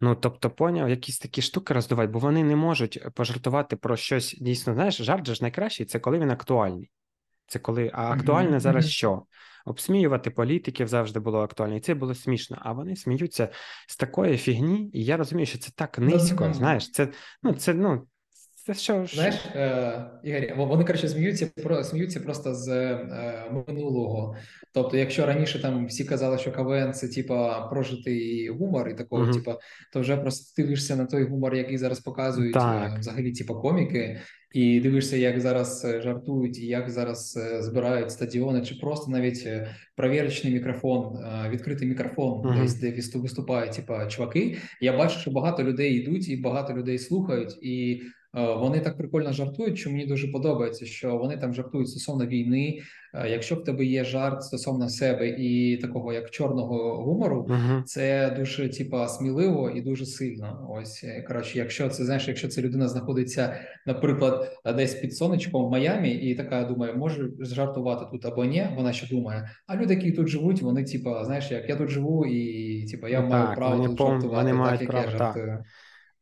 Ну, 0.00 0.14
тобто, 0.14 0.50
поняв, 0.50 0.88
якісь 0.88 1.18
такі 1.18 1.42
штуки 1.42 1.74
роздувають, 1.74 2.10
бо 2.10 2.18
вони 2.18 2.44
не 2.44 2.56
можуть 2.56 3.14
пожартувати 3.14 3.76
про 3.76 3.96
щось 3.96 4.36
дійсно. 4.40 4.74
Знаєш, 4.74 4.96
жарт 4.96 5.26
же 5.26 5.34
ж 5.34 5.44
найкращий 5.44 5.86
це 5.86 5.98
коли 5.98 6.18
він 6.18 6.30
актуальний. 6.30 6.90
Це 7.48 7.58
коли 7.58 7.90
а 7.94 8.10
актуальне 8.10 8.56
mm-hmm. 8.56 8.60
зараз 8.60 8.90
що? 8.90 9.22
Обсміювати 9.64 10.30
політиків 10.30 10.88
завжди 10.88 11.20
було 11.20 11.40
актуально, 11.40 11.76
і 11.76 11.80
це 11.80 11.94
було 11.94 12.14
смішно. 12.14 12.58
А 12.60 12.72
вони 12.72 12.96
сміються 12.96 13.48
з 13.88 13.96
такої 13.96 14.36
фігні, 14.36 14.90
і 14.92 15.04
я 15.04 15.16
розумію, 15.16 15.46
що 15.46 15.58
це 15.58 15.70
так 15.74 15.98
низько. 15.98 16.44
Mm-hmm. 16.44 16.54
Знаєш, 16.54 16.90
це 16.90 17.08
ну 17.42 17.52
це 17.52 17.74
ну. 17.74 18.06
Це 18.66 18.74
що 18.74 19.04
ж? 19.04 19.14
Знаєш, 19.14 19.34
е, 19.54 20.10
Ігор, 20.24 20.68
вони 20.68 20.84
коротше 20.84 21.08
сміються 21.08 21.50
про 21.62 21.84
сміються 21.84 22.20
просто 22.20 22.54
з 22.54 22.68
е, 22.68 23.64
минулого. 23.68 24.36
Тобто, 24.74 24.96
якщо 24.96 25.26
раніше 25.26 25.62
там 25.62 25.86
всі 25.86 26.04
казали, 26.04 26.38
що 26.38 26.52
КВН 26.52 26.92
це 26.92 27.08
типа 27.08 27.68
прожитий 27.68 28.48
гумор 28.48 28.88
і 28.88 28.94
такого, 28.94 29.24
mm-hmm. 29.24 29.32
типа, 29.32 29.58
то 29.92 30.00
вже 30.00 30.16
просто 30.16 30.62
дивишся 30.62 30.96
на 30.96 31.06
той 31.06 31.28
гумор, 31.28 31.54
який 31.54 31.78
зараз 31.78 32.00
показують 32.00 32.56
е, 32.56 32.96
взагалі, 32.98 33.32
типа 33.32 33.54
коміки, 33.54 34.20
і 34.52 34.80
дивишся, 34.80 35.16
як 35.16 35.40
зараз 35.40 35.84
е, 35.84 36.02
жартують, 36.02 36.58
і 36.58 36.66
як 36.66 36.90
зараз 36.90 37.36
е, 37.36 37.62
збирають 37.62 38.10
стадіони, 38.10 38.62
чи 38.62 38.74
просто 38.74 39.10
навіть 39.10 39.42
е, 39.46 39.74
провірочний 39.96 40.52
мікрофон, 40.52 41.18
відкритий 41.50 41.88
мікрофон, 41.88 42.32
uh-huh. 42.32 42.62
десь 42.62 42.74
де 42.74 43.18
виступають, 43.18 43.72
типа 43.72 44.06
чуваки. 44.06 44.56
Я 44.80 44.98
бачу, 44.98 45.18
що 45.18 45.30
багато 45.30 45.64
людей 45.64 45.94
йдуть, 45.94 46.28
і 46.28 46.36
багато 46.36 46.74
людей 46.74 46.98
слухають, 46.98 47.58
і 47.62 48.02
вони 48.34 48.80
так 48.80 48.96
прикольно 48.96 49.32
жартують, 49.32 49.78
що 49.78 49.90
мені 49.90 50.06
дуже 50.06 50.28
подобається, 50.28 50.86
що 50.86 51.16
вони 51.16 51.36
там 51.36 51.54
жартують 51.54 51.88
стосовно 51.88 52.26
війни. 52.26 52.80
Якщо 53.28 53.54
в 53.54 53.64
тебе 53.64 53.84
є 53.84 54.04
жарт 54.04 54.42
стосовно 54.42 54.88
себе 54.88 55.28
і 55.28 55.76
такого 55.76 56.12
як 56.12 56.30
чорного 56.30 57.04
гумору, 57.04 57.46
uh-huh. 57.48 57.82
це 57.82 58.34
дуже 58.38 58.68
типа 58.68 59.08
сміливо 59.08 59.70
і 59.70 59.80
дуже 59.80 60.06
сильно. 60.06 60.68
Ось 60.70 61.04
коротше, 61.28 61.58
якщо 61.58 61.88
це 61.88 62.04
знаєш, 62.04 62.28
якщо 62.28 62.48
ця 62.48 62.62
людина 62.62 62.88
знаходиться, 62.88 63.60
наприклад, 63.86 64.58
десь 64.76 64.94
під 64.94 65.16
сонечком 65.16 65.66
в 65.66 65.70
Майамі, 65.70 66.10
і 66.10 66.34
така 66.34 66.64
думає, 66.64 66.94
може 66.94 67.30
жартувати 67.40 68.04
тут 68.12 68.26
або 68.26 68.44
ні, 68.44 68.66
вона 68.76 68.92
ще 68.92 69.16
думає. 69.16 69.50
А 69.66 69.76
люди, 69.76 69.94
які 69.94 70.12
тут 70.12 70.28
живуть, 70.28 70.62
вони 70.62 70.84
типа, 70.84 71.24
знаєш, 71.24 71.50
як 71.50 71.68
я 71.68 71.76
тут 71.76 71.88
живу, 71.88 72.26
і 72.26 72.86
типа 72.86 73.08
я 73.08 73.20
ну, 73.20 73.28
маю 73.28 73.56
право 73.56 73.86
тут 73.86 73.98
жартувати, 73.98 74.26
вони 74.26 74.70
так 74.70 74.80
як 74.80 74.90
право, 74.90 75.04
я 75.04 75.18
жартую. 75.18 75.46
Так. 75.46 75.64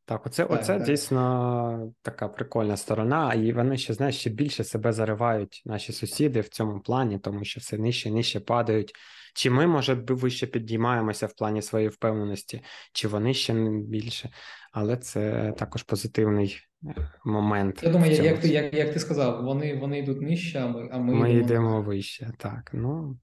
Так, 0.08 0.26
оце 0.26 0.44
так, 0.44 0.60
оце 0.60 0.78
так. 0.78 0.86
дійсно 0.86 1.92
така 2.02 2.28
прикольна 2.28 2.76
сторона, 2.76 3.34
і 3.34 3.52
вони 3.52 3.76
ще 3.76 3.94
знаєш, 3.94 4.16
ще 4.18 4.30
більше 4.30 4.64
себе 4.64 4.92
заривають 4.92 5.62
наші 5.64 5.92
сусіди 5.92 6.40
в 6.40 6.48
цьому 6.48 6.80
плані, 6.80 7.18
тому 7.18 7.44
що 7.44 7.60
все 7.60 7.78
нижче, 7.78 8.10
нижче 8.10 8.40
падають. 8.40 8.92
Чи 9.34 9.50
ми, 9.50 9.66
може, 9.66 9.94
вище 9.94 10.46
підіймаємося 10.46 11.26
в 11.26 11.32
плані 11.32 11.62
своєї 11.62 11.88
впевненості, 11.88 12.62
чи 12.92 13.08
вони 13.08 13.34
ще 13.34 13.54
більше, 13.70 14.30
але 14.72 14.96
це 14.96 15.52
також 15.58 15.82
позитивний 15.82 16.60
е, 16.84 17.10
момент. 17.24 17.80
Я 17.82 17.90
думаю, 17.90 18.12
як 18.12 18.40
ти 18.40 18.48
як, 18.48 18.74
як 18.74 18.92
ти 18.92 18.98
сказав, 18.98 19.44
вони 19.44 19.78
вони 19.78 19.98
йдуть 19.98 20.20
нижче, 20.20 20.60
а 20.60 20.66
ми 20.66 20.88
а 20.92 20.98
ми, 20.98 21.14
ми 21.14 21.32
йдемо 21.32 21.82
вище. 21.82 22.32
Так, 22.38 22.70
ну 22.74 23.18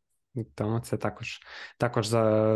тому 0.55 0.79
це 0.79 0.97
також 0.97 1.39
також 1.77 2.07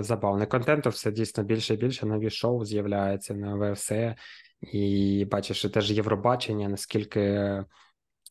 забавно. 0.06 0.48
Контенту 0.48 0.90
все 0.90 1.12
дійсно 1.12 1.44
більше 1.44 1.74
і 1.74 1.78
більше. 1.78 2.06
Нові 2.06 2.30
шоу 2.30 2.66
з'являються, 2.66 3.34
нове 3.34 3.72
все. 3.72 4.16
І 4.62 5.26
бачиш, 5.32 5.58
що 5.58 5.70
теж 5.70 5.92
Євробачення, 5.92 6.70
наскільки 6.70 7.64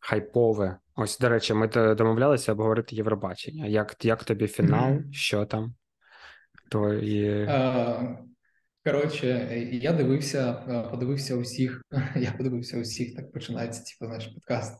хайпове. 0.00 0.78
Ось, 0.94 1.18
до 1.18 1.28
речі, 1.28 1.54
ми 1.54 1.68
домовлялися 1.94 2.52
обговорити 2.52 2.96
Євробачення. 2.96 3.66
Як 3.66 4.04
як 4.04 4.24
тобі 4.24 4.46
фінал? 4.46 4.90
Mm-hmm. 4.90 5.12
Що 5.12 5.46
там? 5.46 5.74
То 6.70 6.94
і... 6.94 7.46
Коротше, 8.84 9.48
я 9.72 9.92
дивився, 9.92 10.52
подивився 10.90 11.36
усіх. 11.36 11.82
Я 12.16 12.32
подивився 12.32 12.80
усіх, 12.80 13.16
так 13.16 13.32
починається 13.32 13.82
типу, 13.82 14.12
наш 14.12 14.26
подкаст. 14.26 14.74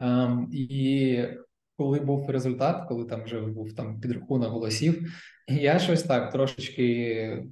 Um, 0.00 0.46
і 0.50 1.28
коли 1.78 2.00
був 2.00 2.30
результат, 2.30 2.88
коли 2.88 3.04
там 3.04 3.24
вже 3.24 3.40
був 3.40 3.74
там 3.74 4.00
підрахунок 4.00 4.50
голосів, 4.50 5.14
я 5.48 5.78
щось 5.78 6.02
так 6.02 6.32
трошечки 6.32 7.44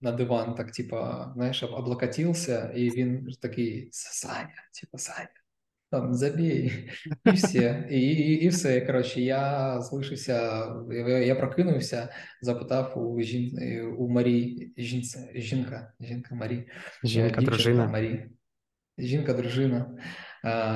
на 0.00 0.12
диван, 0.12 0.54
так, 0.54 0.72
типа, 0.72 1.32
знаєш, 1.34 1.62
облокотився, 1.62 2.72
і 2.76 2.90
він 2.90 3.28
такий 3.42 3.88
Саня, 3.92 4.48
типа 4.80 4.98
Саня, 4.98 5.28
там 5.90 6.14
забій, 6.14 6.72
і 7.24 7.30
все. 7.30 7.88
І 7.90 8.00
і, 8.00 8.44
і 8.44 8.48
все. 8.48 8.80
Коротше, 8.80 9.20
я 9.20 9.80
залишився, 9.80 10.66
я, 10.90 11.18
я 11.18 11.34
прокинувся, 11.34 12.08
запитав 12.42 12.92
у 12.98 13.20
жін, 13.20 13.58
у 13.98 14.08
Марії, 14.08 14.72
жінка, 15.34 15.92
жінка 16.00 16.34
Марі, 16.34 16.68
жінка, 17.04 17.40
дружина. 17.40 17.86
Марі, 17.86 18.26
жінка, 18.98 19.34
дружина 19.34 19.96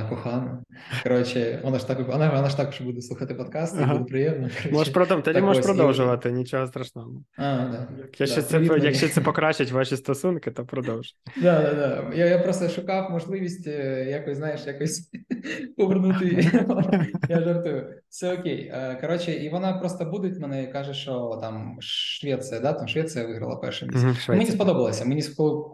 кохана. 0.09 0.63
Коротше, 1.03 1.61
вона 1.65 1.79
ж 1.79 1.87
так 1.87 2.09
вона, 2.09 2.31
вона 2.31 2.49
ж 2.49 2.57
також 2.57 2.81
буде 2.81 3.03
слухати 3.03 3.35
подкасти, 3.35 3.79
ага. 3.83 3.93
буде 3.93 4.05
приємно. 4.05 4.49
Можеш 4.73 4.93
продов... 4.93 5.23
Тоді 5.23 5.41
можеш 5.41 5.61
ось, 5.61 5.67
продовжувати, 5.67 6.29
і... 6.29 6.33
нічого 6.33 6.67
страшного. 6.67 7.11
А, 7.37 7.43
да. 7.43 7.89
Якщо, 8.19 8.41
да, 8.41 8.43
це, 8.43 8.79
якщо 8.83 9.09
це 9.09 9.21
покращить 9.21 9.73
ваші 9.73 9.97
стосунки, 9.97 10.51
то 10.51 10.65
продовж. 10.65 11.15
Да, 11.37 11.63
да, 11.63 11.75
да. 11.75 12.17
Я 12.17 12.27
я 12.27 12.39
просто 12.39 12.69
шукав 12.69 13.11
можливість 13.11 13.67
е, 13.67 14.07
якось, 14.11 14.37
знаєш, 14.37 14.67
якось 14.67 15.11
повернути. 15.77 16.51
Я 17.29 17.41
жартую. 17.41 17.95
Все 18.09 18.35
окей. 18.35 18.73
Е, 18.75 18.99
коротше, 19.01 19.33
і 19.33 19.49
вона 19.49 19.73
просто 19.73 20.05
буде 20.05 20.41
мене 20.41 20.63
і 20.63 20.73
каже, 20.73 20.95
що 20.95 21.39
там 21.41 21.77
Швеція, 21.81 22.61
да, 22.61 22.73
там 22.73 22.89
Швеція 22.89 23.27
виграла 23.27 23.57
перше 23.57 23.87
місце. 23.87 24.15
Мені 24.29 24.47
сподобалося. 24.47 25.05
Мені 25.05 25.23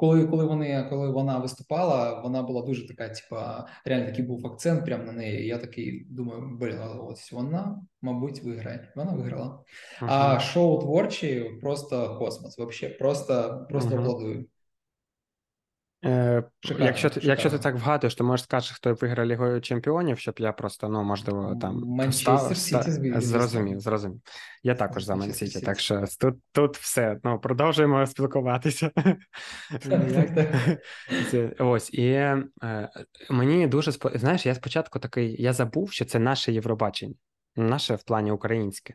коли 0.00 0.26
коли 0.26 0.44
вони 0.44 0.86
коли 0.90 1.10
вона 1.10 1.38
виступала, 1.38 2.20
вона 2.20 2.42
була 2.42 2.62
дуже 2.62 2.88
така, 2.88 3.08
типа 3.08 3.66
реально 3.84 4.06
такий 4.06 4.24
був 4.24 4.46
акцент 4.46 4.84
прямо 4.84 5.04
на 5.04 5.12
неї. 5.12 5.46
Я 5.46 5.58
такий 5.58 6.06
думаю, 6.10 6.58
блін, 6.60 6.78
ось 7.00 7.32
вона, 7.32 7.82
мабуть, 8.02 8.42
виграє. 8.42 8.92
Вона 8.96 9.12
виграла. 9.12 9.64
Uh-huh. 10.02 10.06
А 10.08 10.40
шоу 10.40 10.78
творчі 10.78 11.50
просто 11.60 12.16
космос. 12.18 12.58
Вообще, 12.58 12.88
просто 12.88 13.66
просто 13.70 13.96
uh-huh. 13.96 14.44
Е, 16.04 16.42
шикарно, 16.60 16.86
Якщо 16.86 17.08
шикарно. 17.08 17.28
якщо 17.28 17.50
ти 17.50 17.58
так 17.58 17.74
вгадуєш, 17.74 18.14
то 18.14 18.24
можеш 18.24 18.44
сказати, 18.44 18.74
хто 18.74 18.94
виграє 18.94 19.28
Лігою 19.28 19.60
Чемпіонів, 19.60 20.18
щоб 20.18 20.34
я 20.38 20.52
просто, 20.52 20.88
ну, 20.88 21.04
можливо, 21.04 21.56
там 21.60 21.82
Манчестер 21.86 22.56
Сіті 22.56 22.90
Зрозумів, 23.20 23.80
зрозумів. 23.80 24.20
Я 24.62 24.74
також 24.74 25.04
за 25.04 25.16
Ман 25.16 25.32
Сіті, 25.32 25.60
так 25.60 25.80
що 25.80 26.04
тут 26.20 26.34
тут 26.52 26.76
все. 26.76 27.18
Ну, 27.24 27.40
продовжуємо 27.40 28.06
спілкуватися. 28.06 28.90
Ось, 31.58 31.94
і 31.94 32.06
е, 32.06 32.44
мені 33.30 33.66
дуже 33.66 33.92
знаєш, 34.14 34.46
я 34.46 34.54
спочатку 34.54 34.98
такий, 34.98 35.42
я 35.42 35.52
забув, 35.52 35.92
що 35.92 36.04
це 36.04 36.18
наше 36.18 36.52
Євробачення, 36.52 37.14
наше 37.56 37.94
в 37.94 38.02
плані 38.02 38.30
українське 38.30 38.94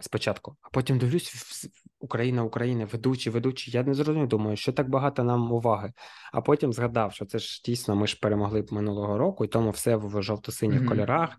спочатку, 0.00 0.56
а 0.62 0.68
потім 0.70 0.98
дивлюсь, 0.98 1.68
Україна, 2.00 2.44
Україна, 2.44 2.84
ведучі, 2.84 3.30
ведучі. 3.30 3.70
Я 3.70 3.82
не 3.82 3.94
зрозумів, 3.94 4.28
думаю, 4.28 4.56
що 4.56 4.72
так 4.72 4.88
багато 4.90 5.24
нам 5.24 5.52
уваги. 5.52 5.92
А 6.32 6.40
потім 6.40 6.72
згадав, 6.72 7.12
що 7.12 7.24
це 7.24 7.38
ж 7.38 7.62
дійсно 7.64 7.96
ми 7.96 8.06
ж 8.06 8.18
перемогли 8.20 8.62
б 8.62 8.72
минулого 8.72 9.18
року, 9.18 9.44
і 9.44 9.48
тому 9.48 9.70
все 9.70 9.96
в 9.96 10.22
жовто-синіх 10.22 10.80
mm-hmm. 10.80 10.88
кольорах, 10.88 11.36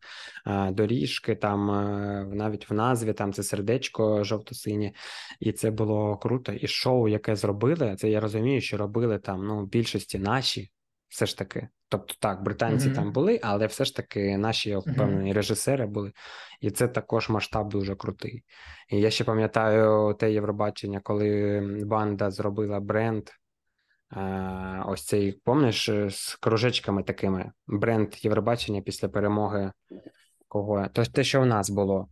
доріжки, 0.72 1.36
там 1.36 1.72
е, 1.72 2.26
навіть 2.34 2.70
в 2.70 2.74
назві 2.74 3.14
там 3.14 3.34
це 3.34 3.44
сердечко 3.44 4.24
жовто-синє, 4.24 4.94
і 5.40 5.52
це 5.52 5.72
було 5.72 6.18
круто. 6.18 6.54
І 6.54 6.68
шоу, 6.68 7.08
яке 7.08 7.36
зробили, 7.36 7.96
це 7.96 8.10
я 8.10 8.20
розумію, 8.20 8.62
що 8.62 8.78
робили 8.78 9.20
там 9.20 9.48
ну, 9.48 9.66
більшості 9.66 10.20
наші 10.20 10.72
все 11.08 11.26
ж 11.26 11.38
таки. 11.38 11.70
Тобто, 11.90 12.14
так, 12.20 12.44
британці 12.44 12.90
mm-hmm. 12.90 12.96
там 12.96 13.12
були, 13.12 13.40
але 13.44 13.66
все 13.66 13.86
ж 13.86 13.96
таки 13.96 14.38
наші 14.38 14.76
впевнені 14.76 15.32
mm-hmm. 15.32 15.36
режисери 15.36 15.86
були, 15.86 16.12
і 16.62 16.72
це 16.72 16.88
також 16.88 17.30
масштаб 17.30 17.70
дуже 17.70 17.96
крутий. 17.96 18.44
І 18.90 19.00
я 19.00 19.10
ще 19.10 19.24
пам'ятаю 19.24 20.14
те 20.20 20.32
Євробачення, 20.32 21.00
коли 21.00 21.62
банда 21.86 22.32
зробила 22.32 22.80
бренд. 22.80 23.24
Ось 24.86 25.06
цей, 25.06 25.32
помниш, 25.32 25.90
з 26.10 26.36
кружечками 26.36 27.04
такими 27.04 27.52
бренд 27.68 28.14
Євробачення 28.26 28.82
після 28.82 29.10
перемоги 29.10 29.72
кого? 30.48 30.88
То 30.94 31.06
те, 31.06 31.24
що 31.24 31.42
у 31.42 31.46
нас 31.46 31.70
було 31.70 32.08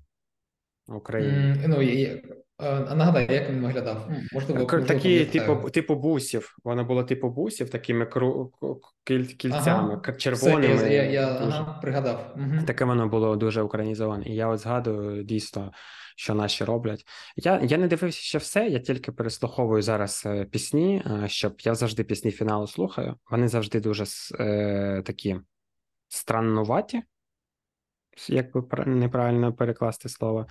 в 0.88 0.95
Україні. 0.95 1.33
Mm, 1.33 1.67
ну, 1.67 1.81
а 2.57 2.95
нагадай, 2.95 3.33
як 3.33 3.49
він 3.49 3.61
виглядав? 3.61 4.09
Можливо, 4.33 4.65
такі, 4.65 5.25
типу, 5.25 5.69
типу 5.69 5.95
бусів. 5.95 6.57
Воно 6.63 6.83
було 6.83 7.03
типу 7.03 7.29
бусів, 7.29 7.69
такими 7.69 8.05
кру... 8.05 8.51
кільцями, 9.37 10.01
ага. 10.03 10.13
червоними. 10.17 10.75
Все, 10.75 10.93
я, 10.93 11.03
я 11.03 11.27
ага, 11.27 11.79
пригадав. 11.81 12.35
Угу. 12.35 12.65
Таке 12.67 12.85
воно 12.85 13.07
було 13.07 13.35
дуже 13.35 13.61
українізоване. 13.61 14.25
І 14.25 14.35
я 14.35 14.47
от 14.47 14.59
згадую 14.59 15.23
дійсно, 15.23 15.71
що 16.15 16.35
наші 16.35 16.63
роблять. 16.63 17.05
Я 17.35 17.61
я 17.63 17.77
не 17.77 17.87
дивився 17.87 18.19
ще 18.19 18.37
все, 18.37 18.67
я 18.67 18.79
тільки 18.79 19.11
переслуховую 19.11 19.81
зараз 19.81 20.23
е, 20.25 20.45
пісні, 20.45 21.03
е, 21.05 21.27
щоб 21.27 21.55
я 21.59 21.75
завжди 21.75 22.03
пісні 22.03 22.31
фіналу 22.31 22.67
слухаю. 22.67 23.15
Вони 23.31 23.47
завжди 23.47 23.79
дуже 23.79 24.03
е, 24.39 25.01
такі 25.05 25.39
страннуваті 26.07 27.03
як 28.28 28.54
би 28.54 28.86
неправильно 28.86 29.54
перекласти 29.54 30.10
слово. 30.10 30.47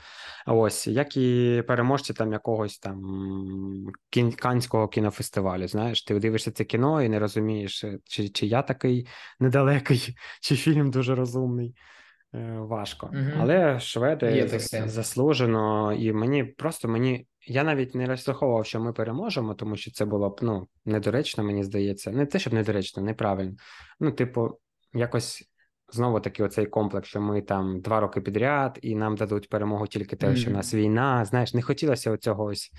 Ось, 0.46 0.86
як 0.86 1.16
і 1.16 1.62
переможці 1.66 2.14
там 2.14 2.32
якогось 2.32 2.78
там 2.78 3.92
канського 4.36 4.88
кінофестивалю. 4.88 5.68
Знаєш, 5.68 6.02
ти 6.02 6.18
дивишся 6.18 6.50
це 6.50 6.64
кіно 6.64 7.02
і 7.02 7.08
не 7.08 7.18
розумієш, 7.18 7.84
е, 7.84 7.98
чи 8.04 8.28
чи 8.28 8.46
я 8.46 8.62
такий 8.62 9.06
недалекий, 9.40 10.16
чи 10.40 10.56
фільм 10.56 10.90
дуже 10.90 11.14
розумний. 11.14 11.74
Е, 12.34 12.56
важко. 12.58 13.10
Угу. 13.12 13.30
Але 13.38 13.80
шведи 13.80 14.48
заслужено, 14.86 15.92
і 15.92 16.12
мені 16.12 16.44
просто 16.44 16.88
мені. 16.88 17.26
Я 17.46 17.64
навіть 17.64 17.94
не 17.94 18.06
розраховував, 18.06 18.66
що 18.66 18.80
ми 18.80 18.92
переможемо, 18.92 19.54
тому 19.54 19.76
що 19.76 19.90
це 19.90 20.04
було 20.04 20.30
б 20.30 20.38
ну 20.42 20.68
недоречно, 20.84 21.44
мені 21.44 21.64
здається. 21.64 22.10
Не 22.10 22.26
те, 22.26 22.38
щоб 22.38 22.52
недоречно, 22.52 23.02
неправильно. 23.02 23.54
Ну, 24.00 24.12
типу, 24.12 24.58
якось 24.94 25.53
знову 25.92 26.20
таки 26.20 26.44
оцей 26.44 26.66
комплекс, 26.66 27.08
що 27.08 27.20
ми 27.20 27.42
там 27.42 27.80
два 27.80 28.00
роки 28.00 28.20
підряд, 28.20 28.78
і 28.82 28.94
нам 28.94 29.16
дадуть 29.16 29.48
перемогу 29.48 29.86
тільки 29.86 30.16
те, 30.16 30.26
mm-hmm. 30.26 30.36
що 30.36 30.50
в 30.50 30.54
нас 30.54 30.74
війна. 30.74 31.24
Знаєш, 31.24 31.54
не 31.54 31.62
хотілося 31.62 32.10
оцього 32.10 32.44
ось 32.44 32.70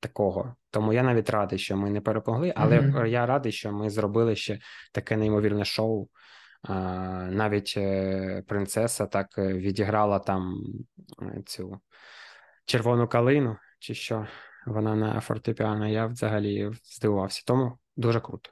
такого. 0.00 0.54
Тому 0.70 0.92
я 0.92 1.02
навіть 1.02 1.30
радий, 1.30 1.58
що 1.58 1.76
ми 1.76 1.90
не 1.90 2.00
перемогли, 2.00 2.52
але 2.56 2.80
mm-hmm. 2.80 3.06
я 3.06 3.26
радий, 3.26 3.52
що 3.52 3.72
ми 3.72 3.90
зробили 3.90 4.36
ще 4.36 4.58
таке 4.92 5.16
неймовірне 5.16 5.64
шоу. 5.64 6.08
Навіть 7.30 7.74
е, 7.76 8.42
принцеса 8.46 9.06
так 9.06 9.38
е, 9.38 9.54
відіграла 9.54 10.18
там 10.18 10.62
цю 11.46 11.80
червону 12.64 13.08
калину, 13.08 13.56
чи 13.78 13.94
що 13.94 14.26
вона 14.66 14.94
на 14.94 15.20
фортепіано. 15.20 15.88
Я 15.88 16.06
взагалі 16.06 16.70
здивувався. 16.84 17.42
Тому 17.46 17.78
дуже 17.96 18.20
круто. 18.20 18.50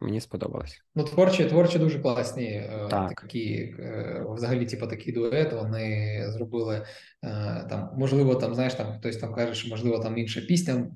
Мені 0.00 0.20
сподобалось. 0.20 0.82
Ну, 0.94 1.04
творчі, 1.04 1.44
творчі 1.44 1.78
дуже 1.78 1.98
класні 1.98 2.44
е, 2.44 2.86
так. 2.90 3.20
такі, 3.20 3.74
е, 3.78 4.24
взагалі, 4.28 4.66
типу, 4.66 4.86
такий 4.86 5.12
дует. 5.14 5.52
Вони 5.52 6.24
зробили 6.28 6.86
е, 7.24 7.66
там, 7.70 7.90
можливо, 7.96 8.34
там, 8.34 8.54
знаєш, 8.54 8.74
там 8.74 8.98
хтось 8.98 9.16
там 9.16 9.34
каже, 9.34 9.54
що 9.54 9.68
можливо 9.68 9.98
там 9.98 10.18
інша 10.18 10.40
пісня 10.40 10.86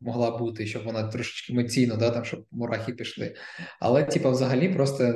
могла 0.00 0.38
бути, 0.38 0.66
щоб 0.66 0.84
вона 0.84 1.02
трошечки 1.02 1.52
емоційно, 1.52 1.96
да, 1.96 2.10
там, 2.10 2.24
щоб 2.24 2.46
мурахи 2.50 2.92
пішли. 2.92 3.34
Але, 3.80 4.04
типу, 4.04 4.30
взагалі, 4.30 4.68
просто 4.68 5.14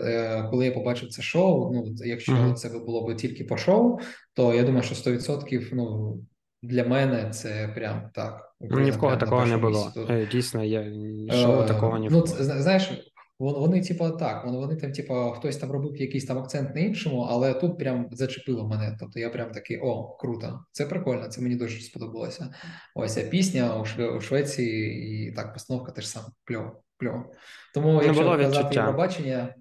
коли 0.50 0.66
я 0.66 0.72
побачив 0.72 1.08
це 1.08 1.22
шоу, 1.22 1.72
ну 1.74 1.94
якщо 2.04 2.32
mm-hmm. 2.32 2.54
це 2.54 2.68
було 2.68 3.06
б 3.06 3.16
тільки 3.16 3.44
по 3.44 3.56
шоу, 3.56 3.98
то 4.34 4.54
я 4.54 4.62
думаю, 4.62 4.82
що 4.82 5.10
100% 5.10 5.68
ну. 5.72 6.18
Для 6.64 6.84
мене 6.84 7.30
це 7.30 7.72
прям 7.74 8.10
так. 8.14 8.54
Ну, 8.60 8.80
ні 8.80 8.90
в 8.90 8.98
кого 8.98 9.16
такого 9.16 9.46
не 9.46 9.56
було. 9.56 9.92
Місці. 9.96 10.28
Дійсно, 10.32 10.64
я 10.64 10.84
шоу 11.32 11.62
е, 11.62 11.66
такого 11.66 11.98
ні 11.98 12.08
ну, 12.10 12.26
знаєш, 12.26 12.90
вони, 13.38 13.82
типу, 13.82 14.10
так, 14.10 14.44
вони, 14.44 14.58
вони 14.58 14.76
там, 14.76 14.92
типу, 14.92 15.14
хтось 15.14 15.56
там 15.56 15.70
робив 15.72 15.96
якийсь 15.96 16.24
там 16.24 16.38
акцент 16.38 16.74
на 16.74 16.80
іншому, 16.80 17.26
але 17.30 17.54
тут 17.54 17.78
прям 17.78 18.08
зачепило 18.12 18.68
мене. 18.68 18.96
Тобто 19.00 19.20
я 19.20 19.30
прям 19.30 19.50
такий: 19.50 19.78
о, 19.78 20.16
круто, 20.16 20.60
це 20.72 20.86
прикольно, 20.86 21.28
це 21.28 21.40
мені 21.40 21.56
дуже 21.56 21.80
сподобалося. 21.80 22.54
Ось 22.94 23.18
а 23.18 23.20
пісня 23.20 23.76
у, 23.76 23.84
Шве- 23.84 24.16
у 24.16 24.20
Швеції, 24.20 25.28
і 25.28 25.32
так, 25.32 25.52
постановка 25.52 25.92
теж 25.92 26.08
саме 26.08 26.26
кльово, 26.44 26.82
кльово. 26.96 27.24
Тому, 27.74 27.98
Не 27.98 28.04
якщо 28.04 28.22
було 28.22 28.36
казати 28.36 28.58
відчуття. 28.58 28.80
Євробачення, 28.80 29.54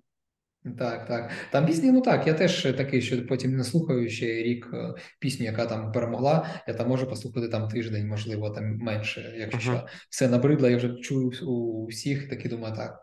так, 0.77 1.07
так. 1.07 1.31
Там 1.51 1.65
пісні, 1.65 1.91
ну 1.91 2.01
так, 2.01 2.27
я 2.27 2.33
теж 2.33 2.61
такий, 2.61 3.01
що 3.01 3.25
потім 3.25 3.57
не 3.57 3.63
слухаю 3.63 4.09
ще 4.09 4.25
рік 4.25 4.69
е, 4.73 4.93
пісню, 5.19 5.45
яка 5.45 5.65
там 5.65 5.91
перемогла. 5.91 6.47
Я 6.67 6.73
там 6.73 6.89
можу 6.89 7.07
послухати 7.07 7.47
там 7.47 7.67
тиждень, 7.67 8.07
можливо, 8.07 8.49
там 8.49 8.77
менше, 8.77 9.33
якщо 9.37 9.57
uh-huh. 9.57 9.77
що 9.77 9.87
все 10.09 10.27
набридло, 10.27 10.69
я 10.69 10.77
вже 10.77 10.95
чую 10.95 11.31
у 11.47 11.85
всіх, 11.85 12.29
такі 12.29 12.49
думаю, 12.49 12.75
так, 12.75 12.99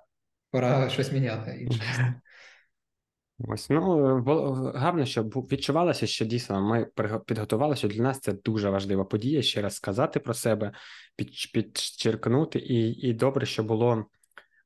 пора 0.51 0.89
щось 0.89 1.13
міняти. 1.13 1.59
інше. 1.61 2.15
Ось 3.49 3.71
ну 3.71 4.23
гарно, 4.75 5.05
щоб 5.05 5.35
відчувалося, 5.35 6.07
що 6.07 6.25
дійсно 6.25 6.63
ми 6.63 6.87
підготувалися. 7.27 7.89
Для 7.89 8.03
нас 8.03 8.21
це 8.21 8.33
дуже 8.33 8.71
важлива 8.71 9.05
подія. 9.05 9.43
Ще 9.43 9.63
раз 9.63 9.75
сказати 9.75 10.21
про 10.21 10.35
себе, 10.35 10.73
підчеркнути, 11.53 12.59
і 12.59 13.09
і 13.09 13.13
добре, 13.13 13.47
що 13.47 13.63
було 13.65 14.07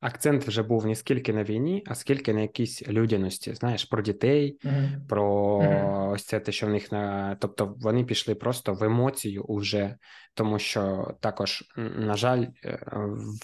акцент 0.05 0.47
вже 0.47 0.63
був 0.63 0.87
не 0.87 0.95
скільки 0.95 1.33
на 1.33 1.45
війні, 1.45 1.83
а 1.87 1.95
скільки 1.95 2.35
на 2.35 2.41
якійсь 2.41 2.89
людяності. 2.89 3.55
Знаєш, 3.55 3.85
про 3.85 4.03
дітей, 4.03 4.59
uh-huh. 4.65 5.07
про 5.09 5.59
uh-huh. 5.59 6.11
ось 6.11 6.25
це 6.25 6.41
те, 6.41 6.53
що 6.53 6.67
в 6.67 6.71
них 6.71 6.93
на 6.93 7.37
тобто 7.41 7.75
вони 7.79 8.05
пішли 8.05 8.35
просто 8.35 8.75
в 8.75 8.85
емоцію 8.85 9.43
уже 9.43 9.97
тому 10.35 10.59
що 10.59 11.15
також, 11.21 11.65
на 11.77 12.17
жаль, 12.17 12.47
е, 12.65 12.79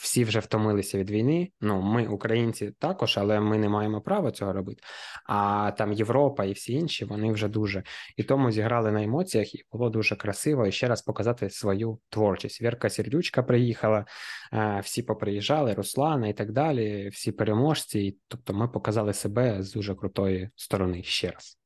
всі 0.01 0.25
вже 0.25 0.39
втомилися 0.39 0.99
від 0.99 1.11
війни. 1.11 1.51
Ну, 1.61 1.83
ми, 1.83 2.07
українці, 2.07 2.73
також, 2.79 3.19
але 3.19 3.41
ми 3.41 3.59
не 3.59 3.69
маємо 3.69 4.01
права 4.01 4.31
цього 4.31 4.53
робити. 4.53 4.83
А 5.27 5.71
там 5.79 5.93
Європа 5.93 6.45
і 6.45 6.53
всі 6.53 6.73
інші 6.73 7.05
вони 7.05 7.33
вже 7.33 7.49
дуже 7.49 7.83
і 8.17 8.23
тому 8.23 8.51
зіграли 8.51 8.93
на 8.93 9.03
емоціях, 9.03 9.55
і 9.55 9.65
було 9.73 9.91
дуже 9.91 10.17
красиво 10.17 10.67
і 10.67 10.73
ще 10.73 10.89
раз 10.89 11.03
показати 11.03 11.51
свою 11.51 11.99
творчість. 12.09 12.63
Вірка 12.63 12.91
Сердючка 12.91 13.43
приїхала, 13.43 14.05
е, 14.53 14.81
всі 14.85 15.03
поприїжджали, 15.03 15.75
Руслана 15.75 16.29
і 16.29 16.33
так 16.33 16.50
далі. 16.51 17.09
Всі 17.09 17.33
переможці. 17.33 18.17
Тобто, 18.29 18.55
ми 18.55 18.69
показали 18.69 19.13
себе 19.13 19.63
з 19.63 19.73
дуже 19.73 19.95
крутої 19.95 20.51
сторони 20.57 21.03
ще 21.03 21.31
раз. 21.31 21.59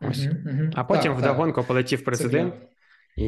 Ось. 0.00 0.18
Uh-huh, 0.18 0.46
uh-huh. 0.46 0.72
А 0.74 0.84
потім 0.84 1.12
так, 1.12 1.22
вдогонку 1.22 1.60
так. 1.60 1.68
полетів 1.68 2.04
президент 2.04 2.54
і 3.16 3.24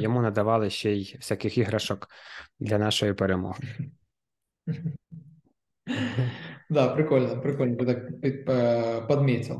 йому 0.00 0.22
надавали 0.22 0.70
ще 0.70 0.92
й 0.92 1.14
всяких 1.16 1.58
іграшок 1.58 2.08
для 2.60 2.78
нашої 2.78 3.14
перемоги. 3.14 3.64
Да, 6.70 6.88
прикольно, 6.88 7.40
прикольно, 7.40 7.76
ти 7.76 7.86
так 7.86 8.20
підмітив. 9.08 9.56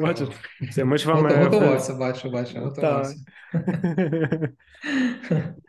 Бачиш, 0.00 0.28
ми 0.84 0.98
ж 0.98 1.08
вам... 1.08 1.44
Готувався, 1.44 1.94
бачу, 1.98 2.30
бачу, 2.30 2.58
готувався. 2.58 3.16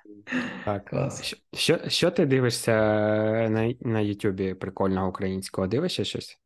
Так. 0.66 0.86
Клас. 0.86 1.36
Що 1.54 1.80
що 1.88 2.12
ти 2.12 2.26
дивишся 2.26 2.74
на 3.50 3.74
на 3.82 4.00
Ютубі 4.00 4.54
прикольного 4.54 5.10
українського? 5.10 5.68
Дивишся 5.68 6.04
щось? 6.04 6.40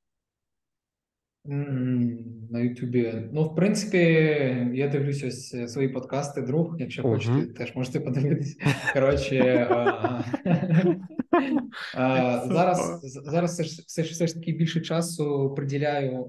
На 1.46 2.60
Ютубі. 2.60 3.14
Ну, 3.34 3.44
в 3.44 3.56
принципі, 3.56 3.98
я 4.74 4.88
дивлюсь 4.88 5.24
ось 5.24 5.54
е, 5.54 5.68
свої 5.68 5.90
подкасти, 5.90 6.42
друг. 6.42 6.76
Якщо 6.80 7.02
uh-huh. 7.02 7.14
хочете, 7.14 7.54
теж 7.54 7.76
можете 7.76 8.00
подивитися. 8.00 8.58
Коротше, 8.94 9.68
зараз 12.46 13.00
зараз 13.04 13.52
все 13.52 13.64
ж 13.64 13.82
все 13.88 14.04
ж 14.04 14.12
все 14.12 14.28
ж 14.28 14.34
таки 14.34 14.52
більше 14.52 14.82
часу 14.82 15.54
приділяю. 15.56 16.28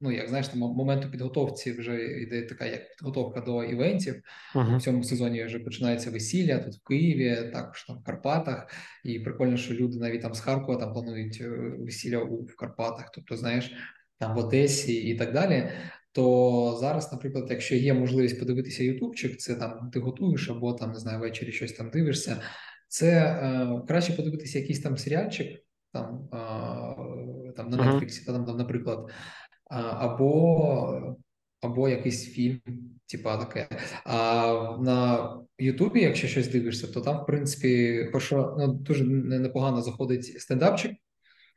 Ну, 0.00 0.12
як 0.12 0.28
знаєш, 0.28 0.48
там 0.48 0.58
моменту 0.58 1.10
підготовці 1.10 1.72
вже 1.72 2.04
йде 2.04 2.42
така 2.42 2.66
як 2.66 2.96
підготовка 2.96 3.40
до 3.40 3.64
івентів. 3.64 4.22
Uh-huh. 4.54 4.76
У 4.76 4.80
цьому 4.80 5.04
сезоні 5.04 5.44
вже 5.44 5.58
починається 5.58 6.10
весілля 6.10 6.58
тут 6.58 6.74
в 6.74 6.82
Києві, 6.88 7.50
також 7.52 7.84
там 7.84 7.98
в 7.98 8.04
Карпатах. 8.04 8.66
І 9.04 9.18
прикольно, 9.18 9.56
що 9.56 9.74
люди 9.74 9.98
навіть 9.98 10.22
там 10.22 10.34
з 10.34 10.40
Харкова 10.40 10.80
там 10.80 10.92
планують 10.92 11.38
е, 11.40 11.48
весілля 11.78 12.18
у 12.18 12.44
в 12.44 12.56
Карпатах. 12.56 13.10
Тобто, 13.14 13.36
знаєш 13.36 13.72
там 14.18 14.34
в 14.34 14.38
Одесі 14.38 14.94
і 14.94 15.16
так 15.16 15.32
далі. 15.32 15.70
То 16.12 16.76
зараз, 16.80 17.12
наприклад, 17.12 17.46
якщо 17.50 17.74
є 17.74 17.94
можливість 17.94 18.38
подивитися 18.38 18.84
Ютубчик, 18.84 19.36
це 19.36 19.54
там 19.54 19.90
ти 19.92 20.00
готуєш 20.00 20.50
або 20.50 20.72
там 20.72 20.92
не 20.92 20.98
знаю, 20.98 21.20
ввечері 21.20 21.52
щось 21.52 21.72
там 21.72 21.90
дивишся. 21.90 22.40
Це 22.94 23.10
е, 23.10 23.82
краще 23.88 24.12
подивитися 24.12 24.58
якийсь 24.58 24.80
там 24.80 24.96
серіальчик, 24.96 25.60
там 25.92 26.28
е, 26.32 27.52
там 27.56 27.68
на 27.70 27.76
Netflix, 27.76 28.08
uh-huh. 28.08 28.46
там, 28.46 28.56
наприклад, 28.56 29.10
або 29.70 31.16
або 31.60 31.88
якийсь 31.88 32.32
фільм, 32.32 32.60
типа 33.06 33.36
таке. 33.36 33.68
А 34.04 34.76
на 34.80 35.30
Ютубі, 35.58 36.00
якщо 36.00 36.28
щось 36.28 36.48
дивишся, 36.48 36.86
то 36.86 37.00
там, 37.00 37.22
в 37.22 37.26
принципі, 37.26 38.04
хорошо, 38.06 38.56
ну, 38.58 38.72
дуже 38.72 39.04
непогано 39.04 39.82
заходить 39.82 40.40
стендапчик. 40.40 40.92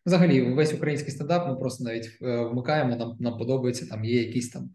Взагалі, 0.05 0.41
весь 0.41 0.73
український 0.73 1.11
стендап 1.11 1.47
ми 1.47 1.55
просто 1.55 1.83
навіть 1.83 2.17
е, 2.21 2.43
вмикаємо. 2.43 2.95
Нам 2.95 3.17
нам 3.19 3.37
подобається. 3.37 3.87
Там 3.87 4.05
є 4.05 4.21
якісь 4.23 4.49
там, 4.49 4.69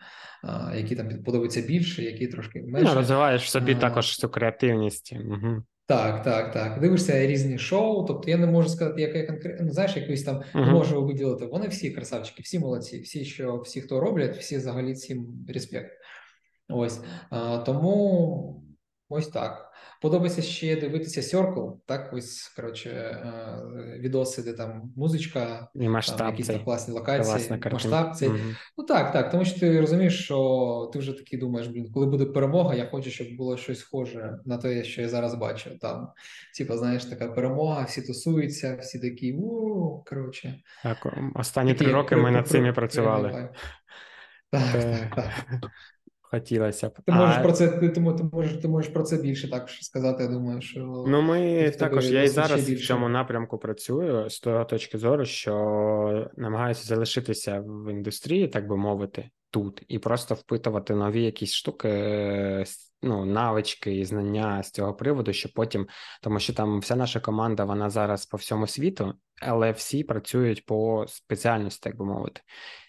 які 0.76 0.96
там 0.96 1.22
подобаються 1.24 1.60
більше, 1.62 2.02
які 2.02 2.26
трошки 2.26 2.62
менше. 2.62 2.88
Ну, 2.88 2.94
розвиваєш 2.94 3.44
в 3.44 3.48
собі 3.48 3.74
а, 3.74 3.78
також 3.78 4.16
цю 4.16 4.28
креативність. 4.28 5.16
Угу. 5.26 5.62
Так, 5.86 6.22
так, 6.22 6.52
так. 6.52 6.80
Дивишся 6.80 7.26
різні 7.26 7.58
шоу. 7.58 8.04
Тобто 8.06 8.30
я 8.30 8.36
не 8.36 8.46
можу 8.46 8.68
сказати, 8.68 9.00
яке 9.00 9.26
конкретно 9.26 9.66
ну, 9.66 9.72
знаєш, 9.72 9.96
якусь 9.96 10.22
там 10.22 10.42
uh-huh. 10.54 10.70
можу 10.70 11.04
виділити. 11.04 11.46
Вони 11.46 11.68
всі 11.68 11.90
красавчики, 11.90 12.42
всі 12.42 12.58
молодці, 12.58 13.00
всі, 13.00 13.24
що 13.24 13.56
всі, 13.56 13.80
хто 13.80 14.00
роблять, 14.00 14.36
всі 14.36 14.56
взагалі 14.56 14.92
всім 14.92 15.46
респект. 15.48 15.92
Ось 16.68 17.00
а, 17.30 17.58
тому 17.58 18.64
ось 19.08 19.28
так. 19.28 19.71
Подобається 20.02 20.42
ще 20.42 20.76
дивитися 20.76 21.20
Circle, 21.20 21.72
так 21.86 22.12
ось 22.12 22.48
коротше 22.56 22.90
е, 22.90 23.98
відоси, 23.98 24.42
де 24.42 24.52
там 24.52 24.92
музичка, 24.96 25.68
і 25.74 25.88
масштаб 25.88 26.18
там 26.18 26.30
якісь 26.30 26.46
там 26.46 26.64
класні 26.64 26.94
локації, 26.94 27.60
масштаб 27.72 28.14
цей. 28.14 28.28
Mm-hmm. 28.28 28.56
Ну 28.78 28.84
так, 28.84 29.12
так. 29.12 29.30
Тому 29.30 29.44
що 29.44 29.60
ти 29.60 29.80
розумієш, 29.80 30.24
що 30.24 30.90
ти 30.92 30.98
вже 30.98 31.12
такий 31.12 31.38
думаєш, 31.38 31.68
блін, 31.68 31.92
коли 31.92 32.06
буде 32.06 32.24
перемога, 32.24 32.74
я 32.74 32.86
хочу, 32.86 33.10
щоб 33.10 33.26
було 33.36 33.56
щось 33.56 33.78
схоже 33.78 34.38
на 34.44 34.58
те, 34.58 34.84
що 34.84 35.02
я 35.02 35.08
зараз 35.08 35.34
бачу. 35.34 35.70
Там, 35.80 36.08
типа, 36.58 36.76
знаєш, 36.76 37.04
така 37.04 37.28
перемога, 37.28 37.82
всі 37.82 38.02
тусуються, 38.02 38.78
всі 38.80 38.98
такі 38.98 39.32
у 39.32 40.04
коротше. 40.06 40.54
Так, 40.82 41.06
останні 41.34 41.74
три 41.74 41.92
роки 41.92 42.16
ми 42.16 42.30
над 42.30 42.48
цим 42.48 42.66
і 42.66 42.72
працювали. 42.72 43.48
Так, 44.50 44.72
так, 44.72 45.14
так. 45.16 45.70
Хотілося 46.34 46.88
б. 46.88 46.92
Ти 47.06 47.12
можеш 47.12 47.36
а... 47.38 47.42
про 47.42 47.52
це, 47.52 47.68
ти, 47.68 47.88
ти, 47.88 48.00
можеш 48.00 48.52
ти 48.52 48.68
можеш 48.68 48.90
про 48.90 49.02
це 49.02 49.16
більше 49.16 49.50
так 49.50 49.70
сказати. 49.70 50.22
Я 50.22 50.28
думаю, 50.28 50.60
що 50.60 51.04
ну 51.06 51.22
ми 51.22 51.70
також 51.70 52.10
я 52.10 52.22
і 52.22 52.28
зараз 52.28 52.68
більше. 52.68 52.84
в 52.84 52.86
цьому 52.86 53.08
напрямку 53.08 53.58
працюю 53.58 54.30
з 54.30 54.40
того 54.40 54.64
точки 54.64 54.98
зору, 54.98 55.24
що 55.24 56.30
намагаюся 56.36 56.86
залишитися 56.86 57.62
в 57.66 57.90
індустрії, 57.90 58.48
так 58.48 58.68
би 58.68 58.76
мовити, 58.76 59.30
тут 59.50 59.82
і 59.88 59.98
просто 59.98 60.34
впитувати 60.34 60.94
нові 60.94 61.22
якісь 61.22 61.52
штуки, 61.52 61.88
ну 63.02 63.24
навички 63.24 63.96
і 63.98 64.04
знання 64.04 64.62
з 64.62 64.70
цього 64.70 64.94
приводу, 64.94 65.32
що 65.32 65.48
потім, 65.54 65.86
тому 66.22 66.40
що 66.40 66.52
там 66.52 66.80
вся 66.80 66.96
наша 66.96 67.20
команда, 67.20 67.64
вона 67.64 67.90
зараз 67.90 68.26
по 68.26 68.36
всьому 68.36 68.66
світу, 68.66 69.14
але 69.42 69.72
всі 69.72 70.04
працюють 70.04 70.66
по 70.66 71.04
спеціальності, 71.08 71.80
так 71.90 71.98
би 71.98 72.04
мовити. 72.04 72.40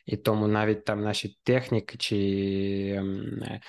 І 0.05 0.17
тому 0.17 0.47
навіть 0.47 0.85
там 0.85 1.03
наші 1.03 1.37
техніки 1.43 1.97
чи 1.97 2.17
ем, 2.97 3.59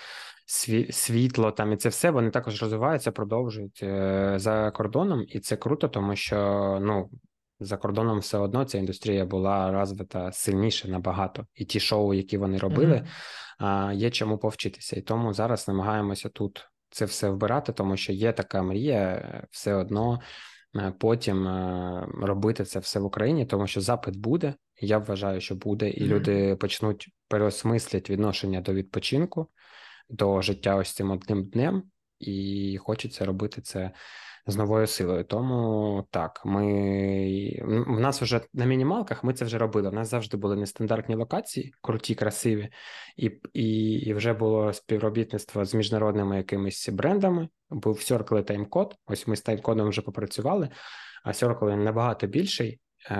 світло 0.90 1.50
там 1.50 1.72
і 1.72 1.76
це 1.76 1.88
все 1.88 2.10
вони 2.10 2.30
також 2.30 2.62
розвиваються, 2.62 3.12
продовжують 3.12 3.80
е, 3.82 4.34
за 4.36 4.70
кордоном, 4.70 5.24
і 5.28 5.40
це 5.40 5.56
круто, 5.56 5.88
тому 5.88 6.16
що 6.16 6.38
ну 6.82 7.10
За 7.60 7.76
кордоном 7.76 8.18
все 8.18 8.38
одно 8.38 8.64
ця 8.64 8.78
індустрія 8.78 9.24
була 9.24 9.72
розвита 9.72 10.32
сильніше 10.32 10.88
набагато, 10.88 11.46
і 11.54 11.64
ті 11.64 11.80
шоу, 11.80 12.14
які 12.14 12.38
вони 12.38 12.58
робили, 12.58 13.06
mm-hmm. 13.60 13.94
є 13.94 14.10
чому 14.10 14.38
повчитися. 14.38 14.96
І 14.96 15.00
тому 15.00 15.32
зараз 15.32 15.68
намагаємося 15.68 16.28
тут 16.28 16.66
це 16.90 17.04
все 17.04 17.30
вбирати, 17.30 17.72
тому 17.72 17.96
що 17.96 18.12
є 18.12 18.32
така 18.32 18.62
мрія, 18.62 19.46
все 19.50 19.74
одно 19.74 20.20
Е, 20.76 20.94
потім 20.98 21.48
е, 21.48 22.06
робити 22.22 22.64
це 22.64 22.78
все 22.78 23.00
в 23.00 23.04
Україні, 23.04 23.46
тому 23.46 23.66
що 23.66 23.80
запит 23.80 24.16
буде. 24.16 24.54
Я 24.80 24.98
вважаю, 24.98 25.40
що 25.40 25.54
буде, 25.54 25.90
і 25.90 26.02
mm-hmm. 26.02 26.06
люди 26.06 26.56
почнуть 26.56 27.08
переосмислити 27.28 28.12
відношення 28.12 28.60
до 28.60 28.74
відпочинку, 28.74 29.50
до 30.08 30.42
життя 30.42 30.76
ось 30.76 30.92
цим 30.92 31.10
одним 31.10 31.44
днем, 31.44 31.82
і 32.18 32.78
хочеться 32.80 33.24
робити 33.24 33.60
це 33.60 33.90
з 34.46 34.56
новою 34.56 34.86
силою. 34.86 35.24
Тому 35.24 36.06
так, 36.10 36.42
ми 36.44 36.64
в 37.86 38.00
нас 38.00 38.22
вже 38.22 38.40
на 38.52 38.64
мінімалках 38.64 39.24
ми 39.24 39.34
це 39.34 39.44
вже 39.44 39.58
робили. 39.58 39.88
У 39.88 39.92
нас 39.92 40.10
завжди 40.10 40.36
були 40.36 40.56
нестандартні 40.56 41.14
локації, 41.14 41.74
круті, 41.80 42.14
красиві, 42.14 42.68
і 43.16 43.30
і, 43.52 43.92
і 43.92 44.14
вже 44.14 44.32
було 44.32 44.72
співробітництво 44.72 45.64
з 45.64 45.74
міжнародними 45.74 46.36
якимись 46.36 46.88
брендами. 46.88 47.48
Був 47.70 47.96
Circle 47.96 48.44
таймкод. 48.44 48.96
Ось 49.06 49.26
ми 49.26 49.36
з 49.36 49.40
таймкодом 49.40 49.88
вже 49.88 50.02
попрацювали, 50.02 50.68
а 51.24 51.30
Circle 51.30 51.76
набагато 51.76 52.26
більший. 52.26 52.80
Е, 53.10 53.14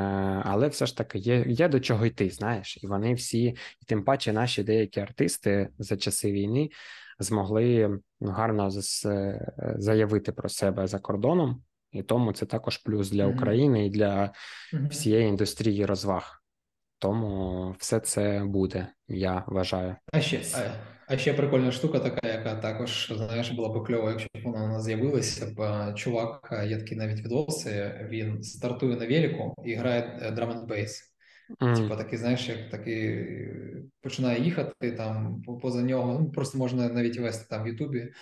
але 0.45 0.69
все 0.69 0.87
ж 0.87 0.97
таки 0.97 1.19
є 1.19 1.45
є 1.49 1.69
до 1.69 1.81
чого 1.81 2.07
йти, 2.07 2.31
знаєш, 2.31 2.79
і 2.83 2.87
вони 2.87 3.15
всі, 3.15 3.45
і 3.45 3.85
тим 3.87 4.05
паче 4.05 4.33
наші 4.33 4.63
деякі 4.63 5.01
артисти 5.01 5.69
за 5.79 5.97
часи 5.97 6.33
війни 6.33 6.71
змогли 7.19 7.99
гарно 8.31 8.71
заявити 9.77 10.33
про 10.33 10.49
себе 10.49 10.87
за 10.87 10.99
кордоном, 10.99 11.63
і 11.93 12.03
тому 12.03 12.33
це 12.33 12.47
також 12.47 12.79
плюс 12.79 13.11
для 13.11 13.27
України 13.27 13.87
і 13.87 13.91
для 13.91 14.33
всієї 14.91 15.29
індустрії 15.29 15.87
розваг. 15.87 16.41
Тому 16.99 17.75
все 17.79 18.01
це 18.01 18.45
буде, 18.45 18.87
я 19.09 19.45
вважаю. 19.47 19.97
А 20.13 20.21
ще 20.21 20.41
а, 20.55 20.61
а 21.09 21.17
ще 21.17 21.35
прикольна 21.35 21.73
штука, 21.73 21.99
така, 21.99 22.29
яка 22.29 22.55
також 22.55 23.13
знаєш, 23.17 23.51
була 23.51 23.69
б 23.69 23.87
кльова, 23.87 24.11
якщо 24.11 24.29
б 24.35 24.43
вона 24.45 24.65
у 24.65 24.69
нас 24.69 24.85
з'явилася. 24.85 25.47
Б 25.47 25.93
чувак, 25.95 26.65
є 26.69 26.77
такий 26.77 26.99
навіть 26.99 27.25
відоси. 27.25 28.07
Він 28.11 28.43
стартує 28.43 28.97
на 28.97 29.07
велику 29.07 29.55
і 29.65 29.75
грає 29.75 30.33
драм 30.37 30.51
н 30.51 30.67
бейс. 30.67 31.14
Mm. 31.61 31.77
Типа 31.77 31.97
такий, 31.97 32.19
знаєш, 32.19 32.49
як 32.49 32.71
такий 32.71 33.27
починає 34.01 34.45
їхати 34.45 34.93
там 34.93 35.43
поза 35.63 35.83
нього. 35.83 36.19
Ну 36.21 36.31
просто 36.31 36.59
можна 36.59 36.89
навіть 36.89 37.19
вести 37.19 37.47
там 37.51 37.65
в 37.65 37.69
Ютубі, 37.69 38.13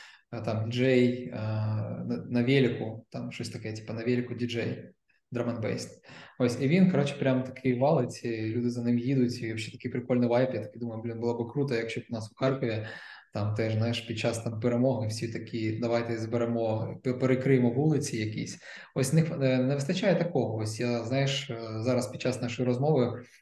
там 0.44 0.64
діджей 0.64 1.30
на, 1.32 2.26
на 2.30 2.42
велику, 2.42 3.06
там 3.10 3.32
щось 3.32 3.48
таке, 3.48 3.72
типа 3.72 3.92
на 3.92 4.04
велику 4.04 4.34
діджей, 4.34 4.90
драман-бейст. 5.32 5.90
Ось 6.38 6.62
і 6.62 6.68
він, 6.68 6.90
коротше, 6.90 7.16
прям 7.18 7.42
такий 7.42 7.78
валить, 7.78 8.24
і 8.24 8.46
люди 8.46 8.70
за 8.70 8.82
ним 8.82 8.98
їдуть, 8.98 9.42
і 9.42 9.54
взагалі 9.54 9.72
такий 9.72 9.90
прикольний 9.90 10.28
вайп. 10.28 10.54
Я 10.54 10.60
такий 10.60 10.80
думаю, 10.80 11.02
блін, 11.02 11.20
було 11.20 11.44
б 11.44 11.52
круто, 11.52 11.74
якщо 11.74 12.00
б 12.00 12.04
у 12.10 12.14
нас 12.14 12.32
у 12.32 12.34
Харкові. 12.34 12.86
Там 13.32 13.54
теж 13.54 13.74
знаєш, 13.74 14.00
під 14.00 14.18
час 14.18 14.42
там 14.42 14.60
перемоги 14.60 15.08
всі 15.08 15.28
такі, 15.28 15.72
давайте 15.72 16.18
зберемо, 16.18 16.96
перекриємо 17.20 17.70
вулиці 17.70 18.16
якісь. 18.16 18.58
Ось 18.94 19.12
не, 19.12 19.22
не 19.58 19.74
вистачає 19.74 20.14
такого. 20.16 20.56
Ось 20.56 20.80
я 20.80 21.04
знаєш, 21.04 21.50
е, 21.50 21.56
зараз 21.82 22.06
під 22.06 22.22
час 22.22 22.42
нашої 22.42 22.68
розмови 22.68 22.82
Е, 23.02 23.41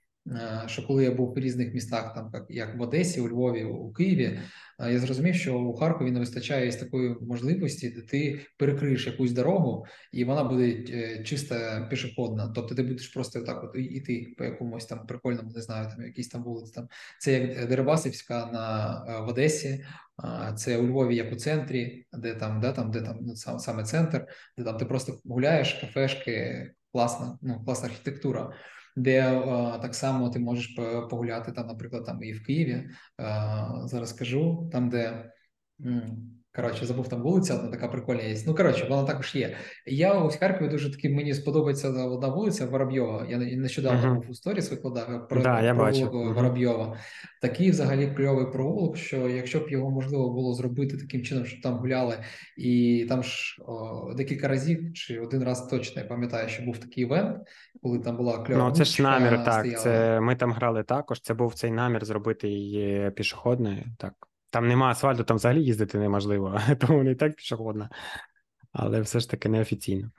що 0.66 0.86
коли 0.86 1.04
я 1.04 1.10
був 1.10 1.32
в 1.34 1.38
різних 1.38 1.74
містах, 1.74 2.14
там 2.14 2.32
як 2.48 2.78
в 2.78 2.82
Одесі, 2.82 3.20
у 3.20 3.28
Львові, 3.28 3.64
у 3.64 3.92
Києві, 3.92 4.38
е, 4.80 4.92
я 4.92 4.98
зрозумів, 4.98 5.34
що 5.34 5.58
у 5.58 5.76
Харкові 5.76 6.10
не 6.10 6.20
вистачає 6.20 6.72
з 6.72 6.76
такої 6.76 7.16
можливості, 7.20 7.90
де 7.90 8.00
ти 8.00 8.40
перекриєш 8.56 9.06
якусь 9.06 9.32
дорогу, 9.32 9.86
і 10.12 10.24
вона 10.24 10.44
буде 10.44 10.84
е, 10.90 11.22
чисто 11.24 11.56
пішохідна. 11.90 12.52
Тобто 12.54 12.74
ти 12.74 12.82
будеш 12.82 13.08
просто 13.08 13.40
так 13.40 13.64
от 13.64 13.70
іти 13.74 14.34
по 14.38 14.44
якомусь 14.44 14.86
там 14.86 15.06
прикольному, 15.06 15.50
не 15.54 15.62
знаю, 15.62 15.88
там 15.96 16.06
якісь 16.06 16.28
там 16.28 16.42
вулиці. 16.42 16.72
Там 16.74 16.88
це 17.18 17.32
як 17.32 17.68
Дерибасівська 17.68 18.50
на 18.52 19.22
в 19.26 19.28
Одесі. 19.28 19.84
Це 20.56 20.78
у 20.78 20.86
Львові, 20.86 21.16
як 21.16 21.32
у 21.32 21.36
центрі, 21.36 22.06
де 22.12 22.34
там, 22.34 22.60
де 22.60 22.72
там, 22.72 22.90
де 22.90 23.00
там 23.00 23.18
ну, 23.20 23.36
сам 23.36 23.58
саме 23.58 23.84
центр, 23.84 24.26
де 24.58 24.64
там 24.64 24.76
ти 24.76 24.84
просто 24.84 25.18
гуляєш, 25.24 25.72
кафешки, 25.72 26.70
класна, 26.92 27.38
ну 27.42 27.64
класна 27.64 27.88
архітектура 27.88 28.52
де 28.96 29.18
е, 29.18 29.78
так 29.82 29.94
само 29.94 30.30
ти 30.30 30.38
можеш 30.38 30.74
погуляти 31.10 31.52
там, 31.52 31.66
наприклад, 31.66 32.04
там 32.04 32.22
і 32.22 32.32
в 32.32 32.44
Києві. 32.44 32.72
Е, 32.72 32.88
зараз 33.84 34.12
кажу, 34.12 34.68
там, 34.72 34.88
де. 34.88 35.32
Коротше, 36.56 36.86
забув 36.86 37.08
там 37.08 37.22
вулиця, 37.22 37.54
одна 37.54 37.70
така 37.70 37.88
прикольна 37.88 38.22
є. 38.22 38.36
Ну, 38.46 38.54
коротше, 38.54 38.86
вона 38.90 39.04
також 39.04 39.34
є. 39.34 39.56
Я 39.86 40.12
ось 40.12 40.36
в 40.36 40.38
Харкові 40.38 40.68
дуже 40.68 40.92
таки 40.92 41.10
мені 41.10 41.34
сподобається 41.34 41.88
одна 41.88 42.28
вулиця 42.28 42.66
Воробйова. 42.66 43.26
Я 43.28 43.38
нещодавно 43.38 44.00
uh-huh. 44.00 44.14
був 44.14 44.30
у 44.30 44.34
сторіс 44.34 44.70
викладав 44.70 45.28
про 45.28 45.42
да, 45.42 45.62
я 45.62 45.74
бачу. 45.74 46.10
Воробйова. 46.10 46.96
Такий 47.42 47.70
взагалі 47.70 48.14
кльовий 48.16 48.46
провулок, 48.52 48.96
що 48.96 49.28
якщо 49.28 49.60
б 49.60 49.70
його 49.70 49.90
можливо 49.90 50.30
було 50.30 50.54
зробити 50.54 50.96
таким 50.96 51.22
чином, 51.22 51.44
щоб 51.46 51.60
там 51.60 51.74
гуляли, 51.74 52.14
і 52.56 53.06
там 53.08 53.22
ж 53.22 53.56
о, 53.66 54.14
декілька 54.16 54.48
разів 54.48 54.92
чи 54.94 55.20
один 55.20 55.44
раз 55.44 55.66
точно 55.66 56.02
я 56.02 56.08
пам'ятаю, 56.08 56.48
що 56.48 56.62
був 56.62 56.78
такий 56.78 57.04
івент, 57.04 57.38
коли 57.82 57.98
там 57.98 58.16
була 58.16 58.38
кльова. 58.38 58.68
Ну, 58.68 58.74
це 58.74 58.84
ж 58.84 59.02
намір, 59.02 59.44
так. 59.44 59.80
Це 59.80 60.20
Ми 60.20 60.36
там 60.36 60.52
грали 60.52 60.82
також. 60.82 61.20
Це 61.20 61.34
був 61.34 61.54
цей 61.54 61.70
намір 61.70 62.04
зробити 62.04 62.48
її 62.48 63.10
пішохідною. 63.10 63.84
Так. 63.98 64.12
Там 64.50 64.68
нема 64.68 64.90
асфальту, 64.90 65.24
там 65.24 65.36
взагалі 65.36 65.64
їздити 65.64 65.98
неможливо, 65.98 66.60
тому 66.80 67.02
не 67.02 67.14
так 67.14 67.36
пішохідна, 67.36 67.90
але 68.72 69.00
все 69.00 69.20
ж 69.20 69.30
таки 69.30 69.48
неофіційно. 69.48 70.10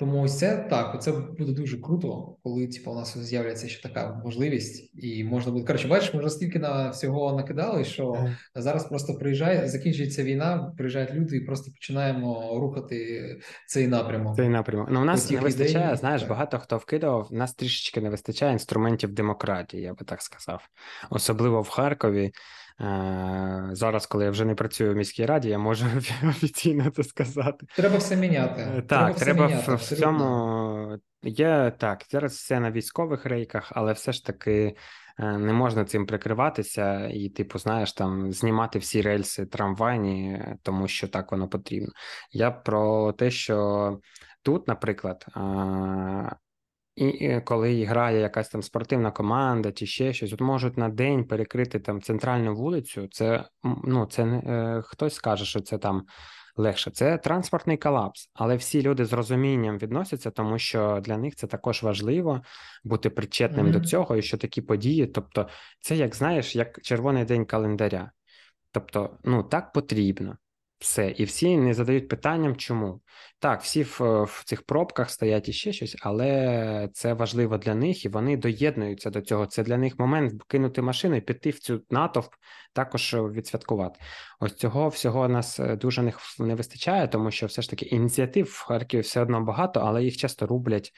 Тому 0.00 0.22
ось 0.22 0.38
це 0.38 0.66
так, 0.70 1.02
це 1.02 1.12
буде 1.12 1.52
дуже 1.52 1.78
круто, 1.78 2.36
коли 2.42 2.66
типу, 2.66 2.90
у 2.90 2.94
нас 2.94 3.18
з'являється 3.18 3.68
ще 3.68 3.82
така 3.82 4.20
можливість, 4.24 4.90
і 4.94 5.24
можна 5.24 5.52
буде. 5.52 5.66
Коротше, 5.66 5.88
бачиш, 5.88 6.14
ми 6.14 6.20
вже 6.20 6.30
стільки 6.30 6.58
на 6.58 6.90
всього 6.90 7.36
накидали, 7.36 7.84
що 7.84 8.26
зараз 8.54 8.88
просто 8.88 9.14
приїжджає, 9.14 9.68
закінчується 9.68 10.22
війна, 10.22 10.74
приїжджають 10.76 11.14
люди, 11.14 11.36
і 11.36 11.40
просто 11.40 11.70
починаємо 11.72 12.58
рухати 12.60 13.26
цей 13.66 13.88
напрямок. 13.88 14.36
Цей 14.36 14.48
напрямок. 14.48 14.88
Ну, 14.90 15.00
у 15.00 15.04
нас 15.04 15.30
не 15.30 15.40
вистачає, 15.40 15.84
ідей, 15.84 15.96
знаєш, 15.96 16.20
так. 16.20 16.30
багато 16.30 16.58
хто 16.58 16.76
вкидав, 16.76 17.28
у 17.30 17.34
нас 17.34 17.54
трішечки 17.54 18.00
не 18.00 18.10
вистачає 18.10 18.52
інструментів 18.52 19.12
демократії, 19.12 19.82
я 19.82 19.94
би 19.94 20.04
так 20.04 20.22
сказав. 20.22 20.68
Особливо 21.10 21.62
в 21.62 21.68
Харкові. 21.68 22.32
Е, 22.80 23.68
зараз, 23.72 24.06
коли 24.06 24.24
я 24.24 24.30
вже 24.30 24.44
не 24.44 24.54
працюю 24.54 24.92
в 24.92 24.96
міській 24.96 25.26
раді, 25.26 25.48
я 25.48 25.58
можу 25.58 25.86
офіційно 26.28 26.90
це 26.90 27.04
сказати. 27.04 27.66
Треба 27.76 27.96
все 27.96 28.16
міняти. 28.16 28.60
Е, 28.60 28.82
так, 28.82 29.16
треба, 29.16 29.48
треба 29.48 29.62
в, 29.66 29.74
в 29.74 29.82
цьому 29.82 30.98
є 31.22 31.72
так. 31.78 32.04
Зараз 32.10 32.32
все 32.32 32.60
на 32.60 32.70
військових 32.70 33.26
рейках, 33.26 33.72
але 33.74 33.92
все 33.92 34.12
ж 34.12 34.26
таки 34.26 34.76
е, 35.18 35.38
не 35.38 35.52
можна 35.52 35.84
цим 35.84 36.06
прикриватися 36.06 37.08
і, 37.08 37.28
типу, 37.28 37.58
знаєш, 37.58 37.92
там 37.92 38.32
знімати 38.32 38.78
всі 38.78 39.02
рельси 39.02 39.46
трамвайні, 39.46 40.42
тому 40.62 40.88
що 40.88 41.08
так 41.08 41.32
воно 41.32 41.48
потрібно. 41.48 41.92
Я 42.32 42.50
про 42.50 43.12
те, 43.12 43.30
що 43.30 43.98
тут, 44.42 44.68
наприклад, 44.68 45.26
і 46.96 47.40
коли 47.40 47.84
грає 47.84 48.20
якась 48.20 48.48
там 48.48 48.62
спортивна 48.62 49.10
команда 49.10 49.72
чи 49.72 49.86
ще 49.86 50.12
щось, 50.12 50.32
от 50.32 50.40
можуть 50.40 50.78
на 50.78 50.88
день 50.88 51.24
перекрити 51.24 51.80
там 51.80 52.02
центральну 52.02 52.54
вулицю. 52.54 53.08
Це 53.10 53.44
ну 53.84 54.06
це 54.06 54.24
не 54.24 54.38
е, 54.38 54.82
хтось 54.82 55.14
скаже, 55.14 55.44
що 55.44 55.60
це 55.60 55.78
там 55.78 56.06
легше. 56.56 56.90
Це 56.90 57.18
транспортний 57.18 57.76
колапс, 57.76 58.30
але 58.34 58.56
всі 58.56 58.82
люди 58.82 59.04
з 59.04 59.12
розумінням 59.12 59.78
відносяться, 59.78 60.30
тому 60.30 60.58
що 60.58 61.00
для 61.04 61.16
них 61.16 61.36
це 61.36 61.46
також 61.46 61.82
важливо 61.82 62.42
бути 62.84 63.10
причетним 63.10 63.66
mm-hmm. 63.66 63.72
до 63.72 63.80
цього, 63.80 64.16
і 64.16 64.22
що 64.22 64.38
такі 64.38 64.62
події. 64.62 65.06
Тобто, 65.06 65.48
це 65.80 65.96
як 65.96 66.14
знаєш, 66.14 66.56
як 66.56 66.82
червоний 66.82 67.24
день 67.24 67.44
календаря. 67.44 68.10
Тобто, 68.72 69.18
ну 69.24 69.42
так 69.42 69.72
потрібно. 69.72 70.36
Все, 70.80 71.14
і 71.16 71.24
всі 71.24 71.56
не 71.56 71.74
задають 71.74 72.08
питанням, 72.08 72.56
чому 72.56 73.00
так, 73.38 73.62
всі 73.62 73.82
в, 73.82 74.00
в 74.22 74.42
цих 74.44 74.62
пробках 74.62 75.10
стоять 75.10 75.48
і 75.48 75.52
ще 75.52 75.72
щось, 75.72 75.96
але 76.00 76.88
це 76.92 77.12
важливо 77.12 77.58
для 77.58 77.74
них, 77.74 78.04
і 78.04 78.08
вони 78.08 78.36
доєднуються 78.36 79.10
до 79.10 79.20
цього. 79.20 79.46
Це 79.46 79.62
для 79.62 79.76
них 79.76 79.98
момент 79.98 80.42
кинути 80.42 80.82
машину 80.82 81.16
і 81.16 81.20
піти 81.20 81.50
в 81.50 81.58
цю 81.58 81.82
натовп, 81.90 82.34
також 82.72 83.14
відсвяткувати. 83.14 84.00
Ось 84.40 84.54
цього 84.54 84.88
всього 84.88 85.28
нас 85.28 85.60
е, 85.60 85.76
дуже 85.76 86.02
не, 86.02 86.12
не 86.38 86.54
вистачає, 86.54 87.08
тому 87.08 87.30
що 87.30 87.46
все 87.46 87.62
ж 87.62 87.70
таки 87.70 87.86
ініціатив 87.86 88.46
в 88.46 88.64
Харкові 88.64 89.00
все 89.00 89.20
одно 89.20 89.40
багато, 89.40 89.80
але 89.80 90.04
їх 90.04 90.16
часто 90.16 90.46
рублять 90.46 90.92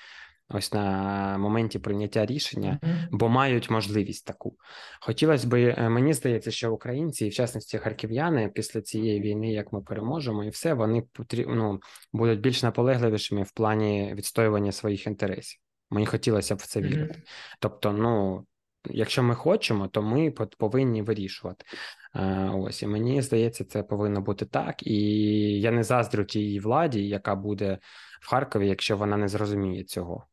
ось 0.52 0.72
на 0.72 1.38
моменті 1.38 1.78
прийняття 1.78 2.26
рішення, 2.26 2.78
mm-hmm. 2.82 3.08
бо 3.10 3.28
мають 3.28 3.70
можливість 3.70 4.26
таку. 4.26 4.56
Хотілося 5.00 5.48
б, 5.48 5.54
е, 5.54 5.88
мені 5.88 6.12
здається, 6.12 6.50
що 6.50 6.72
українці, 6.72 7.26
і 7.26 7.28
в 7.28 7.34
частності 7.34 7.78
харків'яни, 7.78 8.50
після 8.54 8.80
цієї 8.80 9.20
війни, 9.20 9.52
як 9.52 9.72
ми 9.72 9.82
переможемо, 9.82 10.44
і 10.44 10.48
все, 10.48 10.74
вони 10.74 11.02
ну, 11.46 11.80
будуть 12.12 12.40
більш 12.40 12.62
наполегливішими 12.62 13.42
в 13.42 13.52
плані 13.52 14.14
відстоювання 14.16 14.72
своїх 14.72 15.06
інтересів. 15.06 15.60
Мені 15.90 16.06
хотілося 16.06 16.54
б 16.54 16.58
в 16.58 16.66
це 16.66 16.80
mm-hmm. 16.80 16.88
вірити. 16.88 17.22
Тобто, 17.60 17.92
ну. 17.92 18.46
Якщо 18.90 19.22
ми 19.22 19.34
хочемо, 19.34 19.88
то 19.88 20.02
ми 20.02 20.30
повинні 20.58 21.02
вирішувати. 21.02 21.64
Е, 22.14 22.50
ось 22.54 22.82
і 22.82 22.86
мені 22.86 23.22
здається, 23.22 23.64
це 23.64 23.82
повинно 23.82 24.20
бути 24.20 24.46
так. 24.46 24.86
І 24.86 24.96
я 25.60 25.70
не 25.70 25.82
заздрю 25.82 26.24
тій 26.24 26.60
владі, 26.60 27.08
яка 27.08 27.34
буде 27.34 27.78
в 28.20 28.30
Харкові, 28.30 28.68
якщо 28.68 28.96
вона 28.96 29.16
не 29.16 29.28
зрозуміє 29.28 29.84
цього. 29.84 30.26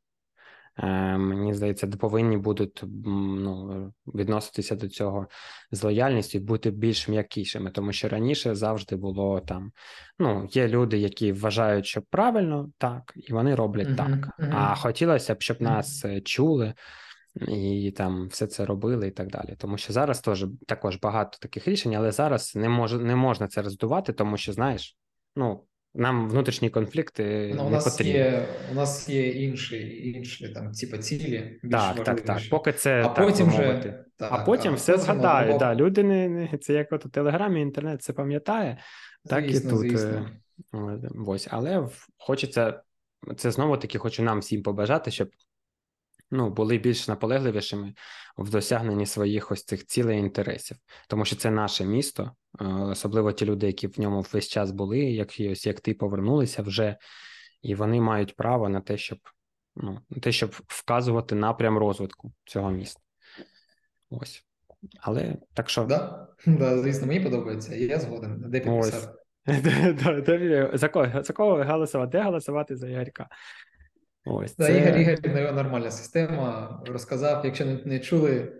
Е, 0.83 1.17
Мені 1.17 1.53
здається, 1.53 1.87
повинні 1.87 2.37
будуть 2.37 2.83
ну, 3.05 3.93
відноситися 4.07 4.75
до 4.75 4.89
цього 4.89 5.27
з 5.71 5.83
лояльністю 5.83 6.37
і 6.37 6.41
бути 6.41 6.71
більш 6.71 7.07
м'якішими, 7.07 7.71
тому 7.71 7.91
що 7.91 8.09
раніше 8.09 8.55
завжди 8.55 8.95
було 8.95 9.39
там. 9.39 9.71
Ну, 10.19 10.49
є 10.51 10.67
люди, 10.67 10.97
які 10.97 11.31
вважають, 11.31 11.85
що 11.85 12.01
правильно 12.01 12.71
так, 12.77 13.13
і 13.15 13.33
вони 13.33 13.55
роблять 13.55 13.87
uh-huh, 13.87 13.95
так. 13.95 14.09
Uh-huh. 14.39 14.53
А 14.55 14.75
хотілося 14.75 15.35
б, 15.35 15.41
щоб 15.41 15.57
uh-huh. 15.57 15.63
нас 15.63 16.05
е, 16.05 16.21
чули. 16.21 16.73
І 17.47 17.93
там 17.97 18.27
все 18.27 18.47
це 18.47 18.65
робили 18.65 19.07
і 19.07 19.11
так 19.11 19.27
далі. 19.27 19.55
Тому 19.57 19.77
що 19.77 19.93
зараз 19.93 20.21
теж 20.21 20.45
також 20.67 20.95
багато 20.95 21.37
таких 21.41 21.67
рішень, 21.67 21.95
але 21.95 22.11
зараз 22.11 22.55
не 22.55 22.69
може 22.69 22.99
не 22.99 23.15
можна 23.15 23.47
це 23.47 23.61
роздувати, 23.61 24.13
тому 24.13 24.37
що 24.37 24.53
знаєш, 24.53 24.97
ну 25.35 25.63
нам 25.95 26.29
внутрішні 26.29 26.69
конфлікти 26.69 27.53
ну, 27.55 27.61
у 27.61 27.65
не 27.65 27.71
нас 27.71 27.91
потрібні. 27.91 28.13
Є, 28.13 28.45
у 28.71 28.75
нас 28.75 29.09
є 29.09 29.29
інші 29.29 30.09
інші 30.15 30.49
там, 30.49 30.71
типу, 30.71 30.97
цілі. 30.97 31.59
більш 31.63 31.81
Так, 31.81 32.03
так, 32.03 32.21
так. 32.21 32.41
Поки 32.49 32.73
це 32.73 33.01
а 33.01 33.09
так, 33.09 33.25
потім 33.25 33.47
вже, 33.47 33.95
так, 34.17 34.29
а 34.31 34.37
потім 34.37 34.71
а 34.71 34.75
все 34.75 34.91
потім 34.91 35.05
згадають. 35.05 35.57
Да, 35.57 35.75
люди 35.75 36.03
не, 36.03 36.29
не 36.29 36.57
це 36.57 36.73
як 36.73 36.91
от 36.91 37.05
у 37.05 37.09
телеграмі, 37.09 37.61
інтернет 37.61 38.01
це 38.01 38.13
пам'ятає, 38.13 38.77
так 39.25 39.49
звісно, 39.49 39.69
і 39.69 39.73
тут. 39.73 39.85
Е, 39.85 39.97
звісно. 39.97 40.29
Ось, 41.27 41.47
але 41.51 41.87
хочеться 42.17 42.81
це 43.37 43.51
знову 43.51 43.77
таки, 43.77 43.97
хочу 43.97 44.23
нам 44.23 44.39
всім 44.39 44.63
побажати, 44.63 45.11
щоб 45.11 45.29
ну, 46.31 46.49
були 46.49 46.77
більш 46.77 47.07
наполегливішими 47.07 47.93
в 48.37 48.49
досягненні 48.49 49.05
своїх 49.05 49.51
ось 49.51 49.63
цих 49.63 49.85
цілей 49.85 50.17
і 50.17 50.19
інтересів, 50.19 50.77
тому 51.07 51.25
що 51.25 51.35
це 51.35 51.51
наше 51.51 51.85
місто, 51.85 52.31
е, 52.61 52.65
особливо 52.65 53.31
ті 53.31 53.45
люди, 53.45 53.67
які 53.67 53.87
в 53.87 53.99
ньому 53.99 54.25
весь 54.33 54.47
час 54.47 54.71
були, 54.71 54.99
як 54.99 55.29
ось 55.51 55.65
як 55.65 55.79
ти 55.79 55.93
повернулися 55.93 56.61
вже, 56.61 56.97
і 57.61 57.75
вони 57.75 58.01
мають 58.01 58.35
право 58.35 58.69
на 58.69 58.81
те, 58.81 58.97
щоб 58.97 59.19
ну, 59.75 59.99
на 60.09 60.21
те, 60.21 60.31
щоб 60.31 60.55
вказувати 60.67 61.35
напрям 61.35 61.77
розвитку 61.77 62.33
цього 62.45 62.71
міста. 62.71 63.01
Ось. 64.09 64.45
Але 64.99 65.37
так 65.53 65.69
що. 65.69 65.83
Да, 65.83 66.27
да, 66.45 66.77
звісно, 66.77 67.07
мені 67.07 67.19
подобається, 67.19 67.75
і 67.75 67.83
я 67.83 67.99
згоден. 67.99 68.43
Де 68.47 68.59
підписати? 68.59 69.07
За 71.23 71.33
кого 71.33 71.63
голосувати? 71.63 72.17
Де 72.17 72.23
голосувати 72.23 72.75
за 72.75 72.89
Ігорька? 72.89 73.27
Ось, 74.25 74.55
да, 74.55 74.65
це... 74.65 74.79
Ігор 74.79 74.97
Ігор 74.97 75.53
нормальна 75.53 75.91
система. 75.91 76.81
Розказав, 76.87 77.41
якщо 77.45 77.65
не, 77.65 77.79
не 77.85 77.99
чули. 77.99 78.53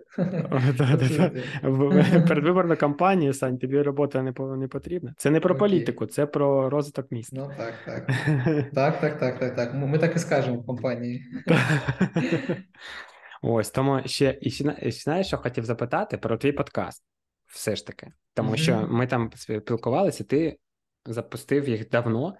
Передвиборна 2.28 2.76
кампанія, 2.76 3.32
Сань, 3.32 3.58
тобі 3.58 3.82
робота 3.82 4.22
не 4.22 4.34
не 4.56 4.68
потрібна. 4.68 5.14
Це 5.16 5.30
не 5.30 5.40
про 5.40 5.56
політику, 5.56 6.06
це 6.06 6.26
про 6.26 6.70
розвиток 6.70 7.10
міста. 7.10 7.36
Ну 7.36 7.50
так, 7.56 7.74
так. 7.84 8.06
Так, 8.74 9.00
так, 9.00 9.18
так, 9.18 9.38
так, 9.38 9.56
так. 9.56 9.74
Ми 9.74 9.98
так 9.98 10.16
і 10.16 10.18
скажемо 10.18 10.56
в 10.56 10.66
компанії. 10.66 11.24
Ось 13.42 13.70
тому 13.70 14.00
ще 14.04 14.38
і 14.40 14.90
знаєш, 14.90 15.26
що 15.26 15.36
хотів 15.36 15.64
запитати 15.64 16.16
про 16.16 16.36
твій 16.36 16.52
подкаст, 16.52 17.04
все 17.46 17.76
ж 17.76 17.86
таки. 17.86 18.12
Тому 18.34 18.56
що 18.56 18.88
ми 18.90 19.06
там 19.06 19.30
спілкувалися, 19.36 20.24
ти 20.24 20.58
запустив 21.06 21.68
їх 21.68 21.88
давно. 21.88 22.36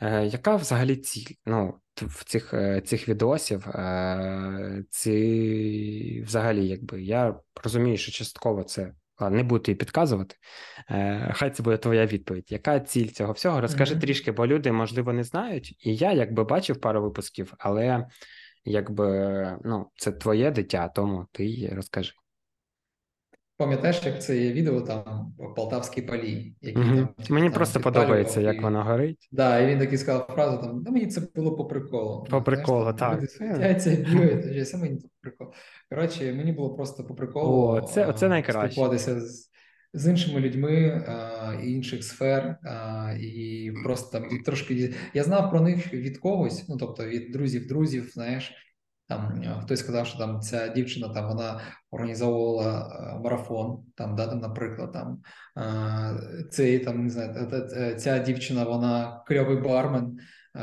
Е, 0.00 0.26
Яка 0.26 0.56
взагалі 0.56 0.96
ціль? 0.96 1.34
Ну, 1.46 1.74
в 1.96 2.24
цих 2.24 2.54
е, 2.54 2.80
цих 2.80 3.08
відосів, 3.08 3.68
е, 3.68 4.84
ці 4.90 6.22
взагалі, 6.26 6.66
якби 6.66 7.02
я 7.02 7.40
розумію, 7.64 7.96
що 7.96 8.12
частково 8.12 8.62
це 8.62 8.92
не 9.20 9.42
буду 9.42 9.64
її 9.66 9.76
підказувати. 9.76 10.36
Хай 11.32 11.50
це 11.50 11.62
буде 11.62 11.76
твоя 11.76 12.06
відповідь. 12.06 12.52
Яка 12.52 12.80
ціль 12.80 13.06
цього 13.06 13.32
всього? 13.32 13.60
Розкажи 13.60 13.94
mm-hmm. 13.94 14.00
трішки, 14.00 14.32
бо 14.32 14.46
люди, 14.46 14.72
можливо, 14.72 15.12
не 15.12 15.24
знають. 15.24 15.86
І 15.86 15.96
я 15.96 16.12
якби 16.12 16.44
бачив 16.44 16.80
пару 16.80 17.02
випусків, 17.02 17.54
але 17.58 18.06
якби 18.64 19.58
ну, 19.64 19.90
це 19.94 20.12
твоє 20.12 20.50
дитя, 20.50 20.88
тому 20.88 21.26
ти 21.32 21.72
розкажи. 21.72 22.12
Пам'ятаєш, 23.58 24.02
як 24.06 24.22
це 24.22 24.38
є 24.38 24.52
відео 24.52 24.80
там 24.80 25.34
Полтавській 25.56 26.02
палі, 26.02 26.54
які 26.62 26.78
mm 26.78 26.96
там 26.96 27.08
мені 27.30 27.46
там, 27.46 27.54
просто 27.54 27.80
подобається, 27.80 28.40
як 28.40 28.62
воно 28.62 28.84
горить. 28.84 29.28
Да, 29.32 29.60
і 29.60 29.66
він 29.66 29.78
такий 29.78 29.98
сказав 29.98 30.30
фразу: 30.34 30.58
там 30.58 30.82
да 30.82 30.90
мені 30.90 31.06
це 31.06 31.22
було 31.34 31.56
по 31.56 31.64
приколу. 31.64 32.26
По 32.30 32.42
приколу, 32.42 32.92
так. 32.92 33.30
Це 34.66 34.78
мені 34.78 34.96
по 34.96 35.08
приколу. 35.20 35.52
Коротше, 35.90 36.34
мені 36.34 36.52
було 36.52 36.74
просто 36.74 37.04
по 37.04 37.14
приколу 37.14 37.68
О, 37.68 37.80
це, 37.80 38.12
це 38.12 38.28
найкраще. 38.28 38.72
спілкуватися 38.72 39.20
з, 39.20 39.50
з 39.92 40.10
іншими 40.10 40.40
людьми 40.40 41.04
а, 41.08 41.52
інших 41.64 42.04
сфер, 42.04 42.58
а, 42.62 43.12
і 43.20 43.72
просто 43.84 44.18
там 44.18 44.38
трошки 44.38 44.94
я 45.14 45.24
знав 45.24 45.50
про 45.50 45.60
них 45.60 45.94
від 45.94 46.18
когось, 46.18 46.68
ну 46.68 46.76
тобто 46.76 47.06
від 47.06 47.32
друзів, 47.32 47.66
друзів, 47.66 48.10
знаєш. 48.12 48.65
Там 49.08 49.42
е, 49.42 49.60
хтось 49.62 49.80
сказав, 49.80 50.06
що 50.06 50.18
там 50.18 50.40
ця 50.40 50.68
дівчина 50.68 51.08
там 51.08 51.28
вона 51.28 51.60
організовувала 51.90 52.80
е, 52.80 53.18
марафон, 53.22 53.84
там, 53.94 54.16
да, 54.16 54.26
там, 54.26 54.38
наприклад, 54.38 54.92
там 54.92 55.22
е, 55.58 56.44
цей 56.50 56.78
там 56.78 57.04
не 57.04 57.10
знаю, 57.10 57.96
ця 57.96 58.18
дівчина, 58.18 58.64
вона 58.64 59.22
кльовий 59.26 59.56
бармен, 59.56 60.18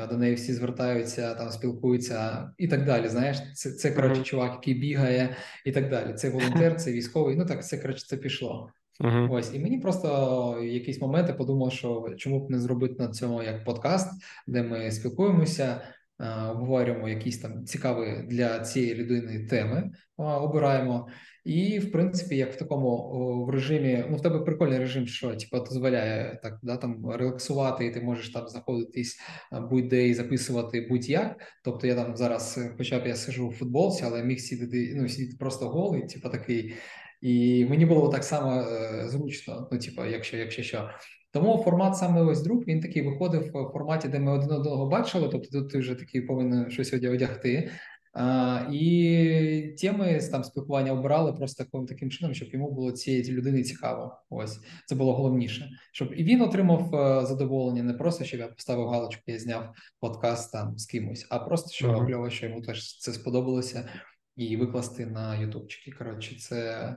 до 0.10 0.18
неї 0.18 0.36
всі 0.36 0.54
звертаються, 0.54 1.34
там 1.34 1.50
спілкуються 1.50 2.50
і 2.58 2.68
так 2.68 2.86
далі. 2.86 3.10
Знаєш, 3.10 3.38
це 3.54 3.72
це 3.72 3.92
коротше 3.92 4.24
чувак, 4.24 4.52
який 4.54 4.74
бігає, 4.74 5.36
і 5.66 5.72
так 5.72 5.90
далі. 5.90 6.14
Це 6.14 6.30
волонтер, 6.30 6.76
це 6.76 6.92
військовий. 6.92 7.36
Ну 7.36 7.46
так 7.46 7.66
це 7.66 7.78
коротше, 7.78 8.06
це 8.08 8.18
пішло. 8.18 8.70
Uh-huh. 9.00 9.32
Ось 9.32 9.54
і 9.54 9.60
мені 9.60 9.80
просто 9.80 10.58
в 10.62 10.66
якісь 10.66 11.02
моменти 11.02 11.34
подумав, 11.34 11.72
що 11.72 12.14
чому 12.18 12.48
б 12.48 12.52
не 12.52 12.60
зробити 12.60 12.96
на 13.00 13.08
цьому 13.08 13.44
як 13.44 13.66
подкаст, 13.66 14.24
де 14.48 14.64
ми 14.64 14.92
спілкуємося. 14.92 15.82
Е, 16.20 16.46
обговорюємо 16.46 17.10
якісь 17.10 17.40
там 17.40 17.66
цікаві 17.66 18.24
для 18.28 18.60
цієї 18.60 18.96
людини 18.96 19.48
теми, 19.50 19.92
е, 20.20 20.24
обираємо. 20.24 21.08
І, 21.46 21.80
в 21.80 21.92
принципі, 21.92 22.38
як 22.38 22.54
в 22.54 22.58
такому 22.58 23.46
в 23.46 23.50
режимі, 23.50 24.06
ну 24.10 24.18
в 24.18 24.22
тебе 24.22 24.40
прикольний 24.40 24.80
режим, 24.80 25.08
що 25.08 25.36
типу, 25.36 25.60
дозволяє 25.60 26.40
так 26.44 26.60
да, 26.64 26.78
там 26.78 27.12
релаксувати, 27.12 27.86
і 27.86 27.92
ти 27.92 28.02
можеш 28.02 28.30
там 28.30 28.48
знаходитись 28.48 29.20
е, 29.54 29.60
будь-де 29.60 30.08
і 30.08 30.14
записувати 30.14 30.88
будь-як. 30.90 31.36
Тобто 31.64 31.88
я 31.88 31.96
там 31.96 32.16
зараз, 32.16 32.60
хоча 32.78 33.00
б 33.00 33.08
я 33.08 33.16
сижу 33.16 33.50
в 33.50 33.54
футболці, 33.54 34.04
але 34.06 34.24
міг 34.24 34.40
сидіти, 34.40 34.94
ну 34.96 35.10
сидіти 35.10 35.36
просто 35.40 35.70
голий, 35.70 36.08
типу 36.08 36.30
такий. 36.30 36.74
І 37.22 37.66
мені 37.70 37.86
було 37.86 38.10
так 38.10 38.24
само 38.24 38.66
зручно, 39.08 39.70
ну 39.72 39.80
типу, 39.80 40.06
якщо 40.06 40.38
якщо 40.38 40.64
що. 40.64 40.90
Тому 41.34 41.64
формат 41.64 41.98
саме 41.98 42.22
ось 42.22 42.42
друг 42.42 42.64
він 42.68 42.80
такий 42.80 43.02
виходив 43.02 43.42
в 43.42 43.72
форматі, 43.74 44.08
де 44.08 44.20
ми 44.20 44.32
один 44.32 44.52
одного 44.52 44.86
бачили. 44.86 45.30
Тобто 45.32 45.50
тут 45.50 45.70
ти 45.70 45.80
вже 45.80 45.96
такий 45.96 46.22
повинен 46.22 46.72
щось 46.72 46.94
одягти. 46.94 47.70
А, 48.14 48.60
І 48.72 49.76
теми 49.82 50.20
там 50.32 50.44
спілкування 50.44 50.92
обирали 50.92 51.34
просто 51.34 51.64
таким 51.64 51.86
таким 51.86 52.12
чином, 52.12 52.34
щоб 52.34 52.50
йому 52.54 52.72
було 52.72 52.92
цієї 52.92 53.32
людини 53.32 53.64
цікаво. 53.64 54.18
Ось 54.30 54.60
це 54.86 54.96
було 54.96 55.14
головніше, 55.14 55.70
щоб 55.94 56.14
і 56.18 56.24
він 56.24 56.42
отримав 56.42 56.96
е, 56.96 57.26
задоволення, 57.26 57.84
не 57.84 57.94
просто 57.94 58.24
щоб 58.24 58.40
я 58.40 58.48
поставив 58.48 58.88
галочку, 58.88 59.24
я 59.28 59.40
зняв 59.40 59.74
подкаст 60.00 60.52
там 60.52 60.78
з 60.78 60.86
кимось, 60.86 61.28
а 61.30 61.40
просто 61.40 61.72
що 61.72 61.88
uh-huh. 61.88 62.08
кльово, 62.08 62.30
що 62.30 62.46
йому 62.46 62.62
теж 62.62 63.00
це 63.00 63.14
сподобалося, 63.14 63.90
і 64.36 64.58
викласти 64.58 65.06
на 65.06 65.36
ютубчики. 65.36 65.92
Коротше, 65.92 66.36
це 66.40 66.88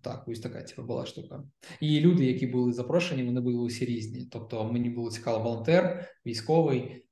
так, 0.00 0.24
ось 0.28 0.40
така 0.40 0.62
типу, 0.62 0.82
була 0.82 1.06
штука. 1.06 1.44
І 1.80 2.00
люди, 2.00 2.24
які 2.24 2.46
були 2.46 2.72
запрошені, 2.72 3.24
вони 3.24 3.40
були 3.40 3.56
усі 3.56 3.84
різні. 3.84 4.28
Тобто, 4.30 4.72
мені 4.72 4.90
було 4.90 5.10
цікаво 5.10 5.44
волонтер, 5.44 6.08
військовий, 6.26 6.78
е, 6.78 7.02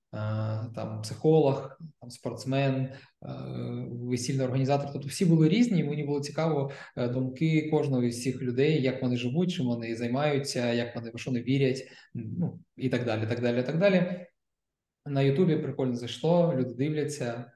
там 0.74 1.00
психолог, 1.02 1.78
там 2.00 2.10
спортсмен, 2.10 2.74
е, 2.74 2.92
весільний 3.90 4.46
організатор. 4.46 4.92
Тобто 4.92 5.08
всі 5.08 5.24
були 5.24 5.48
різні. 5.48 5.80
і 5.80 5.84
Мені 5.84 6.02
було 6.02 6.20
цікаво 6.20 6.70
е, 6.96 7.08
думки 7.08 7.68
кожного 7.70 8.10
з 8.10 8.22
цих 8.22 8.42
людей, 8.42 8.82
як 8.82 9.02
вони 9.02 9.16
живуть, 9.16 9.52
чим 9.52 9.66
вони 9.66 9.96
займаються, 9.96 10.72
як 10.72 10.96
вони 10.96 11.12
що 11.16 11.30
вони 11.30 11.42
вірять, 11.42 11.88
ну 12.14 12.60
і 12.76 12.88
так 12.88 13.04
далі. 13.04 13.26
Так 13.26 13.40
далі, 13.40 13.62
так 13.62 13.78
далі. 13.78 14.26
На 15.06 15.22
Ютубі 15.22 15.56
прикольно 15.56 15.94
зайшло, 15.94 16.54
люди 16.56 16.74
дивляться. 16.74 17.52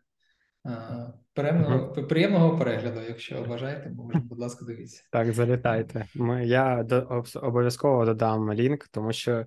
Приємного 1.35 1.95
uh-huh. 1.95 2.07
приємного 2.09 2.59
перегляду, 2.59 3.01
якщо 3.09 3.43
бажаєте, 3.49 3.91
можна, 3.91 4.21
будь 4.21 4.39
ласка, 4.39 4.65
дивіться. 4.65 5.03
Так, 5.11 5.33
залітайте. 5.33 6.07
Ми, 6.15 6.47
Я 6.47 6.83
до, 6.83 7.25
обов'язково 7.43 8.05
додам 8.05 8.53
лінк, 8.53 8.89
тому 8.89 9.13
що 9.13 9.45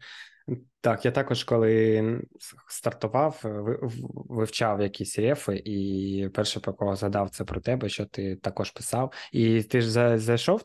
так, 0.81 1.05
я 1.05 1.11
також 1.11 1.43
коли 1.43 2.21
стартував, 2.67 3.41
вивчав 4.29 4.81
якісь 4.81 5.19
рефи, 5.19 5.61
і 5.65 6.29
перше 6.33 6.59
про 6.59 6.73
кого 6.73 6.95
згадав 6.95 7.29
це 7.29 7.43
про 7.43 7.61
тебе, 7.61 7.89
що 7.89 8.05
ти 8.05 8.35
також 8.35 8.71
писав. 8.71 9.13
І 9.31 9.63
ти 9.63 9.81
ж 9.81 10.17
зайшов 10.17 10.63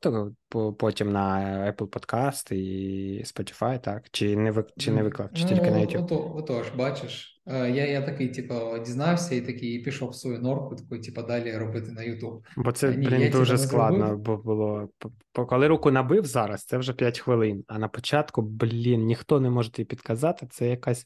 потім 0.78 1.12
на 1.12 1.38
Apple 1.72 1.88
Podcast 1.88 2.54
і 2.54 3.24
Spotify, 3.24 3.80
так? 3.80 4.04
Чи 4.10 4.36
не 4.36 4.50
вик... 4.50 4.66
чи 4.78 4.90
не 4.90 5.02
виклав, 5.02 5.28
чи 5.34 5.42
ну, 5.42 5.48
тільки 5.48 5.70
на 5.70 5.78
YouTube? 5.78 6.04
Ото, 6.04 6.32
отож, 6.36 6.70
бачиш, 6.76 7.42
е, 7.46 7.70
я 7.70 7.86
я 7.86 8.02
такий, 8.02 8.28
типу, 8.28 8.54
дізнався 8.84 9.34
і 9.34 9.40
такий 9.40 9.78
пішов 9.78 10.08
в 10.08 10.14
свою 10.14 10.38
норку, 10.38 10.76
такий, 10.76 10.98
типу, 10.98 11.22
далі 11.26 11.56
робити 11.56 11.92
на 11.92 12.00
YouTube. 12.00 12.40
Бо 12.56 12.72
це, 12.72 12.96
Ні, 12.96 13.06
блін, 13.06 13.30
дуже 13.30 13.56
типу, 13.56 13.68
складно, 13.68 14.16
бо 14.16 14.36
було. 14.36 14.88
Коли 15.32 15.68
руку 15.68 15.90
набив 15.90 16.24
зараз, 16.24 16.64
це 16.64 16.78
вже 16.78 16.92
5 16.92 17.20
хвилин. 17.20 17.64
А 17.66 17.78
на 17.78 17.88
початку, 17.88 18.42
блін, 18.42 19.04
ніхто 19.04 19.40
не 19.40 19.50
може 19.50 19.72
тобі 19.72 19.86
підказати 20.02 20.46
це 20.50 20.68
якась. 20.68 21.04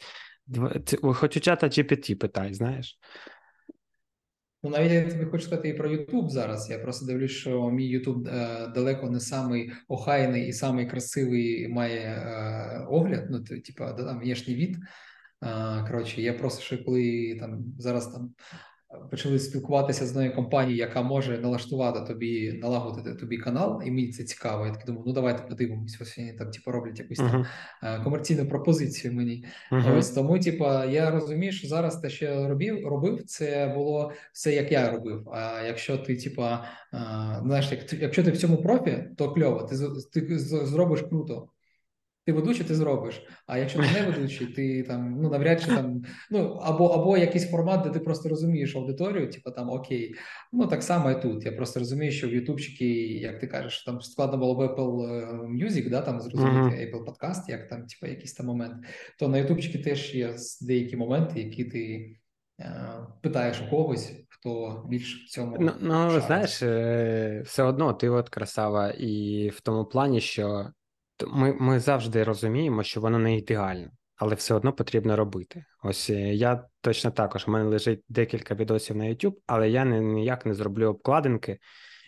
Хоч 1.02 1.36
у 1.36 1.40
чата 1.40 1.66
GPT 1.66 2.14
питай, 2.14 2.54
знаєш. 2.54 2.98
Ну, 4.62 4.70
навіть 4.70 4.92
я 4.92 5.10
тобі 5.10 5.24
хочу 5.24 5.44
сказати 5.44 5.68
і 5.68 5.74
про 5.74 5.90
Ютуб 5.90 6.30
зараз. 6.30 6.70
Я 6.70 6.78
просто 6.78 7.06
дивлюсь, 7.06 7.30
що 7.30 7.70
мій 7.70 7.98
YouTube 7.98 8.28
е, 8.28 8.68
далеко 8.68 9.10
не 9.10 9.20
самий 9.20 9.72
охайний 9.88 10.48
і 10.48 10.52
самий 10.52 10.86
красивий 10.86 11.68
має 11.68 12.00
е, 12.00 12.86
огляд. 12.88 13.26
Ну, 13.30 13.44
типа, 13.44 13.92
там 13.92 14.20
внешній 14.20 14.54
від. 14.54 14.76
Е, 14.76 15.84
коротше, 15.86 16.22
я 16.22 16.32
просто 16.32 16.62
що 16.62 16.84
коли 16.84 17.36
там 17.40 17.64
зараз 17.78 18.06
там 18.06 18.34
почали 19.10 19.38
спілкуватися 19.38 20.06
з 20.06 20.10
однією 20.10 20.34
компанією, 20.34 20.78
яка 20.78 21.02
може 21.02 21.38
налаштувати 21.38 22.00
тобі, 22.00 22.52
налагодити 22.52 23.14
тобі 23.14 23.38
канал, 23.38 23.82
і 23.86 23.90
мені 23.90 24.08
це 24.08 24.24
цікаво. 24.24 24.66
Я 24.66 24.72
так 24.72 24.86
думаю, 24.86 25.04
ну 25.06 25.12
давайте 25.12 25.42
подивимось. 25.42 25.98
Ось 26.00 26.18
вони 26.18 26.32
там 26.32 26.50
типу, 26.50 26.70
роблять 26.70 26.98
якусь 26.98 27.20
uh-huh. 27.20 27.46
там 27.80 28.04
комерційну 28.04 28.48
пропозицію 28.48 29.14
мені. 29.14 29.44
Uh-huh. 29.72 29.98
Ось 29.98 30.10
тому, 30.10 30.38
типа, 30.38 30.84
я 30.84 31.10
розумію, 31.10 31.52
що 31.52 31.68
зараз 31.68 32.00
те, 32.00 32.10
що 32.10 32.24
я 32.24 32.48
робив, 32.48 32.86
робив, 32.86 33.24
це 33.24 33.72
було 33.74 34.12
все 34.32 34.54
як 34.54 34.72
я 34.72 34.90
робив. 34.90 35.28
А 35.32 35.62
якщо 35.66 35.98
ти, 35.98 36.16
типа, 36.16 36.64
знаєш, 37.42 37.72
як 37.72 37.92
якщо 37.92 38.24
ти 38.24 38.30
в 38.30 38.38
цьому 38.38 38.56
профі, 38.56 39.04
то 39.16 39.30
кльово, 39.30 39.68
ти 40.12 40.20
ти 40.20 40.38
зробиш 40.38 41.00
круто. 41.00 41.48
Ти 42.26 42.32
ведучий, 42.32 42.66
ти 42.66 42.74
зробиш. 42.74 43.26
А 43.46 43.58
якщо 43.58 43.78
ти 43.78 43.86
не 43.94 44.06
ведучий, 44.06 44.46
ти 44.46 44.82
там 44.82 45.20
ну 45.20 45.30
навряд 45.30 45.60
чи 45.60 45.66
там 45.66 46.02
ну 46.30 46.60
або 46.62 46.86
або 46.86 47.16
якийсь 47.16 47.50
формат, 47.50 47.82
де 47.82 47.90
ти 47.90 48.00
просто 48.00 48.28
розумієш 48.28 48.76
аудиторію, 48.76 49.30
типу 49.30 49.50
там 49.50 49.70
окей. 49.70 50.14
Ну 50.52 50.66
так 50.66 50.82
само 50.82 51.10
і 51.10 51.22
тут. 51.22 51.44
Я 51.44 51.52
просто 51.52 51.80
розумію, 51.80 52.12
що 52.12 52.28
в 52.28 52.32
Ютубчики, 52.32 52.86
як 53.08 53.38
ти 53.38 53.46
кажеш, 53.46 53.84
там 53.84 54.00
складно 54.00 54.38
було 54.38 54.54
в 54.54 54.60
Apple 54.60 55.02
е, 55.02 55.66
Music, 55.66 55.90
да, 55.90 56.02
там 56.02 56.20
зрозуміти 56.20 56.76
uh-huh. 56.76 56.92
Apple 56.92 57.04
Podcast, 57.04 57.42
як 57.48 57.68
там, 57.68 57.86
типу, 57.86 58.06
якийсь 58.12 58.34
там 58.34 58.46
момент. 58.46 58.84
То 59.18 59.28
на 59.28 59.38
Ютубчики 59.38 59.78
теж 59.78 60.14
є 60.14 60.34
деякі 60.60 60.96
моменти, 60.96 61.40
які 61.40 61.64
ти 61.64 62.10
е, 62.60 62.90
питаєш 63.22 63.62
у 63.66 63.70
когось. 63.70 64.12
Хто 64.28 64.84
більш 64.88 65.24
в 65.26 65.30
цьому 65.30 65.56
ну, 65.60 65.72
ну 65.80 66.20
знаєш, 66.20 66.62
е, 66.62 67.42
все 67.44 67.62
одно 67.62 67.92
ти 67.92 68.08
от 68.08 68.28
красава, 68.28 68.90
і 68.90 69.48
в 69.48 69.60
тому 69.60 69.84
плані, 69.84 70.20
що 70.20 70.70
ми 71.26 71.52
ми 71.52 71.80
завжди 71.80 72.24
розуміємо, 72.24 72.82
що 72.82 73.00
воно 73.00 73.18
не 73.18 73.36
ідеально, 73.36 73.90
але 74.16 74.34
все 74.34 74.54
одно 74.54 74.72
потрібно 74.72 75.16
робити. 75.16 75.64
Ось 75.82 76.10
е, 76.10 76.34
я 76.34 76.64
точно 76.80 77.10
також. 77.10 77.48
У 77.48 77.50
мене 77.50 77.64
лежить 77.64 78.04
декілька 78.08 78.54
відосів 78.54 78.96
на 78.96 79.04
YouTube, 79.04 79.34
але 79.46 79.70
я 79.70 79.84
не, 79.84 80.00
ніяк 80.00 80.46
не 80.46 80.54
зроблю 80.54 80.86
обкладинки 80.86 81.58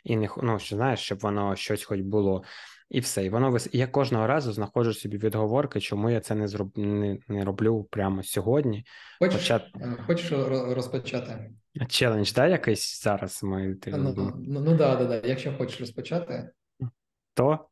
і 0.05 0.17
не 0.17 0.29
ну, 0.43 0.59
що 0.59 0.77
знаєш, 0.77 1.01
щоб 1.01 1.19
воно 1.19 1.57
щось 1.57 1.85
хоч 1.85 2.01
було. 2.01 2.43
І 2.91 3.01
все. 3.01 3.25
І 3.25 3.31
воно 3.31 3.51
вис... 3.51 3.69
Я 3.73 3.87
кожного 3.87 4.27
разу 4.27 4.53
знаходжу 4.53 4.93
собі 4.93 5.19
відговорки, 5.19 5.81
чому 5.81 6.11
я 6.11 6.21
це 6.21 6.35
не 6.35 6.49
зроб... 6.49 6.79
не, 6.79 7.19
не 7.29 7.45
роблю 7.45 7.89
прямо 7.91 8.23
сьогодні. 8.23 8.85
Хочеш 9.19 9.41
Почат... 9.41 9.63
Е, 9.81 9.97
хочеш 10.07 10.33
розпочати? 10.75 11.51
Челендж, 11.89 12.33
да, 12.33 12.47
якийсь 12.47 13.03
зараз 13.03 13.43
ми. 13.43 13.77
Ну, 13.87 14.15
ну, 14.17 14.61
ну 14.61 14.77
да, 14.77 14.97
да, 14.97 15.05
да. 15.05 15.29
Якщо 15.29 15.53
хочеш 15.53 15.81
розпочати, 15.81 16.51
то 17.35 17.69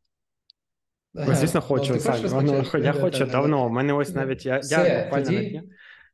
звісно, 1.17 1.61
хочу. 1.61 1.95
Ну, 1.95 2.01
Сань, 2.01 2.45
ну, 2.45 2.65
я 2.79 2.93
хочу 2.93 3.27
давно. 3.27 3.67
У 3.67 3.71
мене 3.71 3.93
ось 3.93 4.15
навіть 4.15 4.47
я 4.47 4.59
Все, 4.59 4.89
я 4.89 5.05
буквально 5.05 5.27
тоді... 5.27 5.37
на 5.41 5.49
днях 5.51 5.65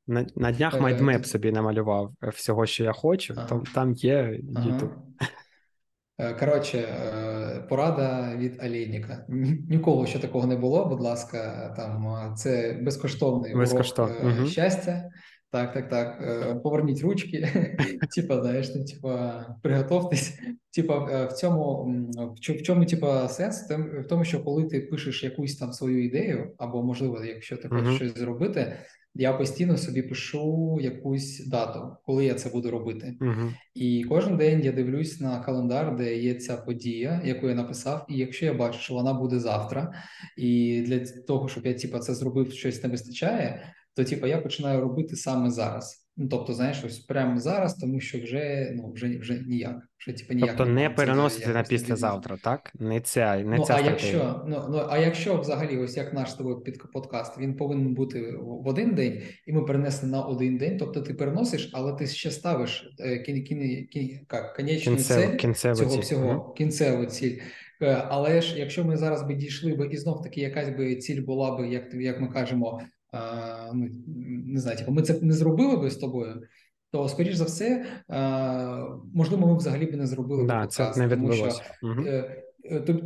на, 0.07 0.26
на 0.36 0.53
днях 0.53 0.80
майдмеп 0.80 1.26
собі 1.26 1.53
намалював 1.53 2.12
е, 2.24 2.28
всього, 2.28 2.66
що 2.66 2.84
я 2.84 2.92
хочу, 2.92 3.34
ага. 3.36 3.46
там 3.48 3.62
там 3.74 3.92
є 3.92 4.40
YouTube. 4.42 4.90
Ага. 5.20 5.32
Коротше, 6.38 6.78
е, 6.78 7.64
порада 7.68 8.32
від 8.36 8.61
Олейника. 8.64 9.24
Ніколи 9.68 10.07
ще 10.07 10.18
такого 10.18 10.46
не 10.46 10.57
було. 10.57 10.84
Будь 10.84 11.00
ласка, 11.00 11.72
там 11.76 12.34
це 12.36 12.78
безкоштовний 12.82 13.55
Безкоштов. 13.57 14.11
урок 14.11 14.38
угу. 14.38 14.46
щастя. 14.46 15.11
Так, 15.53 15.72
так, 15.72 15.88
так. 15.88 16.18
Е, 16.22 16.55
поверніть 16.55 17.03
ручки, 17.03 17.48
типа, 18.14 18.40
знаєш, 18.40 18.72
ну, 18.74 18.84
типа, 18.84 19.46
приготовтесь. 19.62 20.38
Типа, 20.74 21.09
е, 21.12 21.26
в 21.26 21.32
цьому 21.32 21.94
в 22.48 22.62
чому, 22.62 22.84
типа, 22.84 23.28
сенс? 23.28 23.70
В 23.70 24.05
тому, 24.09 24.24
що 24.24 24.42
коли 24.44 24.64
ти 24.64 24.80
пишеш 24.80 25.24
якусь 25.24 25.57
там 25.57 25.72
свою 25.72 26.05
ідею, 26.05 26.55
або 26.59 26.82
можливо, 26.82 27.24
якщо 27.24 27.57
ти 27.57 27.68
хочеш 27.68 27.96
щось 27.96 28.18
зробити, 28.18 28.76
я 29.14 29.32
постійно 29.32 29.78
собі 29.78 30.03
пишу 30.03 30.78
якусь 30.80 31.46
дату, 31.46 31.96
коли 32.07 32.24
я 32.24 32.34
це 32.34 32.50
буду 32.50 32.70
робити. 32.70 33.16
Uh-huh. 33.20 33.53
І 33.74 34.05
кожен 34.09 34.36
день 34.36 34.61
я 34.61 34.72
дивлюсь 34.72 35.20
на 35.20 35.40
календар, 35.40 35.96
де 35.96 36.18
є 36.18 36.34
ця 36.34 36.57
подія, 36.57 37.22
яку 37.24 37.48
я 37.48 37.55
написав. 37.55 38.07
І 38.09 38.16
якщо 38.16 38.46
я 38.46 38.55
бачу, 38.55 38.78
що 38.78 38.94
вона 38.94 39.12
буде 39.12 39.38
завтра, 39.38 39.92
і 40.36 40.82
для 40.86 40.98
того, 41.26 41.48
щоб 41.48 41.66
я 41.66 41.74
типа 41.74 41.98
це 41.98 42.14
зробив, 42.14 42.53
щось 42.53 42.82
не 42.82 42.88
вистачає 42.88 43.72
то 43.97 44.05
типу, 44.05 44.26
я 44.26 44.38
починаю 44.38 44.80
робити 44.80 45.16
саме 45.16 45.51
зараз. 45.51 46.03
Ну, 46.16 46.28
тобто, 46.28 46.53
знаєш, 46.53 46.84
ось 46.84 46.99
прямо 46.99 47.40
зараз, 47.40 47.74
тому 47.74 48.01
що 48.01 48.18
вже 48.20 48.72
ну 48.74 48.93
вже 48.93 49.18
вже 49.18 49.45
ніяк. 49.47 49.76
Вже 49.99 50.12
типу 50.12 50.34
ніяк. 50.34 50.57
Тобто 50.57 50.72
не 50.72 50.90
переносити 50.90 51.49
на 51.49 51.62
післязавтра, 51.62 52.36
так? 52.45 52.70
Не 52.74 53.01
ця, 53.01 53.36
не 53.36 53.57
ну, 53.57 53.64
ця 53.64 53.74
а 53.74 53.80
якщо 53.80 54.45
ну, 54.49 54.66
ну 54.70 54.86
а 54.90 54.99
якщо 54.99 55.40
взагалі, 55.40 55.78
ось 55.78 55.97
як 55.97 56.12
наш 56.12 56.34
тобою 56.34 56.61
під 56.61 56.93
подкаст, 56.93 57.38
він 57.38 57.57
повинен 57.57 57.95
бути 57.95 58.34
в 58.40 58.68
один 58.68 58.95
день, 58.95 59.22
і 59.47 59.53
ми 59.53 59.64
перенесли 59.64 60.09
на 60.09 60.22
один 60.22 60.59
день. 60.59 60.76
Тобто 60.78 61.01
ти 61.01 61.14
переносиш, 61.14 61.70
але 61.72 61.93
ти 61.93 62.07
ще 62.07 62.30
ставиш 62.30 62.95
е, 62.99 63.18
кін, 63.18 63.45
кін, 63.45 63.86
кін, 63.86 64.09
як, 64.32 64.57
конечну 64.57 64.97
ціль 64.97 65.36
кінцеву 65.36 65.76
цього 65.76 65.90
ціль. 65.90 66.01
всього, 66.01 66.32
mm-hmm. 66.32 66.57
кінцеву 66.57 67.07
ціль. 67.07 67.38
Е, 67.82 68.05
але 68.09 68.43
ж 68.43 68.59
якщо 68.59 68.84
ми 68.84 68.97
зараз 68.97 69.22
би 69.22 69.34
дійшли 69.34 69.74
би 69.74 69.86
і 69.86 69.97
знов 69.97 70.22
таки 70.22 70.40
якась 70.40 70.68
би 70.68 70.97
ціль 70.97 71.22
була 71.22 71.57
би, 71.57 71.68
як 71.68 71.95
як 71.95 72.20
ми 72.20 72.28
кажемо, 72.28 72.80
ну, 73.75 73.89
не 74.47 74.61
знаю, 74.61 74.79
типу, 74.79 74.93
ми 74.93 75.03
це 75.03 75.21
не 75.21 75.33
зробили 75.33 75.77
би 75.77 75.91
з 75.91 75.97
тобою, 75.97 76.43
то 76.91 77.09
скоріш 77.09 77.35
за 77.35 77.45
все, 77.45 77.87
можливо, 79.15 79.47
ми 79.47 79.57
взагалі 79.57 79.87
б 79.87 79.95
не 79.95 80.07
зробили 80.07 80.47
да, 80.47 80.67
це 80.67 80.93
не 80.97 81.09
тому 81.09 81.33
що 81.33 81.49
угу. 81.83 82.05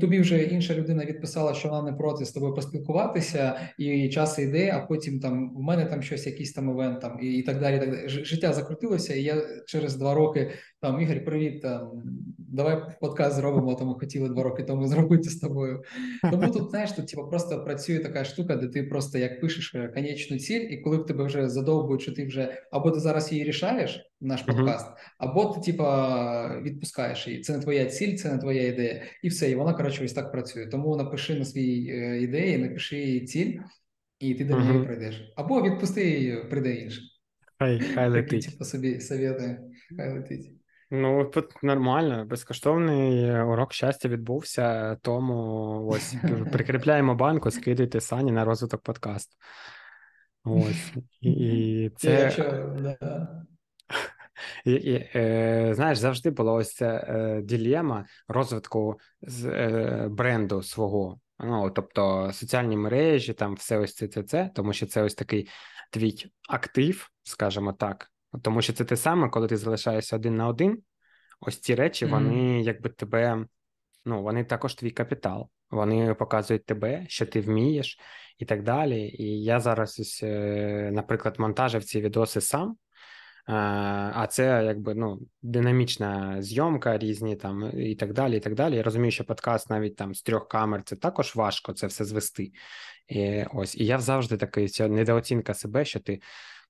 тобі 0.00 0.20
вже 0.20 0.42
інша 0.42 0.74
людина 0.74 1.04
відписала, 1.04 1.54
що 1.54 1.68
вона 1.68 1.90
не 1.90 1.96
проти 1.96 2.24
з 2.24 2.32
тобою 2.32 2.54
поспілкуватися, 2.54 3.60
і 3.78 4.08
час 4.08 4.38
йде, 4.38 4.72
а 4.74 4.86
потім 4.86 5.20
там 5.20 5.54
в 5.56 5.60
мене 5.60 5.84
там 5.84 6.02
щось, 6.02 6.26
якийсь 6.26 6.52
там 6.52 6.70
івент 6.70 7.00
там 7.00 7.18
і, 7.22 7.26
і 7.26 7.42
так 7.42 7.60
далі. 7.60 7.78
так 7.78 7.90
далі. 7.90 8.08
Життя 8.08 8.52
закрутилося, 8.52 9.14
і 9.14 9.22
я 9.22 9.42
через 9.66 9.96
два 9.96 10.14
роки 10.14 10.50
там 10.80 11.00
Ігор, 11.00 11.24
привіт, 11.24 11.62
там 11.62 12.02
давай 12.38 12.82
подкаст 13.00 13.36
зробимо. 13.36 13.74
то 13.74 13.86
ми 13.86 13.94
хотіли 13.94 14.28
два 14.28 14.42
роки 14.42 14.62
тому 14.62 14.86
зробити 14.88 15.30
з 15.30 15.40
тобою. 15.40 15.82
Тому 16.30 16.50
тут 16.50 16.70
знаєш, 16.70 16.92
тут 16.92 17.08
типу, 17.08 17.28
просто 17.28 17.64
працює 17.64 17.98
така 17.98 18.24
штука, 18.24 18.56
де 18.56 18.68
ти 18.68 18.82
просто 18.82 19.18
як 19.18 19.40
пишеш 19.40 19.74
е, 19.74 19.88
конечну 19.88 20.38
ціль, 20.38 20.60
і 20.60 20.76
коли 20.76 20.96
в 20.96 21.06
тебе 21.06 21.24
вже 21.24 21.48
задовбують, 21.48 22.02
що 22.02 22.12
ти 22.12 22.26
вже 22.26 22.62
або 22.70 22.90
ти 22.90 23.00
зараз 23.00 23.32
її 23.32 23.44
рішаєш, 23.44 24.10
наш 24.20 24.42
подкаст, 24.42 24.86
uh-huh. 24.86 25.14
або 25.18 25.44
ти 25.44 25.60
типа 25.60 26.60
відпускаєш 26.62 27.28
її. 27.28 27.40
Це 27.40 27.56
не 27.56 27.62
твоя 27.62 27.86
ціль, 27.86 28.16
це 28.16 28.32
не 28.32 28.38
твоя 28.38 28.66
ідея, 28.66 29.02
і 29.22 29.28
все. 29.28 29.50
І 29.50 29.54
вона 29.54 29.72
коротше 29.72 30.04
ось 30.04 30.12
так 30.12 30.32
працює. 30.32 30.66
Тому 30.66 30.96
напиши 30.96 31.38
на 31.38 31.44
свій 31.44 31.90
е, 31.90 32.22
ідеї, 32.22 32.58
напиши 32.58 32.98
її 32.98 33.20
ціль, 33.20 33.58
і 34.18 34.34
ти 34.34 34.44
до 34.44 34.54
uh-huh. 34.54 34.72
неї 34.72 34.84
прийдеш. 34.84 35.32
Або 35.36 35.62
відпусти 35.62 36.10
її, 36.10 36.44
прийде 36.50 36.74
інше. 36.74 37.00
Хай 37.58 37.80
хай 37.80 38.08
летить. 38.08 38.30
Такі, 38.30 38.50
типу, 38.50 38.64
собі 38.64 39.00
совєти, 39.00 39.58
хай 39.96 40.12
летить. 40.12 40.55
Ну, 40.90 41.24
тут 41.24 41.62
нормально, 41.62 42.24
безкоштовний 42.24 43.40
урок 43.40 43.72
щастя 43.72 44.08
відбувся, 44.08 44.96
тому 45.02 45.86
ось 45.86 46.14
прикріпляємо 46.52 47.14
банку, 47.14 47.50
скидуйте 47.50 48.00
сані 48.00 48.32
на 48.32 48.44
розвиток 48.44 48.82
подкасту. 48.82 49.36
Ось. 50.44 50.92
І 51.20 51.90
це... 51.96 52.30
І, 54.64 54.72
і, 54.72 55.10
е, 55.14 55.72
Знаєш, 55.74 55.98
завжди 55.98 56.30
була 56.30 56.52
ось 56.52 56.74
ця 56.74 57.06
е, 57.08 57.42
ділема 57.42 58.04
розвитку 58.28 59.00
з, 59.22 59.46
е, 59.46 60.08
бренду 60.10 60.62
свого. 60.62 61.20
Ну, 61.38 61.70
Тобто 61.70 62.30
соціальні 62.32 62.76
мережі, 62.76 63.32
там 63.32 63.54
все 63.54 63.78
ось 63.78 63.94
це, 63.94 64.08
це, 64.08 64.22
це, 64.22 64.50
тому 64.54 64.72
що 64.72 64.86
це 64.86 65.02
ось 65.02 65.14
такий 65.14 65.48
твій 65.90 66.32
актив, 66.48 67.10
скажімо 67.22 67.72
так. 67.72 68.10
Тому 68.42 68.62
що 68.62 68.72
це 68.72 68.84
те 68.84 68.96
саме, 68.96 69.28
коли 69.28 69.48
ти 69.48 69.56
залишаєшся 69.56 70.16
один 70.16 70.36
на 70.36 70.48
один, 70.48 70.82
ось 71.40 71.60
ці 71.60 71.74
речі, 71.74 72.06
mm-hmm. 72.06 72.10
вони 72.10 72.62
якби 72.62 72.90
тебе, 72.90 73.46
ну, 74.04 74.22
вони 74.22 74.44
також 74.44 74.74
твій 74.74 74.90
капітал. 74.90 75.48
Вони 75.70 76.14
показують 76.14 76.66
тебе, 76.66 77.04
що 77.08 77.26
ти 77.26 77.40
вмієш, 77.40 77.98
і 78.38 78.44
так 78.44 78.62
далі. 78.62 79.00
І 79.00 79.42
я 79.44 79.60
зараз, 79.60 80.00
ось, 80.00 80.20
е, 80.22 80.90
наприклад, 80.92 81.34
монтажив 81.38 81.84
ці 81.84 82.00
відоси 82.00 82.40
сам. 82.40 82.76
А 83.48 84.26
це 84.30 84.64
якби 84.64 84.94
ну 84.94 85.18
динамічна 85.42 86.42
зйомка, 86.42 86.98
різні 86.98 87.36
там 87.36 87.70
і 87.80 87.94
так 87.94 88.12
далі. 88.12 88.36
І 88.36 88.40
так 88.40 88.54
далі. 88.54 88.76
Я 88.76 88.82
розумію, 88.82 89.10
що 89.10 89.24
подкаст 89.24 89.70
навіть 89.70 89.96
там 89.96 90.14
з 90.14 90.22
трьох 90.22 90.48
камер 90.48 90.82
це 90.84 90.96
також 90.96 91.36
важко 91.36 91.72
це 91.72 91.86
все 91.86 92.04
звести. 92.04 92.52
І 93.08 93.44
ось 93.54 93.76
і 93.76 93.86
я 93.86 93.98
завжди 93.98 94.36
такий 94.36 94.68
ця 94.68 94.88
недооцінка 94.88 95.54
себе, 95.54 95.84
що 95.84 96.00
ти 96.00 96.20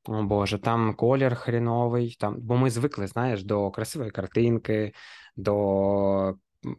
о 0.09 0.23
Боже, 0.23 0.59
там 0.59 0.95
колір 0.95 1.35
хріновий, 1.35 2.17
там, 2.21 2.37
бо 2.39 2.57
ми 2.57 2.71
звикли, 2.71 3.07
знаєш, 3.07 3.45
до 3.45 3.71
красивої 3.71 4.11
картинки, 4.11 4.93
до 5.37 6.35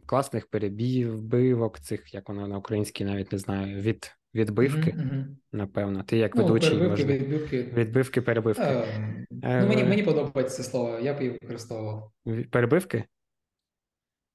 класних 0.06 0.46
перебівок, 0.46 1.80
цих, 1.80 2.14
як 2.14 2.28
воно 2.28 2.48
на 2.48 2.58
українській 2.58 3.04
навіть 3.04 3.32
не 3.32 3.38
знаю, 3.38 3.80
від 3.80 4.18
відбивки. 4.34 4.94
Угу, 4.98 5.24
Напевно, 5.52 6.02
ти 6.02 6.16
як 6.16 6.34
ну, 6.36 6.42
ведучий 6.42 6.70
перебивки, 6.70 7.02
можливо. 7.02 7.24
відбивки. 7.24 7.62
Відбивки, 7.62 8.22
перебивки. 8.22 8.62
Е, 8.62 9.20
ну, 9.30 9.68
Мені 9.68 9.84
мені 9.84 10.02
подобається 10.02 10.56
це 10.56 10.62
слово, 10.62 10.98
я 10.98 11.14
б 11.14 11.20
її 11.20 11.38
використовував. 11.42 12.10
Перебивки? 12.50 13.04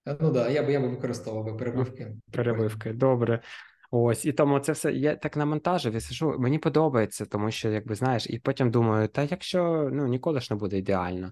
Ну 0.06 0.16
так, 0.16 0.32
да, 0.32 0.50
я 0.50 0.64
б 0.64 0.70
я 0.70 0.80
би 0.80 0.88
використовував 0.88 1.58
перебивки. 1.58 2.16
Перебивки, 2.32 2.94
добре. 2.94 3.42
Ось, 3.96 4.26
і 4.26 4.34
тому 4.34 4.60
це 4.60 4.72
все 4.72 4.94
я 4.94 5.16
так 5.16 5.38
намонтажив 5.38 5.94
і 5.94 6.02
сижу, 6.02 6.36
мені 6.40 6.60
подобається, 6.60 7.26
тому 7.26 7.52
що, 7.52 7.70
якби 7.70 7.96
знаєш, 7.96 8.28
і 8.28 8.40
потім 8.40 8.72
думаю, 8.72 9.08
та 9.08 9.24
якщо 9.24 9.90
ну 9.94 10.08
ніколи 10.08 10.40
ж 10.40 10.48
не 10.52 10.58
буде 10.58 10.78
ідеально. 10.78 11.32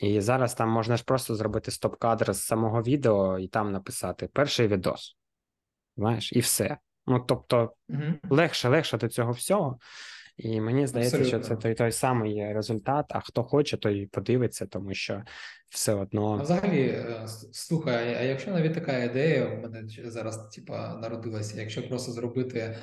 І 0.00 0.20
зараз 0.20 0.54
там 0.54 0.68
можна 0.68 0.96
ж 0.96 1.04
просто 1.04 1.34
зробити 1.34 1.70
стоп-кадр 1.70 2.32
з 2.32 2.42
самого 2.42 2.82
відео 2.82 3.38
і 3.38 3.48
там 3.48 3.72
написати 3.72 4.28
перший 4.32 4.68
відос. 4.68 5.16
Знаєш, 5.96 6.32
і 6.32 6.40
все. 6.40 6.78
Ну 7.06 7.24
тобто, 7.28 7.72
угу. 7.88 8.02
легше, 8.30 8.68
легше 8.68 8.98
до 8.98 9.08
цього 9.08 9.32
всього. 9.32 9.78
І 10.36 10.60
мені 10.60 10.86
здається, 10.86 11.16
Абсолютно. 11.16 11.46
що 11.46 11.56
це 11.56 11.62
той 11.62 11.74
той 11.74 11.92
самий 11.92 12.54
результат. 12.54 13.06
А 13.08 13.20
хто 13.20 13.44
хоче, 13.44 13.76
той 13.76 14.06
подивиться, 14.06 14.66
тому 14.66 14.94
що 14.94 15.22
все 15.74 15.94
одно. 15.94 16.36
А 16.40 16.42
взагалі, 16.42 16.82
е, 16.82 17.26
слухай, 17.52 18.14
а 18.14 18.22
якщо 18.22 18.50
навіть 18.50 18.74
така 18.74 19.04
ідея 19.04 19.46
в 19.46 19.62
мене 19.62 19.88
зараз 20.04 20.48
типа 20.48 20.98
народилася, 21.02 21.60
якщо 21.60 21.88
просто 21.88 22.12
зробити 22.12 22.58
е, 22.58 22.76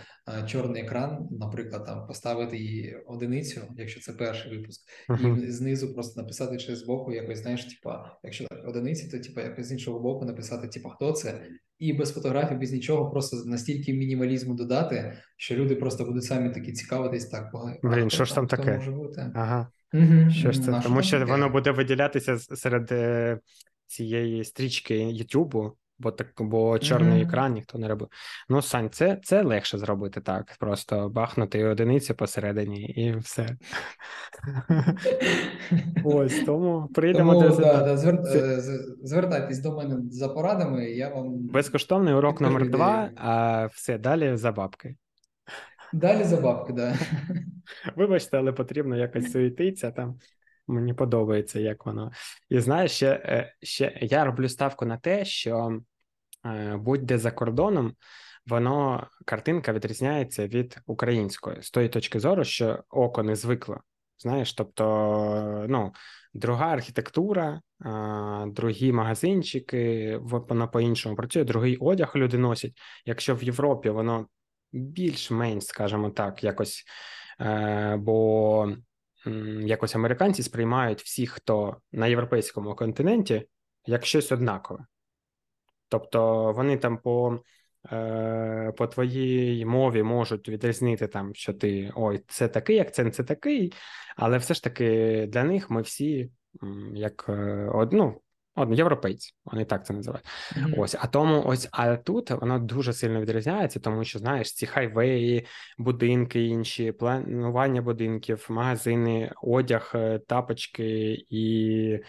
чорний 0.48 0.84
екран, 0.84 1.28
наприклад, 1.32 1.86
там 1.86 2.08
поставити 2.08 2.58
її 2.58 2.98
одиницю, 3.08 3.62
якщо 3.78 4.00
це 4.00 4.14
перший 4.14 4.58
випуск, 4.58 4.82
uh-huh. 5.10 5.44
і 5.44 5.52
знизу 5.52 5.94
просто 5.94 6.22
написати 6.22 6.58
через 6.58 6.80
з 6.80 6.86
боку, 6.86 7.14
якось 7.14 7.40
знаєш, 7.40 7.66
типа, 7.66 8.20
якщо 8.24 8.48
так 8.48 8.68
одиниці, 8.68 9.12
то 9.12 9.20
типа 9.20 9.42
якось 9.42 9.66
з 9.66 9.72
іншого 9.72 10.00
боку 10.00 10.26
написати, 10.26 10.68
типа, 10.68 10.90
хто 10.90 11.12
це, 11.12 11.42
і 11.80 11.94
без 11.94 12.14
фотографій, 12.14 12.56
без 12.56 12.72
нічого, 12.72 13.12
просто 13.12 13.38
настільки 13.46 13.94
мінімалізму 13.94 14.54
додати, 14.54 15.18
що 15.38 15.56
люди 15.56 15.76
просто 15.76 16.06
будуть 16.06 16.24
самі 16.24 16.50
такі 16.50 16.72
цікавитись 16.72 17.26
так. 17.26 17.52
Блін, 17.84 18.10
що 18.10 18.26
ж 18.26 18.36
там 18.36 18.48
таке? 18.48 18.78
Може 18.78 18.92
бути? 18.92 19.32
Ага. 19.36 19.68
Угу. 19.94 20.30
Що 20.30 20.52
ж 20.52 20.62
це? 20.62 20.82
Тому 20.84 21.02
що 21.02 21.20
таке? 21.20 21.32
воно 21.32 21.50
буде 21.50 21.72
виділятися 21.72 22.38
серед 22.40 22.92
е, 22.92 23.40
цієї 23.88 24.44
стрічки 24.44 24.98
Ютубу, 24.98 25.78
бо 26.00 26.12
так, 26.12 26.28
бо 26.40 26.80
чорний 26.80 27.24
mm-hmm. 27.24 27.28
екран 27.28 27.54
ніхто 27.54 27.78
не 27.78 27.88
робив. 27.88 28.08
Ну, 28.50 28.62
Сань, 28.62 28.90
це 28.90 29.20
це 29.24 29.42
легше 29.42 29.78
зробити 29.78 30.22
так. 30.22 30.56
Просто 30.60 31.10
бахнути 31.10 31.66
одиницю 31.66 32.16
посередині 32.16 32.82
і 32.86 33.18
все. 33.18 33.58
Ось 36.04 36.44
тому 36.46 36.90
прийдемо 36.94 37.34
тому, 37.34 37.50
до 37.50 37.56
да, 37.56 37.84
да, 37.84 37.98
звер... 37.98 38.16
Е, 38.16 38.62
звертайтесь 39.04 39.60
до 39.60 39.72
мене 39.72 39.98
за 40.12 40.30
порадами, 40.30 40.86
я 40.86 41.10
вам 41.10 41.48
безкоштовний 41.48 42.14
урок 42.14 42.42
номер 42.42 42.70
два, 42.70 43.10
а 43.16 43.66
все 43.66 43.98
далі 43.98 44.36
за 44.36 44.52
бабки. 44.52 44.96
Далі 45.94 46.24
за 46.24 46.38
бабки, 46.38 46.74
да. 46.74 46.94
Вибачте, 47.96 48.38
але 48.38 48.52
потрібно 48.52 48.98
якось 48.98 49.32
суетитися 49.32 49.92
там. 49.92 50.20
Мені 50.68 50.94
подобається, 50.94 51.60
як 51.60 51.86
воно. 51.86 52.12
І 52.50 52.60
знаєш, 52.60 52.92
ще 52.92 53.08
е, 53.08 53.54
ще 53.62 53.98
я 54.02 54.26
роблю 54.26 54.50
ставку 54.50 54.86
на 54.86 54.98
те, 54.98 55.26
що 55.26 55.80
е, 56.46 56.78
будь-де 56.78 57.18
за 57.18 57.32
кордоном, 57.32 57.96
воно 58.48 59.08
картинка 59.26 59.74
відрізняється 59.74 60.48
від 60.48 60.78
української 60.86 61.62
з 61.62 61.72
тої 61.72 61.90
точки 61.90 62.20
зору, 62.20 62.44
що 62.44 62.84
око 62.90 63.24
не 63.24 63.36
звикло. 63.36 63.82
Знаєш, 64.22 64.54
тобто, 64.54 65.66
ну, 65.70 65.92
друга 66.34 66.68
архітектура, 66.68 67.62
другі 68.48 68.92
магазинчики, 68.92 70.18
воно 70.22 70.68
по-іншому 70.68 71.16
працює, 71.16 71.44
другий 71.44 71.78
одяг 71.78 72.12
люди 72.16 72.38
носять. 72.38 72.74
Якщо 73.06 73.36
в 73.36 73.44
Європі 73.44 73.90
воно 73.90 74.28
більш-менш, 74.72 75.66
скажімо 75.66 76.10
так, 76.10 76.44
якось, 76.44 76.84
бо 77.98 78.76
якось 79.66 79.96
американці 79.96 80.44
сприймають 80.44 81.02
всіх, 81.02 81.32
хто 81.32 81.78
на 81.92 82.08
європейському 82.08 82.76
континенті, 82.76 83.48
як 83.86 84.06
щось 84.06 84.32
однакове. 84.32 84.86
Тобто 85.90 86.52
вони 86.54 86.78
там 86.78 86.98
по 86.98 87.40
е, 87.92 88.74
по 88.78 88.88
твоїй 88.88 89.66
мові 89.66 90.04
можуть 90.04 90.50
відрізнити, 90.50 91.08
там, 91.08 91.36
що 91.36 91.54
ти 91.54 91.92
ой, 91.96 92.24
це 92.28 92.48
такий 92.48 92.80
акцент, 92.80 93.16
це 93.16 93.24
такий, 93.24 93.74
але 94.16 94.38
все 94.38 94.54
ж 94.54 94.64
таки 94.64 95.26
для 95.30 95.44
них 95.44 95.70
ми 95.70 95.82
всі 95.82 96.32
як 96.94 97.26
е, 97.30 97.88
ну, 97.92 98.22
Одно, 98.56 98.76
європейці, 98.76 99.34
вони 99.46 99.66
так 99.66 99.86
це 99.86 99.94
називають. 99.94 100.26
Mm-hmm. 100.26 100.80
Ось, 100.80 100.96
а 101.00 101.08
тому, 101.08 101.44
ось, 101.46 101.70
а 101.72 101.96
тут 101.98 102.32
воно 102.32 102.60
дуже 102.60 102.94
сильно 102.94 103.22
відрізняється, 103.22 103.80
тому 103.80 104.04
що 104.04 104.20
знаєш, 104.20 104.54
ці 104.54 104.66
хайвеї, 104.66 105.46
будинки 105.78 106.46
інші, 106.46 106.92
планування 106.92 107.82
будинків, 107.82 108.46
магазини, 108.50 109.32
одяг, 109.42 109.92
е, 109.96 110.20
тапочки 110.28 111.18
і 111.30 112.00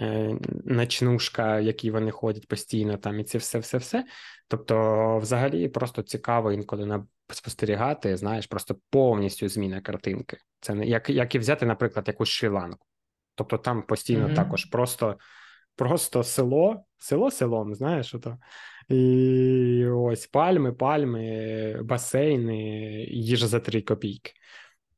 е, 0.00 0.36
ночнушка, 0.64 1.60
які 1.60 1.90
вони 1.90 2.10
ходять 2.10 2.48
постійно, 2.48 2.96
там 2.96 3.20
і 3.20 3.24
це 3.24 3.38
все, 3.38 3.58
все, 3.58 3.78
все. 3.78 4.04
Тобто, 4.48 5.18
взагалі, 5.18 5.68
просто 5.68 6.02
цікаво 6.02 6.52
інколи 6.52 6.86
на 6.86 7.06
спостерігати, 7.32 8.16
знаєш, 8.16 8.46
просто 8.46 8.76
повністю 8.90 9.48
зміна 9.48 9.80
картинки. 9.80 10.36
Це 10.60 10.74
не 10.74 10.86
як 10.86 11.10
як 11.10 11.34
і 11.34 11.38
взяти, 11.38 11.66
наприклад, 11.66 12.08
якусь 12.08 12.28
Шрі-Ланку. 12.28 12.86
Тобто 13.34 13.58
там 13.58 13.82
постійно 13.82 14.28
mm-hmm. 14.28 14.34
також 14.34 14.64
просто 14.64 15.16
просто 15.76 16.22
село, 16.22 16.84
село 16.98 17.30
селом, 17.30 17.74
знаєш, 17.74 18.14
ото. 18.14 18.38
І 18.88 19.86
ось 19.86 20.26
пальми, 20.26 20.72
пальми, 20.72 21.80
басейни, 21.82 22.58
їжа 23.10 23.46
за 23.46 23.60
три 23.60 23.82
копійки. 23.82 24.32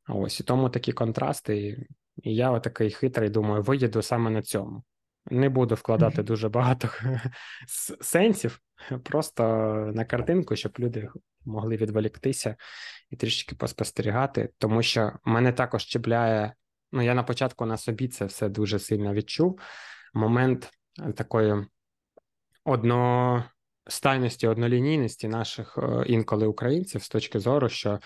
Ось 0.08 0.40
і 0.40 0.44
тому 0.44 0.70
такі 0.70 0.92
контрасти. 0.92 1.86
І 2.22 2.34
я 2.34 2.50
отакий 2.50 2.90
хитрий, 2.90 3.30
думаю, 3.30 3.62
виїду 3.62 4.02
саме 4.02 4.30
на 4.30 4.42
цьому. 4.42 4.84
Не 5.30 5.48
буду 5.48 5.74
вкладати 5.74 6.22
дуже 6.22 6.48
багато 6.48 6.88
сенсів, 8.00 8.60
просто 9.04 9.42
на 9.94 10.04
картинку, 10.04 10.56
щоб 10.56 10.72
люди 10.78 11.08
могли 11.44 11.76
відволіктися 11.76 12.56
і 13.10 13.16
трішки 13.16 13.54
поспостерігати, 13.54 14.50
тому 14.58 14.82
що 14.82 15.12
мене 15.24 15.52
також 15.52 15.84
чіпляє. 15.84 16.54
Ну, 16.92 17.02
я 17.02 17.14
на 17.14 17.22
початку 17.22 17.66
на 17.66 17.76
собі 17.76 18.08
це 18.08 18.24
все 18.24 18.48
дуже 18.48 18.78
сильно 18.78 19.14
відчув 19.14 19.60
момент 20.14 20.70
е, 21.00 21.12
такої 21.12 21.54
одностайності, 22.64 24.46
однолінійності 24.46 25.28
наших 25.28 25.78
е, 25.78 26.04
інколи 26.06 26.46
українців 26.46 27.02
з 27.02 27.08
точки 27.08 27.38
зору, 27.40 27.68
що 27.68 28.00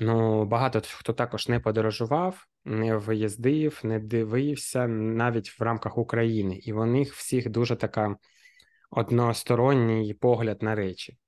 ну 0.00 0.44
багато 0.44 0.80
хто 0.84 1.12
також 1.12 1.48
не 1.48 1.60
подорожував, 1.60 2.46
не 2.64 2.96
виїздив, 2.96 3.80
не 3.82 3.98
дивився 3.98 4.86
навіть 4.88 5.60
в 5.60 5.62
рамках 5.62 5.98
України, 5.98 6.56
і 6.56 6.72
у 6.72 6.84
них 6.84 7.14
всіх 7.14 7.50
дуже 7.50 7.76
така 7.76 8.16
односторонній 8.90 10.14
погляд 10.14 10.62
на 10.62 10.74
речі. 10.74 11.18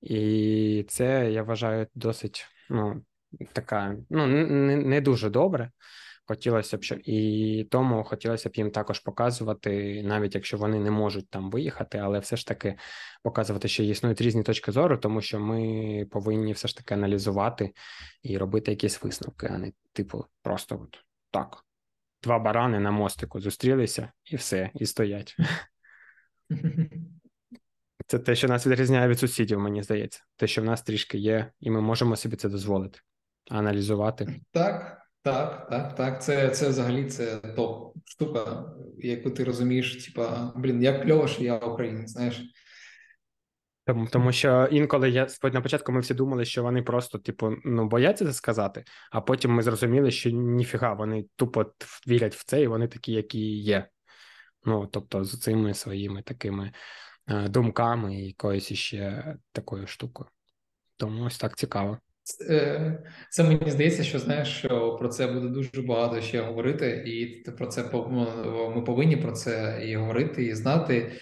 І 0.00 0.84
це 0.88 1.32
я 1.32 1.42
вважаю 1.42 1.86
досить 1.94 2.46
ну, 2.70 3.04
така 3.52 3.96
ну 4.10 4.26
не, 4.26 4.76
не 4.76 5.00
дуже 5.00 5.30
добре. 5.30 5.70
Хотілося 6.26 6.76
б, 6.76 6.82
що 6.82 6.94
і 7.04 7.64
тому 7.70 8.04
хотілося 8.04 8.48
б 8.48 8.52
їм 8.56 8.70
також 8.70 9.00
показувати, 9.00 10.02
навіть 10.02 10.34
якщо 10.34 10.56
вони 10.56 10.78
не 10.78 10.90
можуть 10.90 11.30
там 11.30 11.50
виїхати, 11.50 11.98
але 11.98 12.18
все 12.18 12.36
ж 12.36 12.46
таки 12.46 12.76
показувати, 13.22 13.68
що 13.68 13.82
існують 13.82 14.20
різні 14.20 14.42
точки 14.42 14.72
зору, 14.72 14.98
тому 14.98 15.20
що 15.20 15.40
ми 15.40 16.06
повинні 16.10 16.52
все 16.52 16.68
ж 16.68 16.76
таки 16.76 16.94
аналізувати 16.94 17.72
і 18.22 18.38
робити 18.38 18.70
якісь 18.70 19.02
висновки, 19.02 19.46
а 19.46 19.58
не 19.58 19.72
типу, 19.92 20.24
просто 20.42 20.80
от 20.82 21.04
так. 21.30 21.64
Два 22.22 22.38
барани 22.38 22.80
на 22.80 22.90
мостику 22.90 23.40
зустрілися 23.40 24.12
і 24.24 24.36
все, 24.36 24.70
і 24.74 24.86
стоять. 24.86 25.36
Це 28.06 28.18
те, 28.18 28.34
що 28.34 28.48
нас 28.48 28.66
відрізняє 28.66 29.08
від 29.08 29.18
сусідів, 29.18 29.60
мені 29.60 29.82
здається. 29.82 30.22
Те, 30.36 30.46
що 30.46 30.62
в 30.62 30.64
нас 30.64 30.82
трішки 30.82 31.18
є, 31.18 31.52
і 31.60 31.70
ми 31.70 31.80
можемо 31.80 32.16
собі 32.16 32.36
це 32.36 32.48
дозволити, 32.48 33.00
аналізувати. 33.50 34.40
Так. 34.52 35.03
Так, 35.24 35.68
так, 35.70 35.94
так. 35.94 36.22
Це 36.22 36.50
це 36.50 36.68
взагалі 36.68 37.04
це 37.04 37.36
топ 37.36 37.96
штука, 38.04 38.64
яку 38.98 39.30
ти 39.30 39.44
розумієш, 39.44 40.04
типа, 40.04 40.52
блін, 40.56 40.82
як 40.82 41.02
кльово, 41.02 41.28
що 41.28 41.44
я 41.44 41.56
українець, 41.56 42.10
знаєш. 42.10 42.42
Тому 43.86 44.06
тому 44.06 44.32
що 44.32 44.68
інколи 44.70 45.10
я 45.10 45.28
на 45.42 45.60
початку 45.60 45.92
ми 45.92 46.00
всі 46.00 46.14
думали, 46.14 46.44
що 46.44 46.62
вони 46.62 46.82
просто, 46.82 47.18
типу, 47.18 47.56
ну 47.64 47.88
бояться 47.88 48.24
це 48.24 48.32
сказати, 48.32 48.84
а 49.10 49.20
потім 49.20 49.54
ми 49.54 49.62
зрозуміли, 49.62 50.10
що 50.10 50.30
ніфіга, 50.30 50.92
вони 50.92 51.24
тупо 51.36 51.66
вірять 52.08 52.34
в 52.34 52.44
це, 52.44 52.62
і 52.62 52.66
вони 52.66 52.88
такі, 52.88 53.12
які 53.12 53.56
є. 53.56 53.88
Ну, 54.64 54.86
тобто, 54.86 55.24
з 55.24 55.40
цими 55.40 55.74
своїми 55.74 56.22
такими 56.22 56.72
е, 57.28 57.48
думками 57.48 58.16
і 58.16 58.26
якоюсь 58.26 58.70
іще 58.70 59.36
такою 59.52 59.86
штукою. 59.86 60.28
Тому 60.96 61.24
ось 61.24 61.38
так 61.38 61.56
цікаво. 61.58 61.98
Е, 62.50 63.02
це 63.30 63.42
мені 63.44 63.70
здається, 63.70 64.04
що 64.04 64.18
знаєш, 64.18 64.48
що 64.48 64.96
про 64.96 65.08
це 65.08 65.26
буде 65.26 65.48
дуже 65.48 65.82
багато 65.82 66.20
ще 66.20 66.40
говорити, 66.40 67.04
і 67.06 67.50
про 67.50 67.66
це 67.66 67.82
ми 68.76 68.82
повинні 68.82 69.16
про 69.16 69.32
це 69.32 69.80
і 69.86 69.96
говорити, 69.96 70.44
і 70.44 70.54
знати. 70.54 71.12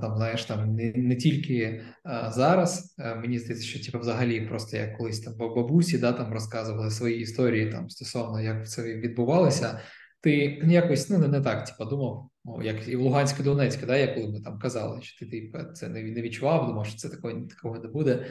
там, 0.00 0.16
знаєш, 0.16 0.44
там 0.44 0.74
не 0.74 0.92
не 0.96 1.16
тільки 1.16 1.82
зараз. 2.28 2.96
Мені 3.20 3.38
здається, 3.38 3.66
що 3.66 3.84
типу, 3.84 3.98
взагалі, 3.98 4.40
просто 4.40 4.76
як 4.76 4.98
колись 4.98 5.20
там 5.20 5.34
бабусі 5.38 5.98
да, 5.98 6.12
там 6.12 6.32
розказували 6.32 6.90
свої 6.90 7.20
історії 7.20 7.70
там 7.70 7.90
стосовно 7.90 8.40
як 8.40 8.68
це 8.68 8.82
відбувалося. 8.82 9.80
Ти 10.20 10.60
якось 10.64 11.10
ну 11.10 11.18
не, 11.18 11.28
не 11.28 11.40
так, 11.40 11.64
типу, 11.64 11.90
думав, 11.90 12.30
о, 12.44 12.62
як 12.62 12.88
і 12.88 12.96
в 12.96 13.00
Луганську 13.00 13.42
Донецьку, 13.42 13.86
да, 13.86 13.96
як 13.96 14.14
коли 14.14 14.28
ми 14.32 14.40
там 14.40 14.58
казали, 14.58 15.02
що 15.02 15.26
ти 15.26 15.30
типу, 15.30 15.72
це 15.72 15.88
не 15.88 16.02
не 16.02 16.22
відчував, 16.22 16.66
думав, 16.66 16.86
що 16.86 16.96
це 16.96 17.08
такого 17.08 17.40
такого 17.40 17.78
не 17.78 17.88
буде. 17.88 18.26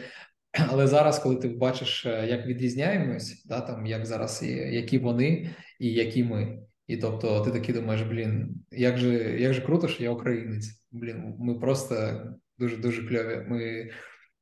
Але 0.69 0.87
зараз, 0.87 1.19
коли 1.19 1.35
ти 1.35 1.47
бачиш, 1.47 2.05
е, 2.05 2.27
як 2.27 2.45
відрізняємось, 2.45 3.45
да, 3.45 3.61
там 3.61 3.85
як 3.85 4.05
зараз, 4.05 4.43
які 4.71 4.97
вони 4.97 5.49
і 5.79 5.93
які 5.93 6.23
ми. 6.23 6.59
І 6.87 6.97
тобто 6.97 7.41
ти 7.41 7.51
такий 7.51 7.75
думаєш, 7.75 8.01
блін, 8.01 8.55
як 8.71 8.97
же 8.97 9.39
як 9.39 9.53
же 9.53 9.61
круто, 9.61 9.87
що 9.87 10.03
я 10.03 10.11
українець. 10.11 10.85
Блін, 10.91 11.35
ми 11.39 11.59
просто 11.59 12.23
дуже 12.57 12.77
дуже 12.77 13.07
кльові. 13.07 13.45
Ми 13.47 13.89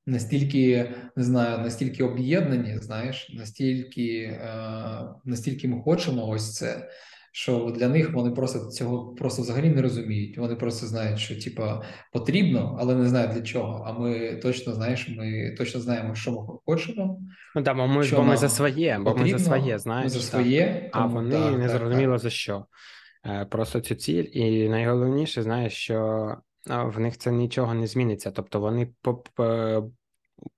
настільки 0.05 0.91
не 1.15 1.23
знаю, 1.23 1.57
настільки 1.57 2.03
об'єднані, 2.03 2.77
знаєш, 2.77 3.33
настільки, 3.33 4.39
е, 4.41 4.49
настільки 5.25 5.67
ми 5.67 5.81
хочемо 5.81 6.27
ось 6.27 6.55
це 6.55 6.89
що 7.37 7.73
для 7.75 7.87
них 7.87 8.13
вони 8.13 8.31
просто 8.31 8.59
цього 8.59 9.15
просто 9.15 9.41
взагалі 9.41 9.69
не 9.69 9.81
розуміють. 9.81 10.37
Вони 10.37 10.55
просто 10.55 10.87
знають, 10.87 11.19
що 11.19 11.41
типа 11.41 11.83
потрібно, 12.13 12.77
але 12.79 12.95
не 12.95 13.07
знають 13.07 13.31
для 13.31 13.41
чого. 13.41 13.83
А 13.87 13.99
ми 13.99 14.35
точно 14.35 14.73
знаєш, 14.73 15.09
ми 15.17 15.55
точно 15.57 15.81
знаємо, 15.81 16.15
що 16.15 16.31
ми 16.31 16.37
хочемо. 16.65 17.19
Ну 17.55 17.61
да, 17.61 17.73
бо 17.73 17.87
ми 17.87 18.09
бо 18.11 18.23
ми 18.23 18.37
за 18.37 18.49
своє, 18.49 18.97
бо 18.97 19.03
потрібно, 19.03 19.31
ми 19.31 19.37
за 19.37 19.45
своє, 19.45 19.79
знаєш. 19.79 20.03
Ми 20.03 20.09
за 20.09 20.19
своє, 20.19 20.89
тому, 20.93 21.05
а 21.05 21.07
вони 21.07 21.31
так, 21.31 21.57
не 21.57 21.67
так, 21.67 21.77
зрозуміло 21.77 22.13
так. 22.13 22.21
за 22.21 22.29
що. 22.29 22.65
Е, 23.25 23.45
просто 23.45 23.79
цю 23.79 23.95
ціль, 23.95 24.25
і 24.31 24.69
найголовніше, 24.69 25.43
знаєш, 25.43 25.73
що 25.73 26.35
в 26.65 26.99
них 26.99 27.17
це 27.17 27.31
нічого 27.31 27.73
не 27.73 27.87
зміниться. 27.87 28.31
Тобто 28.31 28.59
вони 28.59 28.89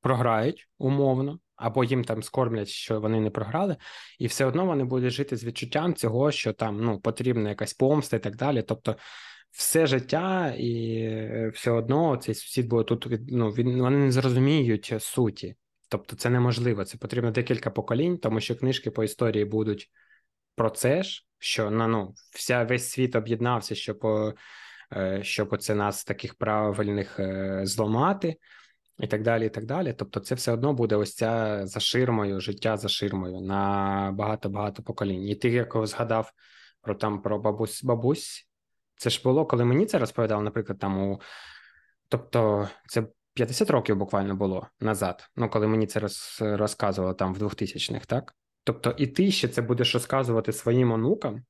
програють 0.02 0.70
умовно, 0.78 1.40
або 1.60 1.84
їм 1.84 2.04
там 2.04 2.24
скормлять, 2.24 2.68
що 2.68 3.00
вони 3.00 3.20
не 3.20 3.30
програли, 3.30 3.78
і 4.20 4.28
все 4.28 4.46
одно 4.46 4.66
вони 4.66 4.84
будуть 4.84 5.14
жити 5.14 5.38
з 5.38 5.44
відчуттям 5.44 5.94
цього, 5.94 6.32
що 6.32 6.54
там 6.54 6.84
ну 6.84 7.00
потрібна 7.00 7.50
якась 7.50 7.74
помста 7.74 8.18
і 8.18 8.20
так 8.20 8.36
далі. 8.36 8.62
Тобто, 8.62 8.96
все 9.52 9.88
життя, 9.88 10.56
і 10.58 11.00
е, 11.02 11.52
все 11.54 11.72
одно 11.72 12.18
цей 12.18 12.36
сусід 12.36 12.68
буде 12.68 12.84
тут 12.84 13.08
ну, 13.28 13.50
він 13.50 13.82
вони 13.82 13.98
не 13.98 14.12
зрозуміють 14.12 14.94
суті. 15.00 15.56
Тобто, 15.90 16.16
це 16.16 16.30
неможливо. 16.30 16.86
Це 16.86 16.98
потрібно 16.98 17.32
декілька 17.32 17.70
поколінь, 17.70 18.18
тому 18.18 18.40
що 18.40 18.56
книжки 18.56 18.92
по 18.92 19.04
історії 19.04 19.46
будуть 19.46 19.92
про 20.56 20.70
це 20.70 21.04
ж, 21.04 21.26
що 21.40 21.72
на 21.72 21.88
ну 21.88 22.14
вся 22.32 22.64
весь 22.64 22.90
світ 22.90 23.16
об'єднався, 23.16 23.76
щоб 23.76 24.06
е, 24.94 25.20
щоб 25.24 25.48
оце 25.52 25.76
нас 25.76 26.04
таких 26.04 26.36
правильних 26.36 27.20
е, 27.20 27.62
зламати 27.64 28.36
і 29.00 29.08
так 29.08 29.24
далі. 29.24 29.46
і 29.46 29.50
так 29.50 29.66
далі. 29.66 29.94
Тобто, 29.94 30.20
це 30.20 30.36
все 30.36 30.52
одно 30.52 30.74
буде 30.74 30.96
ось 30.96 31.16
ця 31.16 31.62
за 31.68 31.80
ширмою, 31.80 32.40
життя 32.40 32.78
за 32.78 32.90
ширмою 32.90 33.42
на 33.42 34.12
багато-багато 34.16 34.84
поколінь. 34.84 35.28
І 35.28 35.36
ти 35.36 35.50
як 35.50 35.88
згадав 35.88 36.32
про 36.82 36.96
там 36.96 37.22
про 37.22 37.40
бабусь 37.40 37.84
бабусь, 37.84 38.50
це 38.96 39.10
ж 39.10 39.22
було, 39.24 39.46
коли 39.46 39.66
мені 39.66 39.86
це 39.86 40.00
розповідав, 40.00 40.44
наприклад, 40.44 40.80
там 40.80 41.12
у 41.12 41.22
тобто, 42.10 42.70
це 42.88 43.04
50 43.34 43.70
років 43.70 43.96
буквально 43.96 44.36
було 44.36 44.68
назад. 44.80 45.30
Ну, 45.36 45.50
коли 45.50 45.68
мені 45.68 45.88
це 45.88 46.00
роз, 46.00 46.38
розказувало 46.42 47.14
там 47.14 47.34
в 47.34 47.44
2000-х, 47.44 48.06
так? 48.06 48.36
Тобто, 48.64 48.96
і 48.98 49.08
ти 49.08 49.32
ще 49.32 49.48
це 49.48 49.62
будеш 49.62 49.94
розказувати 49.94 50.54
своїм 50.54 50.92
онукам, 50.92 51.44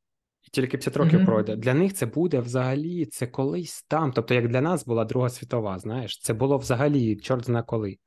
і 0.44 0.50
тільки 0.52 0.78
50 0.78 0.98
років 0.98 1.20
mm-hmm. 1.20 1.26
пройде. 1.26 1.56
Для 1.56 1.74
них 1.74 1.94
це 1.94 2.06
буде 2.06 2.40
взагалі 2.40 3.06
це 3.06 3.28
колись 3.28 3.84
там. 3.88 4.12
Тобто, 4.12 4.34
як 4.34 4.48
для 4.48 4.62
нас 4.62 4.86
була 4.86 5.06
Друга 5.06 5.30
світова, 5.30 5.80
знаєш, 5.80 6.20
це 6.22 6.34
було 6.34 6.58
взагалі 6.58 7.16
чорт 7.16 7.46
зна 7.46 7.64
коли. 7.64 7.98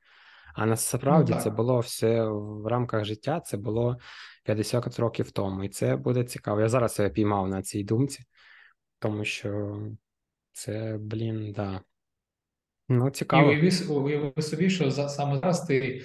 А 0.55 0.65
насправді 0.65 1.33
ну, 1.35 1.41
це 1.41 1.49
було 1.49 1.79
все 1.79 2.23
в 2.29 2.67
рамках 2.67 3.05
життя, 3.05 3.39
це 3.39 3.57
було 3.57 3.97
50 4.43 4.99
років 4.99 5.31
тому. 5.31 5.63
І 5.63 5.69
це 5.69 5.95
буде 5.95 6.23
цікаво. 6.23 6.61
Я 6.61 6.69
зараз 6.69 6.95
себе 6.95 7.09
піймав 7.09 7.49
на 7.49 7.61
цій 7.61 7.83
думці, 7.83 8.23
тому 8.99 9.25
що 9.25 9.81
це, 10.51 10.97
блін, 10.99 11.53
да. 11.55 11.81
Ну, 12.89 13.09
цікаво. 13.09 13.51
І 13.51 13.71
уяви 13.89 14.41
собі, 14.41 14.69
що 14.69 14.91
за, 14.91 15.09
саме 15.09 15.39
зараз 15.39 15.65
ти 15.65 16.03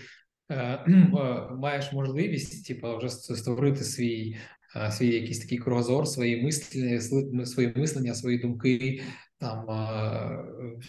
е, 0.50 0.54
е, 0.88 1.48
маєш 1.50 1.92
можливість 1.92 2.66
типу, 2.66 2.96
вже 2.96 3.08
створити 3.08 3.84
свій 3.84 4.38
свій 4.90 5.14
якийсь 5.14 5.38
такий 5.38 5.58
кругозор, 5.58 6.08
свої 6.08 6.42
мислення, 6.42 7.00
свої 7.46 7.72
мислення, 7.76 8.14
свої 8.14 8.38
думки, 8.38 9.02
там 9.38 9.66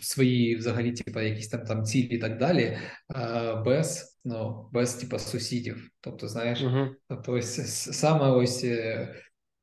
свої 0.02 0.56
взагалі, 0.56 0.92
типа 0.92 1.22
якісь 1.22 1.48
там 1.48 1.62
там 1.62 1.84
цілі 1.84 2.06
і 2.06 2.18
так 2.18 2.38
далі, 2.38 2.78
без 3.66 4.18
ну 4.26 4.70
без 4.74 4.94
типа 4.94 5.20
сусідів. 5.20 5.90
Тобто, 6.02 6.28
знаєш, 6.28 6.62
uh-huh. 6.62 6.90
тобто 7.08 7.32
ось 7.34 7.98
саме 7.98 8.28
ось 8.28 8.64
е, 8.64 9.16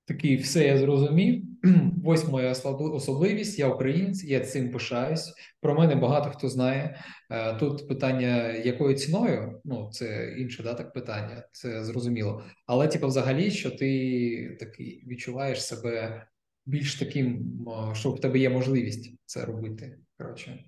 такий 0.06 0.36
все 0.36 0.66
я 0.66 0.78
зрозумів. 0.78 1.44
Ось 2.04 2.28
моя 2.28 2.50
особливість, 2.78 3.58
я 3.58 3.68
українець, 3.68 4.24
я 4.24 4.40
цим 4.40 4.70
пишаюсь. 4.70 5.34
Про 5.60 5.74
мене 5.74 5.94
багато 5.94 6.30
хто 6.30 6.48
знає. 6.48 7.00
Е, 7.30 7.54
тут 7.54 7.88
питання, 7.88 8.52
якою 8.52 8.94
ціною, 8.94 9.60
ну 9.64 9.90
це 9.92 10.34
інше 10.38 10.62
да, 10.62 10.74
так 10.74 10.92
питання, 10.92 11.48
це 11.52 11.84
зрозуміло. 11.84 12.42
Але, 12.66 12.88
типу, 12.88 13.06
взагалі, 13.06 13.50
що 13.50 13.70
ти 13.70 14.56
такий 14.60 15.04
відчуваєш 15.06 15.64
себе 15.64 16.26
більш 16.66 16.94
таким, 16.94 17.56
що 17.92 18.10
в 18.10 18.20
тебе 18.20 18.38
є 18.38 18.50
можливість 18.50 19.14
це 19.24 19.44
робити. 19.44 19.98
Коротше. 20.18 20.64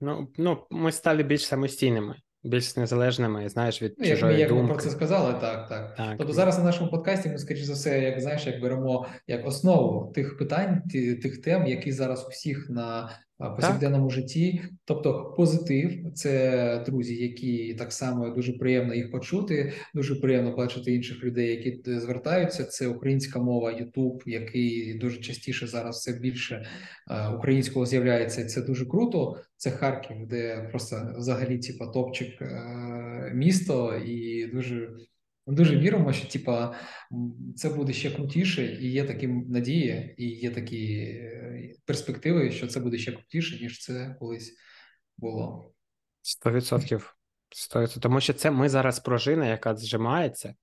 Ну, 0.00 0.28
ну, 0.36 0.66
ми 0.70 0.92
стали 0.92 1.22
більш 1.22 1.46
самостійними 1.46 2.16
більш 2.44 2.76
незалежними, 2.76 3.48
знаєш, 3.48 3.82
від 3.82 3.94
ну, 3.98 4.06
чужої 4.06 4.38
як 4.38 4.48
думки. 4.48 4.62
Як 4.62 4.70
ми 4.70 4.74
про 4.74 4.84
це 4.84 4.90
сказали, 4.90 5.32
так, 5.32 5.68
так. 5.68 5.94
так 5.96 6.14
тобто 6.18 6.32
зараз 6.32 6.58
на 6.58 6.64
нашому 6.64 6.90
подкасті 6.90 7.28
ми, 7.28 7.38
скоріш 7.38 7.62
за 7.62 7.72
все, 7.72 8.00
як 8.00 8.20
знаєш, 8.20 8.46
як 8.46 8.60
беремо 8.60 9.06
як 9.26 9.46
основу 9.46 10.12
тих 10.12 10.38
питань, 10.38 10.82
тих 11.22 11.42
тем, 11.42 11.66
які 11.66 11.92
зараз 11.92 12.24
у 12.26 12.28
всіх 12.28 12.70
на 12.70 13.10
повсякденному 13.50 14.10
житті. 14.10 14.62
Тобто, 14.84 15.34
позитив 15.36 16.12
це 16.14 16.84
друзі, 16.86 17.22
які 17.22 17.74
так 17.74 17.92
само 17.92 18.30
дуже 18.30 18.52
приємно 18.52 18.94
їх 18.94 19.10
почути. 19.10 19.72
Дуже 19.94 20.14
приємно 20.14 20.56
бачити 20.56 20.94
інших 20.94 21.24
людей, 21.24 21.50
які 21.50 22.00
звертаються. 22.00 22.64
Це 22.64 22.86
українська 22.86 23.38
мова, 23.38 23.72
Ютуб, 23.72 24.22
який 24.26 24.94
дуже 24.94 25.20
частіше 25.20 25.66
зараз 25.66 25.96
все 25.96 26.12
більше 26.12 26.66
українського 27.36 27.86
з'являється. 27.86 28.44
Це 28.44 28.62
дуже 28.62 28.86
круто. 28.86 29.36
Це 29.56 29.70
Харків, 29.70 30.16
де 30.26 30.68
просто 30.70 31.14
взагалі 31.18 31.58
типа 31.58 31.86
топчик 31.86 32.42
е, 32.42 33.32
місто, 33.34 33.94
і 34.06 34.46
дуже 34.46 34.90
дуже 35.46 35.76
віримо, 35.76 36.12
що 36.12 36.28
типа 36.28 36.74
це 37.56 37.68
буде 37.68 37.92
ще 37.92 38.10
крутіше, 38.10 38.64
і 38.80 38.90
є 38.90 39.04
такі 39.04 39.28
надії, 39.28 40.14
і 40.18 40.28
є 40.28 40.50
такі 40.50 40.94
е, 40.94 41.74
перспективи, 41.84 42.50
що 42.50 42.66
це 42.66 42.80
буде 42.80 42.98
ще 42.98 43.12
крутіше, 43.12 43.62
ніж 43.62 43.80
це 43.80 44.16
колись 44.18 44.56
було. 45.16 45.72
Сто 46.22 46.50
відсотків. 46.50 47.16
Тому 48.00 48.20
що 48.20 48.32
це 48.32 48.50
ми 48.50 48.68
зараз 48.68 49.00
пружина, 49.00 49.46
яка 49.46 49.76
зжимається, 49.76 50.54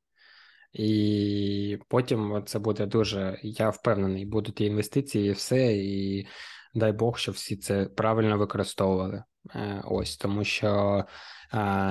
і 0.74 1.78
потім 1.88 2.44
це 2.46 2.60
буде 2.60 2.86
дуже. 2.86 3.40
Я 3.44 3.70
впевнений, 3.70 4.26
будуть 4.26 4.62
і 4.62 4.66
інвестиції, 4.66 5.30
і 5.30 5.32
все, 5.32 5.74
і 5.74 6.28
дай 6.76 6.92
Бог, 6.92 7.18
що 7.18 7.32
всі 7.32 7.58
це 7.58 7.86
правильно 7.86 8.38
використовували. 8.38 9.24
Е, 9.56 9.82
ось 9.86 10.18
тому 10.18 10.44
що 10.44 11.04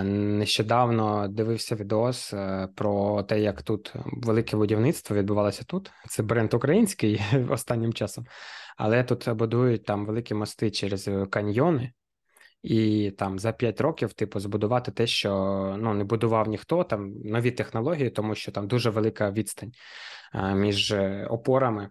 нещодавно 0.03 1.29
дивився 1.29 1.75
відос 1.75 2.35
е, 2.35 2.69
про 2.75 3.23
те, 3.23 3.41
як 3.41 3.63
тут 3.63 3.93
велике 4.05 4.57
будівництво 4.57 5.17
відбувалося 5.17 5.65
тут. 5.65 5.91
Це 6.09 6.23
бренд 6.23 6.55
український 6.55 7.23
останнім 7.51 7.93
часом, 7.93 8.27
але 8.77 9.05
тут 9.05 9.31
будують 9.31 9.85
там 9.85 10.07
великі 10.07 10.35
мости 10.35 10.71
через 10.71 11.11
каньйони. 11.31 11.93
І 12.63 13.11
там 13.19 13.39
за 13.39 13.53
5 13.53 13.81
років, 13.81 14.13
типу, 14.13 14.41
збудувати 14.41 14.93
те, 14.93 15.07
що 15.07 15.31
ну 15.79 15.95
не 15.95 16.05
будував 16.05 16.49
ніхто, 16.49 16.85
там 16.85 17.13
нові 17.25 17.51
технології, 17.51 18.11
тому 18.11 18.35
що 18.35 18.53
там 18.53 18.69
дуже 18.69 18.91
велика 18.91 19.31
відстань 19.31 19.73
між 20.55 20.95
опорами 21.29 21.91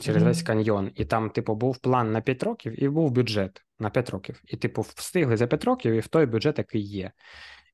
через 0.00 0.22
весь 0.22 0.42
каньйон, 0.42 0.90
і 0.94 1.04
там, 1.04 1.30
типу, 1.30 1.54
був 1.54 1.78
план 1.78 2.12
на 2.12 2.20
5 2.20 2.42
років, 2.42 2.82
і 2.82 2.88
був 2.88 3.10
бюджет 3.10 3.62
на 3.78 3.90
5 3.90 4.10
років. 4.10 4.42
І, 4.44 4.56
типу, 4.56 4.82
встигли 4.82 5.36
за 5.36 5.46
5 5.46 5.64
років, 5.64 5.92
і 5.92 6.00
в 6.00 6.06
той 6.06 6.26
бюджет, 6.26 6.58
який 6.58 6.82
є. 6.82 7.12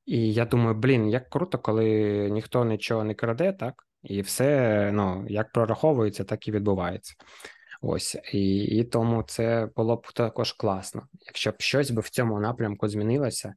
І 0.05 0.33
я 0.33 0.45
думаю, 0.45 0.75
блін, 0.75 1.09
як 1.09 1.29
круто, 1.29 1.57
коли 1.57 2.29
ніхто 2.31 2.65
нічого 2.65 3.03
не 3.03 3.13
краде, 3.13 3.53
так? 3.53 3.83
І 4.03 4.21
все 4.21 4.91
ну, 4.93 5.25
як 5.29 5.51
прораховується, 5.51 6.23
так 6.23 6.47
і 6.47 6.51
відбувається. 6.51 7.13
Ось 7.81 8.17
і 8.33 8.57
і 8.57 8.83
тому 8.83 9.23
це 9.23 9.69
було 9.75 9.95
б 9.95 10.07
також 10.13 10.51
класно, 10.51 11.07
якщо 11.25 11.51
б 11.51 11.55
щось 11.57 11.91
би 11.91 12.01
в 12.01 12.09
цьому 12.09 12.39
напрямку 12.39 12.87
змінилося, 12.87 13.53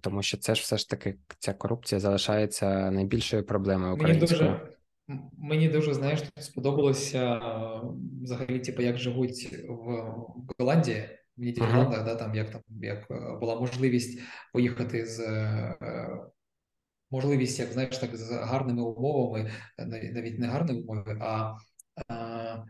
тому 0.00 0.22
що 0.22 0.38
це 0.38 0.54
ж 0.54 0.62
все 0.62 0.76
ж 0.76 0.90
таки 0.90 1.16
ця 1.38 1.52
корупція 1.52 2.00
залишається 2.00 2.90
найбільшою 2.90 3.46
проблемою 3.46 3.94
українською. 3.94 4.40
Мені 4.40 4.52
дуже 4.52 4.79
Мені 5.38 5.68
дуже 5.68 5.94
знаєш, 5.94 6.22
сподобалося 6.40 7.40
взагалі, 8.22 8.58
типу, 8.58 8.82
як 8.82 8.98
живуть 8.98 9.64
в 9.68 10.14
Голландії, 10.58 11.08
в 11.36 11.40
Нідерландах, 11.40 12.00
uh-huh. 12.00 12.04
да, 12.04 12.14
там 12.14 12.34
як 12.34 12.50
там 12.50 12.62
як 12.68 13.10
е, 13.10 13.38
була 13.40 13.60
можливість 13.60 14.20
поїхати 14.52 15.06
з 15.06 15.20
е, 15.20 15.76
можливість, 17.10 17.58
як 17.58 17.72
знаєш, 17.72 17.98
так 17.98 18.16
з 18.16 18.30
гарними 18.30 18.82
умовами, 18.82 19.50
навіть 19.78 20.38
не 20.38 20.46
гарними 20.46 20.80
умовами, 20.80 21.18
а, 21.20 21.54
а 22.08 22.64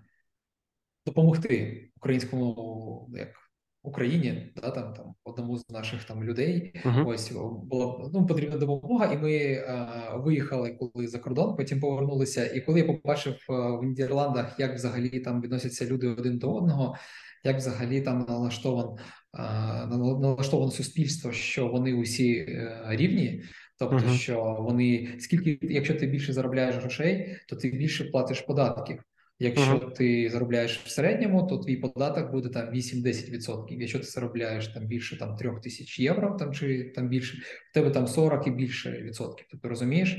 допомогти 1.07 1.91
українському 1.97 3.11
як 3.14 3.49
Україні, 3.83 4.53
да, 4.57 4.70
там 4.70 4.95
там 4.95 5.14
одному 5.24 5.59
з 5.59 5.70
наших 5.70 6.05
там 6.05 6.24
людей. 6.24 6.72
Uh-huh. 6.85 7.07
Ось 7.07 7.33
була 7.62 8.11
ну 8.14 8.26
потрібна 8.26 8.57
допомога, 8.57 9.12
і 9.12 9.18
ми 9.18 9.33
е, 9.33 9.89
виїхали 10.14 10.70
коли 10.70 11.09
за 11.09 11.18
кордон. 11.18 11.57
Потім 11.57 11.81
повернулися. 11.81 12.47
І 12.47 12.61
коли 12.61 12.81
я 12.81 12.87
побачив 12.87 13.35
е, 13.35 13.53
в 13.53 13.83
Нідерландах, 13.83 14.61
як 14.61 14.74
взагалі 14.74 15.20
там 15.20 15.41
відносяться 15.41 15.87
люди 15.87 16.09
один 16.09 16.39
до 16.39 16.55
одного, 16.55 16.97
як 17.45 17.57
взагалі 17.57 18.01
там 18.01 18.26
налаштован 18.28 18.97
е, 19.39 19.87
налаштоване 20.20 20.72
суспільство, 20.72 21.33
що 21.33 21.68
вони 21.68 21.95
усі 21.95 22.33
е, 22.33 22.83
рівні. 22.89 23.43
Тобто, 23.78 23.97
uh-huh. 23.97 24.16
що 24.16 24.57
вони 24.61 25.09
скільки, 25.18 25.59
якщо 25.62 25.95
ти 25.95 26.07
більше 26.07 26.33
заробляєш 26.33 26.76
грошей, 26.76 27.37
то 27.49 27.57
ти 27.57 27.70
більше 27.70 28.05
платиш 28.05 28.41
податків. 28.41 29.03
Якщо 29.43 29.74
uh-huh. 29.74 29.93
ти 29.93 30.30
заробляєш 30.32 30.80
в 30.84 30.88
середньому, 30.88 31.47
то 31.47 31.59
твій 31.59 31.76
податок 31.76 32.30
буде 32.30 32.49
там 32.49 32.70
8-10%. 32.70 33.80
Якщо 33.80 33.99
ти 33.99 34.05
заробляєш 34.05 34.68
там 34.68 34.86
більше 34.86 35.18
там 35.18 35.36
3 35.36 35.51
тисяч 35.62 35.99
євро, 35.99 36.36
там 36.38 36.53
чи 36.53 36.93
там 36.95 37.09
більше, 37.09 37.38
в 37.70 37.74
тебе 37.74 37.91
там 37.91 38.07
40 38.07 38.47
і 38.47 38.51
більше 38.51 39.03
відсотків. 39.03 39.47
Тобто 39.51 39.68
розумієш, 39.68 40.18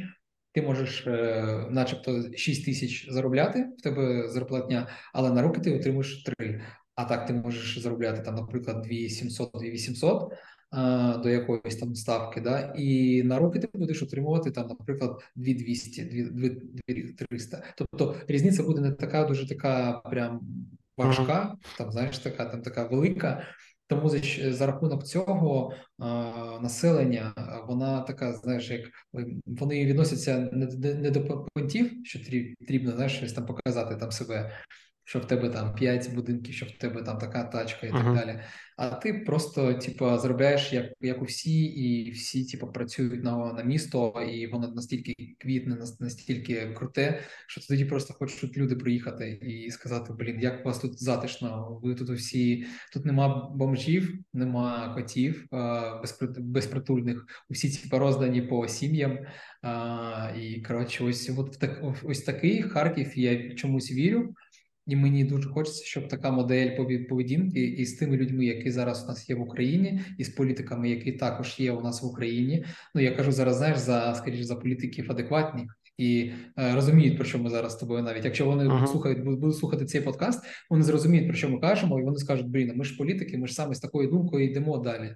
ти 0.54 0.62
можеш, 0.62 1.08
е, 1.08 1.68
начебто, 1.70 2.24
6 2.36 2.66
тисяч 2.66 3.12
заробляти 3.12 3.66
в 3.78 3.82
тебе 3.82 4.30
зарплатня, 4.30 4.88
але 5.14 5.32
на 5.32 5.42
руки 5.42 5.62
ти 5.62 5.76
отримуєш 5.76 6.24
3. 6.24 6.62
А 6.96 7.06
так 7.06 7.26
ти 7.26 7.34
можеш 7.34 7.80
заробляти 7.80 8.22
там, 8.22 8.36
наприклад, 8.36 8.82
2700, 8.82 9.52
2800, 9.54 10.34
до 11.24 11.30
якоїсь 11.30 11.76
там 11.76 11.96
ставки, 11.96 12.42
да, 12.42 12.74
і 12.78 13.24
на 13.24 13.40
руки 13.40 13.60
ти 13.60 13.70
будеш 13.74 14.04
отримувати 14.04 14.52
там, 14.52 14.68
наприклад, 14.68 15.24
2200, 15.36 16.04
2300. 16.32 17.64
Тобто 17.76 18.16
різниця 18.28 18.64
буде 18.64 18.82
не 18.82 18.92
така 18.92 19.26
дуже 19.26 19.48
така 19.48 19.94
прям 19.94 20.42
важка, 20.98 21.56
там 21.78 21.92
знаєш, 21.92 22.18
така 22.18 22.46
там 22.46 22.62
така 22.62 22.84
велика. 22.84 23.44
Тому 23.88 24.10
за, 24.10 24.20
за 24.54 24.66
рахунок 24.66 25.04
цього 25.04 25.74
а, 26.00 26.60
населення 26.62 27.34
вона 27.68 28.02
така, 28.02 28.34
знаєш, 28.34 28.70
як 28.70 28.82
вони 29.46 29.86
відносяться 29.86 30.50
не, 30.54 30.66
не, 30.66 30.94
не 30.94 31.12
до 31.12 31.46
понтів, 31.56 31.92
що 32.04 32.20
потрібно 32.60 32.92
знаєш, 32.92 33.18
щось 33.18 33.34
там 33.34 33.46
показати 33.46 33.96
там 33.96 34.12
себе, 34.12 34.52
що 35.04 35.20
в 35.20 35.28
тебе 35.28 35.50
там 35.50 35.76
5 35.76 36.14
будинків, 36.14 36.54
що 36.54 36.66
в 36.66 36.72
тебе 36.72 37.04
там 37.04 37.18
така 37.18 37.44
тачка 37.44 37.88
і 37.88 37.92
uh-huh. 37.92 38.04
так 38.04 38.16
далі. 38.16 38.40
А 38.78 38.90
ти 38.90 39.14
просто, 39.14 39.74
типу, 39.74 40.18
заробляєш 40.18 40.74
як 40.74 40.86
як 41.02 41.22
у 41.22 41.26
всі, 41.26 41.64
і 41.64 42.12
всі, 42.12 42.46
типу, 42.46 42.68
працюють 42.68 43.24
на 43.24 43.54
на 43.54 43.64
місто, 43.64 44.14
і 44.32 44.48
воно 44.48 44.68
настільки 44.68 45.14
квітне, 45.38 45.78
настільки 46.00 46.74
круте, 46.78 47.20
що 47.48 47.62
тоді 47.62 47.86
просто 47.86 48.14
хочуть 48.14 48.58
люди 48.58 48.76
приїхати 48.76 49.30
і 49.42 49.72
сказати: 49.72 50.14
Блін, 50.14 50.40
як 50.40 50.62
у 50.62 50.64
вас 50.64 50.80
тут 50.80 51.04
затишно? 51.04 51.80
Ви 51.84 51.96
тут 51.96 52.10
усі 52.10 52.66
тут 52.94 53.06
нема 53.06 53.50
бомжів, 53.56 54.20
нема 54.34 54.94
котів 54.96 55.46
безпритульних, 56.38 57.26
усі 57.50 57.70
ці 57.70 57.98
роздані 57.98 58.42
по 58.42 58.68
сім'ям. 58.68 59.20
А, 59.62 60.32
І 60.38 60.62
коротше, 60.62 61.04
ось 61.04 61.32
от 61.38 61.56
в 61.56 61.60
так 61.60 61.84
ось 62.04 62.22
такий 62.22 62.62
Харків. 62.62 63.20
Я 63.20 63.56
чомусь 63.56 63.92
вірю. 63.92 64.34
І 64.88 64.96
мені 64.96 65.24
дуже 65.24 65.50
хочеться, 65.50 65.86
щоб 65.86 66.08
така 66.08 66.32
модель 66.32 66.78
поведінки 67.10 67.62
і 67.62 67.86
з 67.86 67.94
тими 67.94 68.18
людьми, 68.18 68.46
які 68.46 68.72
зараз 68.72 69.04
у 69.04 69.08
нас 69.08 69.30
є 69.30 69.36
в 69.36 69.42
Україні, 69.42 70.00
і 70.18 70.24
з 70.24 70.30
політиками, 70.30 70.90
які 70.90 71.12
також 71.12 71.60
є 71.60 71.72
у 71.72 71.82
нас 71.82 72.04
в 72.04 72.06
Україні. 72.06 72.66
Ну 72.96 73.02
я 73.02 73.12
кажу 73.12 73.32
зараз, 73.32 73.58
знаєш, 73.58 73.78
за 73.78 74.16
скоріше 74.16 74.44
за 74.44 74.56
політиків 74.56 75.12
адекватних 75.12 75.78
і 75.98 76.32
е, 76.60 76.76
розуміють, 76.76 77.16
про 77.16 77.26
що 77.26 77.40
ми 77.40 77.50
зараз 77.50 77.74
з 77.74 77.76
тобою. 77.76 78.04
Навіть 78.04 78.26
якщо 78.26 78.46
вони 78.46 78.64
uh-huh. 78.64 78.88
слухають, 78.88 79.24
будуть 79.24 79.58
слухати 79.58 79.86
цей 79.86 80.02
подкаст, 80.02 80.44
вони 80.70 80.84
зрозуміють, 80.84 81.28
про 81.28 81.38
що 81.38 81.50
ми 81.50 81.60
кажемо, 81.60 82.00
і 82.00 82.04
вони 82.04 82.18
скажуть: 82.18 82.48
Блін, 82.48 82.74
ми 82.76 82.84
ж 82.84 82.98
політики, 82.98 83.38
ми 83.38 83.48
ж 83.48 83.54
саме 83.54 83.76
з 83.76 83.80
такою 83.80 84.10
думкою 84.10 84.46
йдемо 84.46 84.78
далі. 84.78 85.16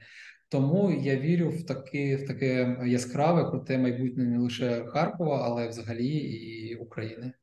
Тому 0.49 1.01
я 1.03 1.19
вірю 1.19 1.49
в 1.49 1.65
таке 1.65 2.15
в 2.15 2.27
таке 2.27 2.77
яскраве 2.85 3.49
круте 3.49 3.77
майбутнє 3.77 4.25
не 4.25 4.37
лише 4.37 4.85
Харкова, 4.85 5.41
але 5.45 5.67
взагалі 5.67 6.07
і 6.07 6.75
України. 6.75 7.33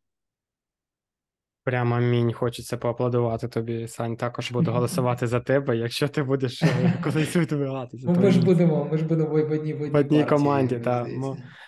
Прямо 1.65 2.01
мінь, 2.01 2.33
хочеться 2.33 2.77
поаплодувати 2.77 3.49
тобі, 3.49 3.89
Сань. 3.89 4.17
Також 4.17 4.53
буду 4.53 4.73
голосувати 4.73 5.27
за 5.27 5.41
тебе, 5.41 5.77
якщо 5.77 6.09
ти 6.09 6.23
будеш 6.23 6.63
е, 6.63 6.99
колись 7.05 7.37
відбиватися. 7.37 8.07
Ну, 8.11 8.21
ми 8.21 8.31
ж 8.31 8.43
будемо, 8.43 8.89
ми 8.93 8.99
ж 8.99 9.05
будемо 9.05 9.31
в 9.31 9.53
одній 9.53 9.75
в 9.75 9.97
одній, 9.97 10.25
команді, 10.25 10.79
так. 10.79 11.09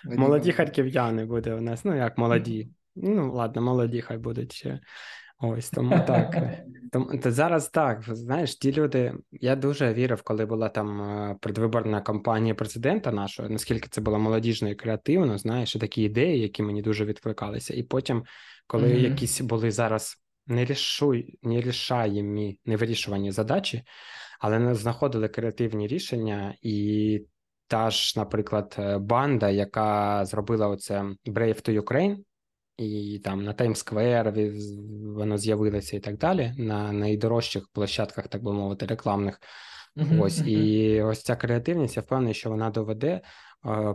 Молоді 0.05 0.53
харків'яни 0.53 1.24
буде 1.24 1.55
у 1.55 1.61
нас. 1.61 1.84
Ну 1.84 1.97
як 1.97 2.18
молоді. 2.18 2.68
Ну, 2.97 3.32
ладно, 3.32 3.62
молоді, 3.62 4.01
хай 4.01 4.18
будуть 4.18 4.53
ще. 4.53 4.80
Ось 5.38 5.70
тому 5.70 6.01
так. 6.07 6.36
Тому 6.92 7.18
то 7.18 7.30
зараз 7.30 7.68
так, 7.68 8.03
знаєш, 8.03 8.57
ті 8.57 8.72
люди. 8.72 9.14
Я 9.32 9.57
дуже 9.57 9.92
вірив, 9.92 10.22
коли 10.22 10.47
була 10.47 10.68
там 10.68 11.03
е, 11.03 11.36
предвиборна 11.40 12.01
кампанія 12.01 12.55
президента 12.55 13.12
нашого, 13.12 13.49
наскільки 13.49 13.88
це 13.88 14.01
було 14.01 14.18
молодіжно 14.18 14.68
і 14.68 14.74
креативно, 14.74 15.38
знаєш, 15.38 15.76
і 15.76 15.78
такі 15.78 16.03
ідеї, 16.03 16.40
які 16.40 16.62
мені 16.62 16.82
дуже 16.82 17.05
відкликалися. 17.05 17.74
І 17.74 17.82
потім 17.82 18.24
коли 18.66 18.88
mm-hmm. 18.88 19.08
якісь 19.10 19.40
були 19.40 19.70
зараз 19.70 20.16
нерішаємі, 21.42 22.58
невирішувані 22.64 23.32
задачі, 23.32 23.82
але 24.40 24.58
не 24.58 24.74
знаходили 24.74 25.28
креативні 25.28 25.86
рішення, 25.86 26.54
і 26.62 27.20
та 27.66 27.90
ж, 27.90 28.14
наприклад, 28.16 28.76
е, 28.78 28.98
банда, 28.98 29.50
яка 29.50 30.24
зробила 30.24 30.68
оце 30.68 31.02
Brave 31.26 31.68
to 31.68 31.80
Ukraine, 31.80 32.16
і 32.76 33.20
там 33.24 33.44
на 33.44 33.52
Таймсквер 33.52 34.34
воно 35.02 35.38
з'явилося 35.38 35.96
і 35.96 36.00
так 36.00 36.18
далі, 36.18 36.54
на 36.58 36.92
найдорожчих 36.92 37.68
площадках, 37.72 38.28
так 38.28 38.42
би 38.42 38.52
мовити, 38.52 38.86
рекламних. 38.86 39.40
Uh-huh, 39.97 40.22
ось 40.22 40.38
uh-huh. 40.38 40.49
і 40.49 41.03
ось 41.03 41.22
ця 41.22 41.36
креативність, 41.36 41.97
я 41.97 42.03
впевнений, 42.03 42.34
що 42.34 42.51
вона 42.51 42.70
доведе 42.70 43.20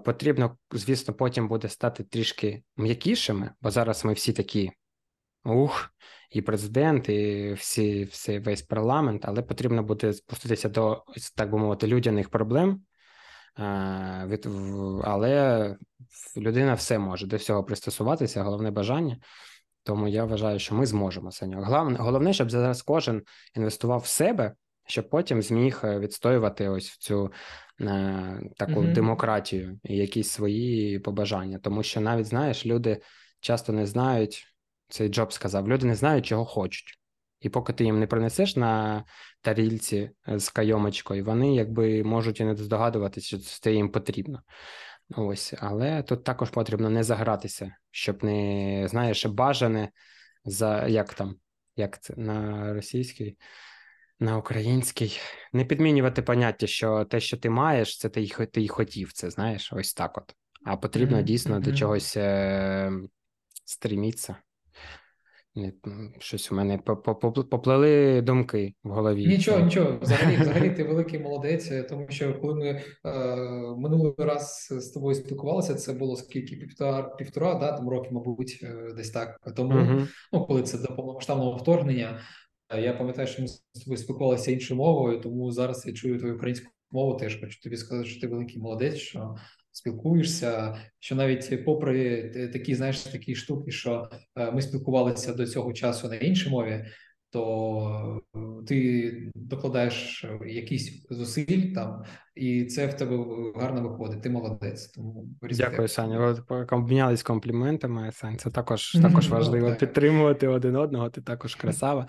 потрібно, 0.06 0.58
звісно, 0.72 1.14
потім 1.14 1.47
буде 1.47 1.70
стати 1.70 2.04
трішки 2.04 2.64
м'якішими, 2.78 3.52
бо 3.62 3.72
зараз 3.72 4.06
ми 4.06 4.14
всі 4.14 4.34
такі 4.34 4.72
ух, 5.45 5.89
і 6.32 6.41
президент, 6.41 7.10
і 7.10 7.54
всі, 7.54 8.04
всі 8.04 8.39
весь 8.39 8.62
парламент, 8.62 9.22
але 9.26 9.41
потрібно 9.41 9.84
буде 9.84 10.14
спуститися 10.14 10.70
до, 10.70 11.04
так 11.36 11.52
би 11.52 11.58
мовити, 11.58 11.88
людяних 11.88 12.30
проблем. 12.30 12.82
Е, 13.60 14.39
але 15.04 15.76
людина 16.38 16.74
все 16.74 17.00
може 17.00 17.28
до 17.28 17.38
всього 17.38 17.64
пристосуватися, 17.64 18.43
головне 18.43 18.72
бажання. 18.72 19.18
Тому 19.84 20.08
я 20.08 20.26
вважаю, 20.26 20.60
що 20.60 20.76
ми 20.76 20.86
зможемо 20.86 21.32
Саня. 21.32 21.58
Головне, 21.58 21.97
головне, 22.00 22.34
щоб 22.34 22.52
зараз 22.52 22.82
кожен 22.82 23.24
інвестував 23.56 24.00
в 24.00 24.06
себе, 24.06 24.54
щоб 24.90 25.10
потім 25.10 25.42
зміг 25.42 25.82
е, 25.84 26.00
відстоювати 26.00 26.70
ось 26.70 26.98
цю 26.98 27.32
е, 27.82 28.42
таку 28.58 28.72
mm-hmm. 28.72 28.94
демократію 28.94 29.80
і 29.84 29.98
якісь 29.98 30.30
свої 30.30 31.00
побажання. 31.00 31.60
Тому 31.60 31.84
що 31.84 32.02
навіть 32.02 32.26
знаєш, 32.26 32.66
люди 32.66 33.02
часто 33.40 33.74
не 33.74 33.86
знають, 33.86 34.46
цей 34.88 35.10
Джоб 35.10 35.34
сказав, 35.34 35.70
люди 35.70 35.86
не 35.86 35.96
знають, 35.96 36.26
чого 36.26 36.46
хочуть. 36.46 37.00
І 37.40 37.50
поки 37.50 37.74
ти 37.74 37.84
їм 37.84 38.00
не 38.00 38.08
принесеш 38.08 38.56
на 38.56 39.04
тарільці 39.41 40.11
е, 40.28 40.40
з 40.40 40.49
кайомочкою, 40.49 41.26
вони 41.26 41.56
якби 41.56 42.03
можуть 42.03 42.40
і 42.40 42.44
не 42.44 42.56
здогадуватися, 42.56 43.28
що 43.28 43.38
це 43.38 43.74
їм 43.74 43.91
потрібно. 43.91 44.41
Ось, 45.16 45.53
але 45.60 46.03
тут 46.03 46.24
також 46.24 46.49
потрібно 46.49 46.90
не 46.90 47.03
загратися, 47.03 47.76
щоб 47.91 48.24
не 48.24 48.88
знаєш, 48.90 49.26
бажане 49.26 49.90
за 50.45 50.88
як 50.88 51.14
там, 51.14 51.36
як 51.76 52.02
це 52.02 52.14
на 52.18 52.74
російській 52.74 53.38
на 54.20 54.38
український 54.38 55.20
не 55.54 55.66
підмінювати 55.66 56.22
поняття, 56.22 56.68
що 56.68 57.06
те, 57.06 57.20
що 57.20 57.38
ти 57.38 57.50
маєш, 57.50 57.98
це 57.98 58.10
ти 58.10 58.28
ти 58.52 58.62
й 58.62 58.68
хотів. 58.68 59.14
Це 59.14 59.30
знаєш, 59.30 59.74
ось 59.74 59.94
так 59.94 60.18
от. 60.18 60.36
А 60.66 60.78
потрібно 60.78 61.18
mm-hmm. 61.18 61.24
дійсно 61.24 61.56
mm-hmm. 61.56 61.64
до 61.64 61.74
чогось 61.74 62.18
е- 62.18 62.91
стрімітися. 63.66 64.36
Щось 66.20 66.52
у 66.52 66.56
мене 66.56 66.78
поплили 67.52 68.22
думки 68.22 68.74
в 68.84 68.90
голові. 68.90 69.28
Нічого, 69.28 69.60
нічого. 69.60 70.00
Взагалі, 70.02 70.38
взагалі, 70.41 70.70
ти 70.70 70.84
великий 70.84 71.20
молодець, 71.20 71.72
тому 71.90 72.08
що 72.10 72.40
коли 72.40 72.56
ми 72.56 72.66
е, 72.66 72.82
минулий 73.78 74.14
раз 74.18 74.68
з 74.72 74.90
тобою 74.90 75.16
спілкувалися, 75.16 75.76
це 75.76 75.94
було 75.94 76.16
скільки 76.16 76.56
півтора 76.56 77.04
півтора, 77.04 77.56
да, 77.56 77.72
там 77.72 77.90
років, 77.90 78.14
мабуть, 78.14 78.60
е, 78.64 78.94
десь 78.96 79.10
так. 79.10 79.40
Тому, 79.56 79.74
uh-huh. 79.74 80.08
ну 80.34 80.46
коли 80.46 80.62
це 80.62 80.78
до 80.78 80.96
повномасштабного 80.96 81.58
вторгнення, 81.58 82.20
я 82.78 82.94
пам'ятаю, 82.94 83.28
що 83.28 83.41
ми 83.41 83.48
з 83.48 83.62
тобою 83.84 83.98
спілкувалися 83.98 84.52
іншою 84.52 84.78
мовою, 84.78 85.20
тому 85.20 85.52
зараз 85.52 85.88
я 85.88 85.94
чую 85.94 86.20
твою 86.20 86.36
українську 86.36 86.72
мову. 86.91 87.18
Теж 87.18 87.40
хочу 87.41 87.62
тобі 87.62 87.78
сказати, 87.78 88.10
що 88.10 88.22
ти 88.22 88.28
великий 88.28 88.62
молодець, 88.62 88.96
що 88.96 89.36
спілкуєшся. 89.72 90.78
Що 91.00 91.16
навіть 91.16 91.66
попри 91.66 92.24
такі, 92.54 92.76
знаєш, 92.76 93.02
такі 93.02 93.36
штуки, 93.36 93.72
що 93.72 94.10
ми 94.54 94.62
спілкувалися 94.62 95.34
до 95.34 95.48
цього 95.48 95.74
часу 95.74 96.08
на 96.08 96.16
іншій 96.16 96.50
мові, 96.50 96.86
то 97.32 98.22
ти 98.68 99.32
докладаєш 99.36 100.26
якісь 100.46 101.08
зусиль 101.10 101.74
там, 101.74 102.04
і 102.36 102.66
це 102.66 102.88
в 102.88 102.94
тебе 102.94 103.26
гарно 103.56 103.90
виходить. 103.90 104.22
Ти 104.22 104.30
молодець. 104.30 104.88
Тому 104.88 105.28
дякую, 105.41 105.88
Саня. 105.88 106.36
обмінялись 106.72 107.24
компліментами. 107.24 108.12
Сань, 108.12 108.38
це 108.38 108.50
також 108.50 108.91
також 108.91 109.30
важливо 109.30 109.76
підтримувати 109.76 110.48
один 110.48 110.76
одного. 110.76 111.10
Ти 111.10 111.22
також 111.22 111.56
красава. 111.56 112.08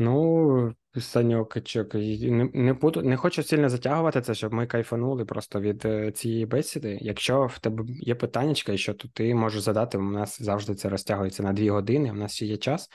Ну, 0.00 0.74
Саньок, 0.98 1.56
не 1.94 2.50
не, 2.54 2.72
буду, 2.72 3.02
не 3.02 3.16
хочу 3.16 3.42
сильно 3.42 3.68
затягувати 3.68 4.20
це, 4.20 4.34
щоб 4.34 4.52
ми 4.52 4.66
кайфанули 4.66 5.24
просто 5.24 5.60
від 5.60 5.84
е, 5.84 6.12
цієї 6.12 6.46
бесіди. 6.46 6.98
Якщо 7.00 7.46
в 7.46 7.58
тебе 7.58 7.84
є 7.86 8.14
питання, 8.14 8.54
що 8.54 8.94
то 8.94 9.08
ти 9.08 9.34
можеш 9.34 9.62
задати. 9.62 9.98
У 9.98 10.02
нас 10.02 10.42
завжди 10.42 10.74
це 10.74 10.88
розтягується 10.88 11.42
на 11.42 11.52
дві 11.52 11.70
години. 11.70 12.10
У 12.10 12.14
нас 12.14 12.34
ще 12.34 12.46
є 12.46 12.56
час. 12.56 12.88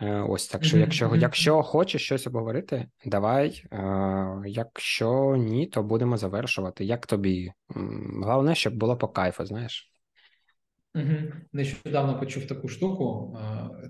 Е, 0.00 0.24
ось 0.28 0.48
так 0.48 0.64
що, 0.64 0.78
якщо 0.78 1.16
якщо 1.16 1.62
хочеш 1.62 2.04
щось 2.04 2.26
обговорити, 2.26 2.88
давай. 3.04 3.64
Е, 3.72 4.42
якщо 4.46 5.36
ні, 5.36 5.66
то 5.66 5.82
будемо 5.82 6.16
завершувати. 6.16 6.84
Як 6.84 7.06
тобі? 7.06 7.52
Головне, 8.22 8.54
щоб 8.54 8.74
було 8.74 8.96
по 8.96 9.08
кайфу, 9.08 9.44
знаєш. 9.46 9.92
Угу. 10.94 11.32
Нещодавно 11.52 12.18
почув 12.18 12.46
таку 12.46 12.68
штуку. 12.68 13.38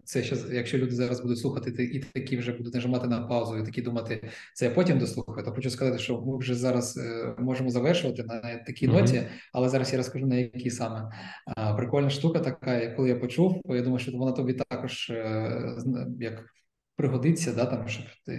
Це 0.04 0.22
ще 0.22 0.36
якщо 0.52 0.78
люди 0.78 0.94
зараз 0.94 1.20
будуть 1.20 1.38
слухати, 1.38 1.84
і 1.84 1.98
такі 1.98 2.36
вже 2.36 2.52
будуть 2.52 2.74
нажимати 2.74 3.06
на 3.06 3.20
паузу, 3.20 3.58
і 3.58 3.64
такі 3.64 3.82
думати, 3.82 4.28
це 4.54 4.64
я 4.64 4.70
потім 4.70 4.98
дослухаю. 4.98 5.44
То 5.44 5.52
хочу 5.52 5.70
сказати, 5.70 5.98
що 5.98 6.20
ми 6.20 6.38
вже 6.38 6.54
зараз 6.54 6.96
е, 6.96 7.34
можемо 7.38 7.70
завершувати 7.70 8.22
на 8.22 8.40
такій 8.66 8.88
угу. 8.88 8.98
ноті, 8.98 9.22
але 9.52 9.68
зараз 9.68 9.92
я 9.92 9.96
розкажу 9.96 10.26
на 10.26 10.34
якій 10.34 10.70
саме 10.70 11.10
прикольна 11.76 12.10
штука, 12.10 12.38
така 12.38 12.86
коли 12.86 13.08
я 13.08 13.16
почув, 13.16 13.62
я 13.68 13.82
думаю, 13.82 13.98
що 13.98 14.12
вона 14.12 14.32
тобі 14.32 14.52
також 14.52 15.10
е, 15.10 15.76
як 16.20 16.44
пригодиться, 16.96 17.52
да 17.52 17.66
там 17.66 17.88
щоб 17.88 18.04
ти 18.26 18.32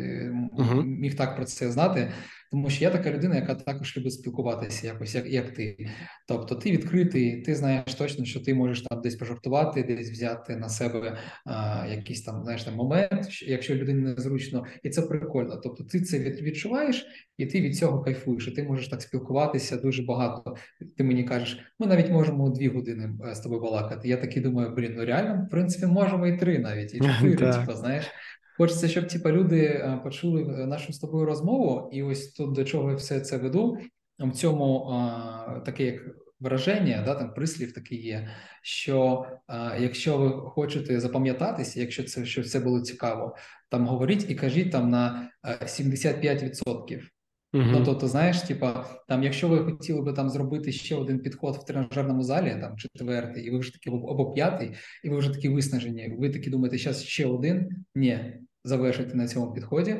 uh-huh. 0.57 0.83
міг 0.85 1.15
так 1.15 1.35
про 1.35 1.45
це 1.45 1.71
знати. 1.71 2.11
Тому 2.51 2.69
що 2.69 2.83
я 2.83 2.89
така 2.89 3.11
людина, 3.11 3.35
яка 3.35 3.55
також 3.55 3.97
любить 3.97 4.13
спілкуватися, 4.13 4.87
якось 4.87 5.15
як 5.15 5.25
як 5.25 5.53
ти. 5.53 5.89
Тобто, 6.27 6.55
ти 6.55 6.71
відкритий, 6.71 7.41
ти 7.41 7.55
знаєш 7.55 7.95
точно, 7.97 8.25
що 8.25 8.39
ти 8.39 8.53
можеш 8.53 8.81
там 8.81 9.01
десь 9.01 9.15
пожартувати, 9.15 9.83
десь 9.83 10.11
взяти 10.11 10.55
на 10.55 10.69
себе 10.69 11.17
а, 11.45 11.85
якийсь 11.89 12.21
там 12.21 12.43
знаєш 12.43 12.63
там 12.63 12.75
момент, 12.75 13.41
якщо 13.41 13.75
людині 13.75 14.01
незручно, 14.01 14.65
і 14.83 14.89
це 14.89 15.01
прикольно. 15.01 15.57
Тобто, 15.63 15.83
ти 15.83 16.01
це 16.01 16.19
відчуваєш, 16.19 17.05
і 17.37 17.45
ти 17.45 17.61
від 17.61 17.77
цього 17.77 18.01
кайфуєш. 18.01 18.47
і 18.47 18.51
Ти 18.51 18.63
можеш 18.63 18.87
так 18.87 19.01
спілкуватися 19.01 19.77
дуже 19.77 20.03
багато. 20.03 20.55
Ти 20.97 21.03
мені 21.03 21.23
кажеш, 21.23 21.59
ми 21.79 21.87
навіть 21.87 22.09
можемо 22.09 22.49
дві 22.49 22.67
години 22.67 23.09
е, 23.29 23.35
з 23.35 23.39
тобою 23.39 23.61
балакати. 23.61 24.07
Я 24.07 24.17
такий 24.17 24.43
думаю, 24.43 24.75
блін, 24.75 24.93
ну 24.97 25.05
реально, 25.05 25.45
в 25.47 25.49
принципі, 25.49 25.85
можемо 25.85 26.27
і 26.27 26.37
три 26.37 26.59
навіть, 26.59 26.93
і 26.93 26.99
чотири. 27.21 27.53
Типу, 27.53 27.73
знаєш. 27.73 28.05
Хочеться, 28.59 28.87
щоб 28.87 29.07
типа 29.07 29.31
люди 29.31 29.61
е, 29.65 29.99
почули 30.03 30.43
е, 30.43 30.65
нашу 30.65 30.93
з 30.93 30.99
тобою 30.99 31.25
розмову, 31.25 31.89
і 31.93 32.03
ось 32.03 32.31
тут 32.31 32.51
до 32.51 32.63
чого 32.63 32.89
я 32.89 32.95
все 32.95 33.19
це 33.19 33.37
веду. 33.37 33.77
В 34.19 34.31
цьому 34.31 34.89
а, 34.91 35.59
таке 35.65 35.85
як 35.85 36.01
враження, 36.39 37.03
да, 37.05 37.15
там 37.15 37.33
прислів 37.33 37.73
такий 37.73 38.01
є. 38.05 38.29
Що 38.61 39.25
а, 39.47 39.77
якщо 39.79 40.17
ви 40.17 40.29
хочете 40.29 40.99
запам'ятатися, 40.99 41.79
якщо 41.79 42.03
це 42.03 42.25
що 42.25 42.43
це 42.43 42.59
було 42.59 42.81
цікаво, 42.81 43.35
там 43.69 43.87
говоріть 43.87 44.29
і 44.29 44.35
кажіть 44.35 44.71
там 44.71 44.89
на 44.89 45.31
75%. 45.63 47.01
Uh-huh. 47.53 47.71
Ну, 47.71 47.83
тобто, 47.85 48.07
знаєш, 48.07 48.41
типа, 48.41 48.85
там, 49.07 49.23
якщо 49.23 49.47
ви 49.47 49.59
хотіли 49.59 50.01
би 50.01 50.13
там 50.13 50.29
зробити 50.29 50.71
ще 50.71 50.95
один 50.95 51.19
підход 51.19 51.55
в 51.55 51.65
тренажерному 51.65 52.23
залі, 52.23 52.57
там 52.61 52.77
четвертий, 52.77 53.45
і 53.45 53.51
ви 53.51 53.59
вже 53.59 53.73
такі 53.73 53.89
або 53.89 54.31
п'ятий, 54.31 54.71
і 55.03 55.09
ви 55.09 55.17
вже 55.17 55.33
такі 55.33 55.49
виснажені, 55.49 56.15
ви 56.19 56.29
такі 56.29 56.49
думаєте, 56.49 56.77
зараз 56.77 57.03
ще 57.03 57.25
один. 57.25 57.69
Ні, 57.95 58.39
завершити 58.63 59.15
на 59.15 59.27
цьому 59.27 59.53
підході. 59.53 59.95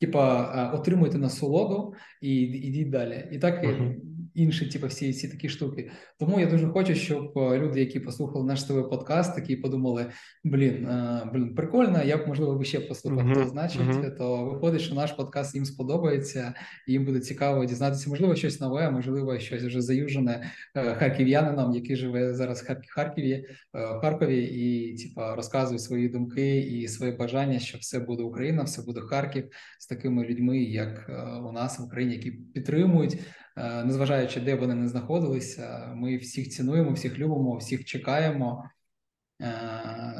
Типа 0.00 0.70
отримуйте 0.74 1.18
насолоду 1.18 1.94
і 2.20 2.36
йдіть 2.40 2.90
далі. 2.90 3.28
І 3.32 3.38
так 3.38 3.64
uh-huh 3.64 3.94
інші, 4.40 4.66
типу, 4.66 4.86
всі 4.86 5.12
ці 5.12 5.28
такі 5.28 5.48
штуки. 5.48 5.90
Тому 6.18 6.40
я 6.40 6.46
дуже 6.46 6.66
хочу, 6.66 6.94
щоб 6.94 7.38
е, 7.38 7.58
люди, 7.58 7.80
які 7.80 8.00
послухали 8.00 8.44
наш 8.44 8.62
ТВ 8.62 8.90
подкаст, 8.90 9.34
такі 9.34 9.56
подумали: 9.56 10.06
блін, 10.44 10.86
е, 10.86 11.30
блін, 11.32 11.54
прикольно, 11.54 12.02
я 12.02 12.16
б 12.16 12.28
можливо 12.28 12.54
би 12.54 12.64
ще 12.64 12.80
послухав. 12.80 13.28
Uh-huh, 13.28 13.34
то 13.34 13.48
значить, 13.48 13.80
uh-huh. 13.80 14.16
то 14.16 14.44
виходить, 14.44 14.80
що 14.80 14.94
наш 14.94 15.12
подкаст 15.12 15.54
їм 15.54 15.64
сподобається, 15.64 16.54
і 16.88 16.92
їм 16.92 17.04
буде 17.04 17.20
цікаво 17.20 17.64
дізнатися, 17.64 18.10
можливо, 18.10 18.34
щось 18.34 18.60
нове, 18.60 18.90
можливо, 18.90 19.38
щось 19.38 19.62
вже 19.62 19.80
заюжене 19.80 20.52
е, 20.74 20.94
харків'янином, 20.94 21.72
який 21.72 21.96
живе 21.96 22.34
зараз 22.34 22.62
в 22.62 22.94
Харкові, 22.94 23.44
в 23.74 24.00
Харкові, 24.00 24.44
і 24.44 24.96
типа 24.96 25.36
розказує 25.36 25.78
свої 25.78 26.08
думки 26.08 26.58
і 26.58 26.88
свої 26.88 27.12
бажання, 27.12 27.58
що 27.58 27.78
все 27.78 27.98
буде 27.98 28.22
Україна, 28.22 28.62
все 28.62 28.82
буде 28.82 29.00
Харків 29.00 29.48
з 29.78 29.86
такими 29.86 30.24
людьми, 30.24 30.58
як 30.58 31.10
у 31.48 31.52
нас 31.52 31.78
в 31.78 31.84
Україні, 31.84 32.14
які 32.14 32.30
підтримують. 32.30 33.18
Е, 33.56 33.84
незважаючи, 33.84 34.40
де 34.40 34.54
вони 34.54 34.74
не 34.74 34.88
знаходилися, 34.88 35.92
ми 35.96 36.16
всіх 36.16 36.48
цінуємо, 36.48 36.92
всіх 36.92 37.18
любимо, 37.18 37.56
всіх 37.56 37.84
чекаємо 37.84 38.70
е, 39.40 39.46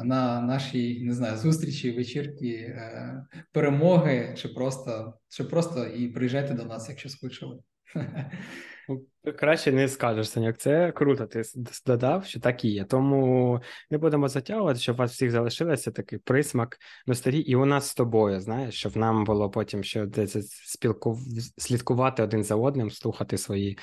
на 0.03 0.41
нашій 0.41 1.03
не 1.03 1.13
знаю 1.13 1.37
зустрічі, 1.37 1.91
вечірки, 1.91 2.49
е, 2.49 3.25
перемоги, 3.51 4.33
чи 4.37 4.47
просто 4.47 5.13
чи 5.29 5.43
просто 5.43 5.85
і 5.85 6.07
приїжджайте 6.07 6.53
до 6.53 6.65
нас, 6.65 6.89
якщо 6.89 7.09
скучили. 7.09 7.59
Ну, 9.23 9.33
краще 9.33 9.71
не 9.71 9.87
скажеш, 9.87 10.29
Саняк. 10.29 10.57
Це 10.57 10.91
круто. 10.91 11.27
Ти 11.27 11.41
додав, 11.85 12.25
що 12.25 12.39
так 12.39 12.65
і 12.65 12.69
є. 12.69 12.83
Тому 12.83 13.61
не 13.89 13.97
будемо 13.97 14.27
затягувати, 14.27 14.79
щоб 14.79 14.95
у 14.95 14.99
вас 14.99 15.11
всіх 15.11 15.31
залишилося 15.31 15.91
такий 15.91 16.19
присмак 16.19 16.77
ностальгії. 17.07 17.51
І 17.51 17.55
у 17.55 17.65
нас 17.65 17.87
з 17.87 17.93
тобою, 17.93 18.39
знаєш, 18.39 18.75
щоб 18.75 18.97
нам 18.97 19.23
було 19.23 19.49
потім 19.49 19.83
ще 19.83 20.05
десь 20.05 20.51
спілку... 20.51 21.19
слідкувати 21.57 22.23
один 22.23 22.43
за 22.43 22.55
одним, 22.55 22.91
слухати 22.91 23.37
свої 23.37 23.77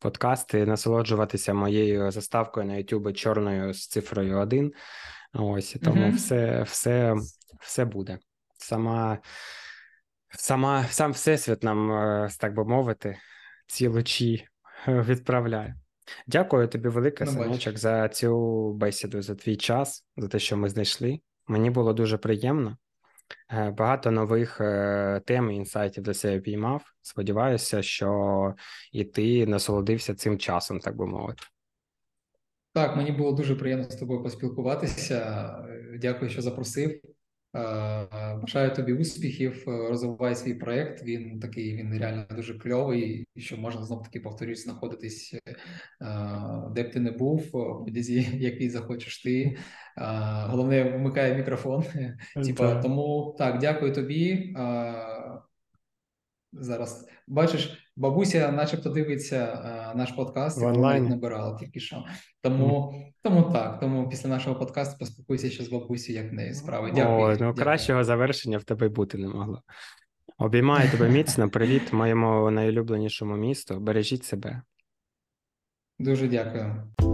подкасти, 0.00 0.66
насолоджуватися 0.66 1.54
моєю 1.54 2.10
заставкою 2.10 2.66
на 2.66 2.74
YouTube 2.74 3.12
чорною 3.12 3.74
з 3.74 3.88
цифрою 3.88 4.38
один. 4.38 4.72
Ось 5.32 5.76
тому 5.82 6.02
mm-hmm. 6.02 6.14
все, 6.14 6.62
все, 6.62 7.14
все 7.60 7.84
буде. 7.84 8.18
Сама, 8.58 9.18
сама, 10.30 10.84
сам 10.90 11.12
всесвіт 11.12 11.62
нам, 11.62 11.92
е, 11.92 12.28
так 12.40 12.54
би 12.54 12.64
мовити 12.64 13.18
ці 13.66 13.88
лучі 13.88 14.46
е, 14.88 15.02
відправляє. 15.08 15.76
Дякую 16.26 16.68
тобі, 16.68 16.88
велике, 16.88 17.24
ну, 17.24 17.32
Санечок, 17.32 17.78
за 17.78 18.08
цю 18.08 18.72
бесіду, 18.72 19.22
за 19.22 19.34
твій 19.34 19.56
час, 19.56 20.04
за 20.16 20.28
те, 20.28 20.38
що 20.38 20.56
ми 20.56 20.68
знайшли. 20.68 21.20
Мені 21.48 21.70
було 21.70 21.92
дуже 21.92 22.18
приємно. 22.18 22.76
Е, 23.52 23.70
багато 23.70 24.10
нових 24.10 24.60
е, 24.60 25.22
тем 25.26 25.50
і 25.50 25.56
інсайтів 25.56 26.02
до 26.02 26.14
себе 26.14 26.40
піймав. 26.40 26.82
Сподіваюся, 27.02 27.82
що 27.82 28.54
і 28.92 29.04
ти 29.04 29.46
насолодився 29.46 30.14
цим 30.14 30.38
часом, 30.38 30.80
так 30.80 30.96
би 30.96 31.06
мовити. 31.06 31.42
Так, 32.72 32.96
мені 32.96 33.12
було 33.12 33.32
дуже 33.32 33.54
приємно 33.54 33.84
з 33.84 33.96
тобою 33.96 34.22
поспілкуватися. 34.22 35.50
Дякую, 36.00 36.30
що 36.30 36.42
запросив. 36.42 37.00
Е, 37.54 38.34
бажаю 38.42 38.74
тобі 38.74 38.92
успіхів, 38.92 39.64
е, 39.68 39.88
розвивай 39.88 40.34
свій 40.34 40.54
проект. 40.54 41.02
Він 41.04 41.40
такий, 41.40 41.76
він 41.76 41.98
реально 41.98 42.26
дуже 42.36 42.58
кльовий, 42.58 43.26
і 43.34 43.40
що 43.40 43.56
можна 43.56 43.82
знов 43.84 44.02
таки 44.02 44.20
повторюсь, 44.20 44.64
знаходитись 44.64 45.34
е, 45.34 45.56
де 46.70 46.82
б 46.82 46.90
ти 46.90 47.00
не 47.00 47.10
був, 47.10 47.50
в 47.52 47.90
дізі, 47.90 48.28
який 48.40 48.70
захочеш 48.70 49.22
ти. 49.22 49.56
Головне, 50.46 50.96
вмикає 50.96 51.34
мікрофон. 51.34 51.84
Типа, 52.44 52.82
тому 52.82 53.34
так, 53.38 53.58
дякую 53.58 53.94
тобі. 53.94 54.54
Зараз 56.52 57.08
бачиш, 57.26 57.83
бабуся, 57.96 58.52
начебто, 58.52 58.90
дивиться 58.90 59.44
а, 59.46 59.94
наш 59.94 60.12
подкаст, 60.12 60.62
який 60.62 60.80
навіть 60.80 61.08
набирала 61.08 61.58
тільки 61.58 61.80
що. 61.80 62.04
Тому 62.42 62.94
тому 63.22 63.42
так. 63.42 63.80
Тому 63.80 64.08
після 64.08 64.28
нашого 64.28 64.58
подкасту 64.58 64.98
поспілкуйся 64.98 65.50
ще 65.50 65.64
з 65.64 65.68
бабусею, 65.68 66.22
як 66.22 66.32
в 66.32 66.34
неї 66.34 66.54
справи. 66.54 66.92
Дякую. 66.94 67.18
О, 67.18 67.28
ну 67.28 67.36
дякую. 67.36 67.54
кращого 67.54 68.04
завершення 68.04 68.58
в 68.58 68.64
тебе 68.64 68.88
бути 68.88 69.18
не 69.18 69.28
могло. 69.28 69.62
Обіймаю 70.38 70.90
тебе 70.90 71.08
міцно. 71.08 71.50
Привіт 71.50 71.92
моєму 71.92 72.50
найулюбленішому 72.50 73.36
місту. 73.36 73.80
Бережіть 73.80 74.24
себе. 74.24 74.62
Дуже 75.98 76.28
дякую. 76.28 77.13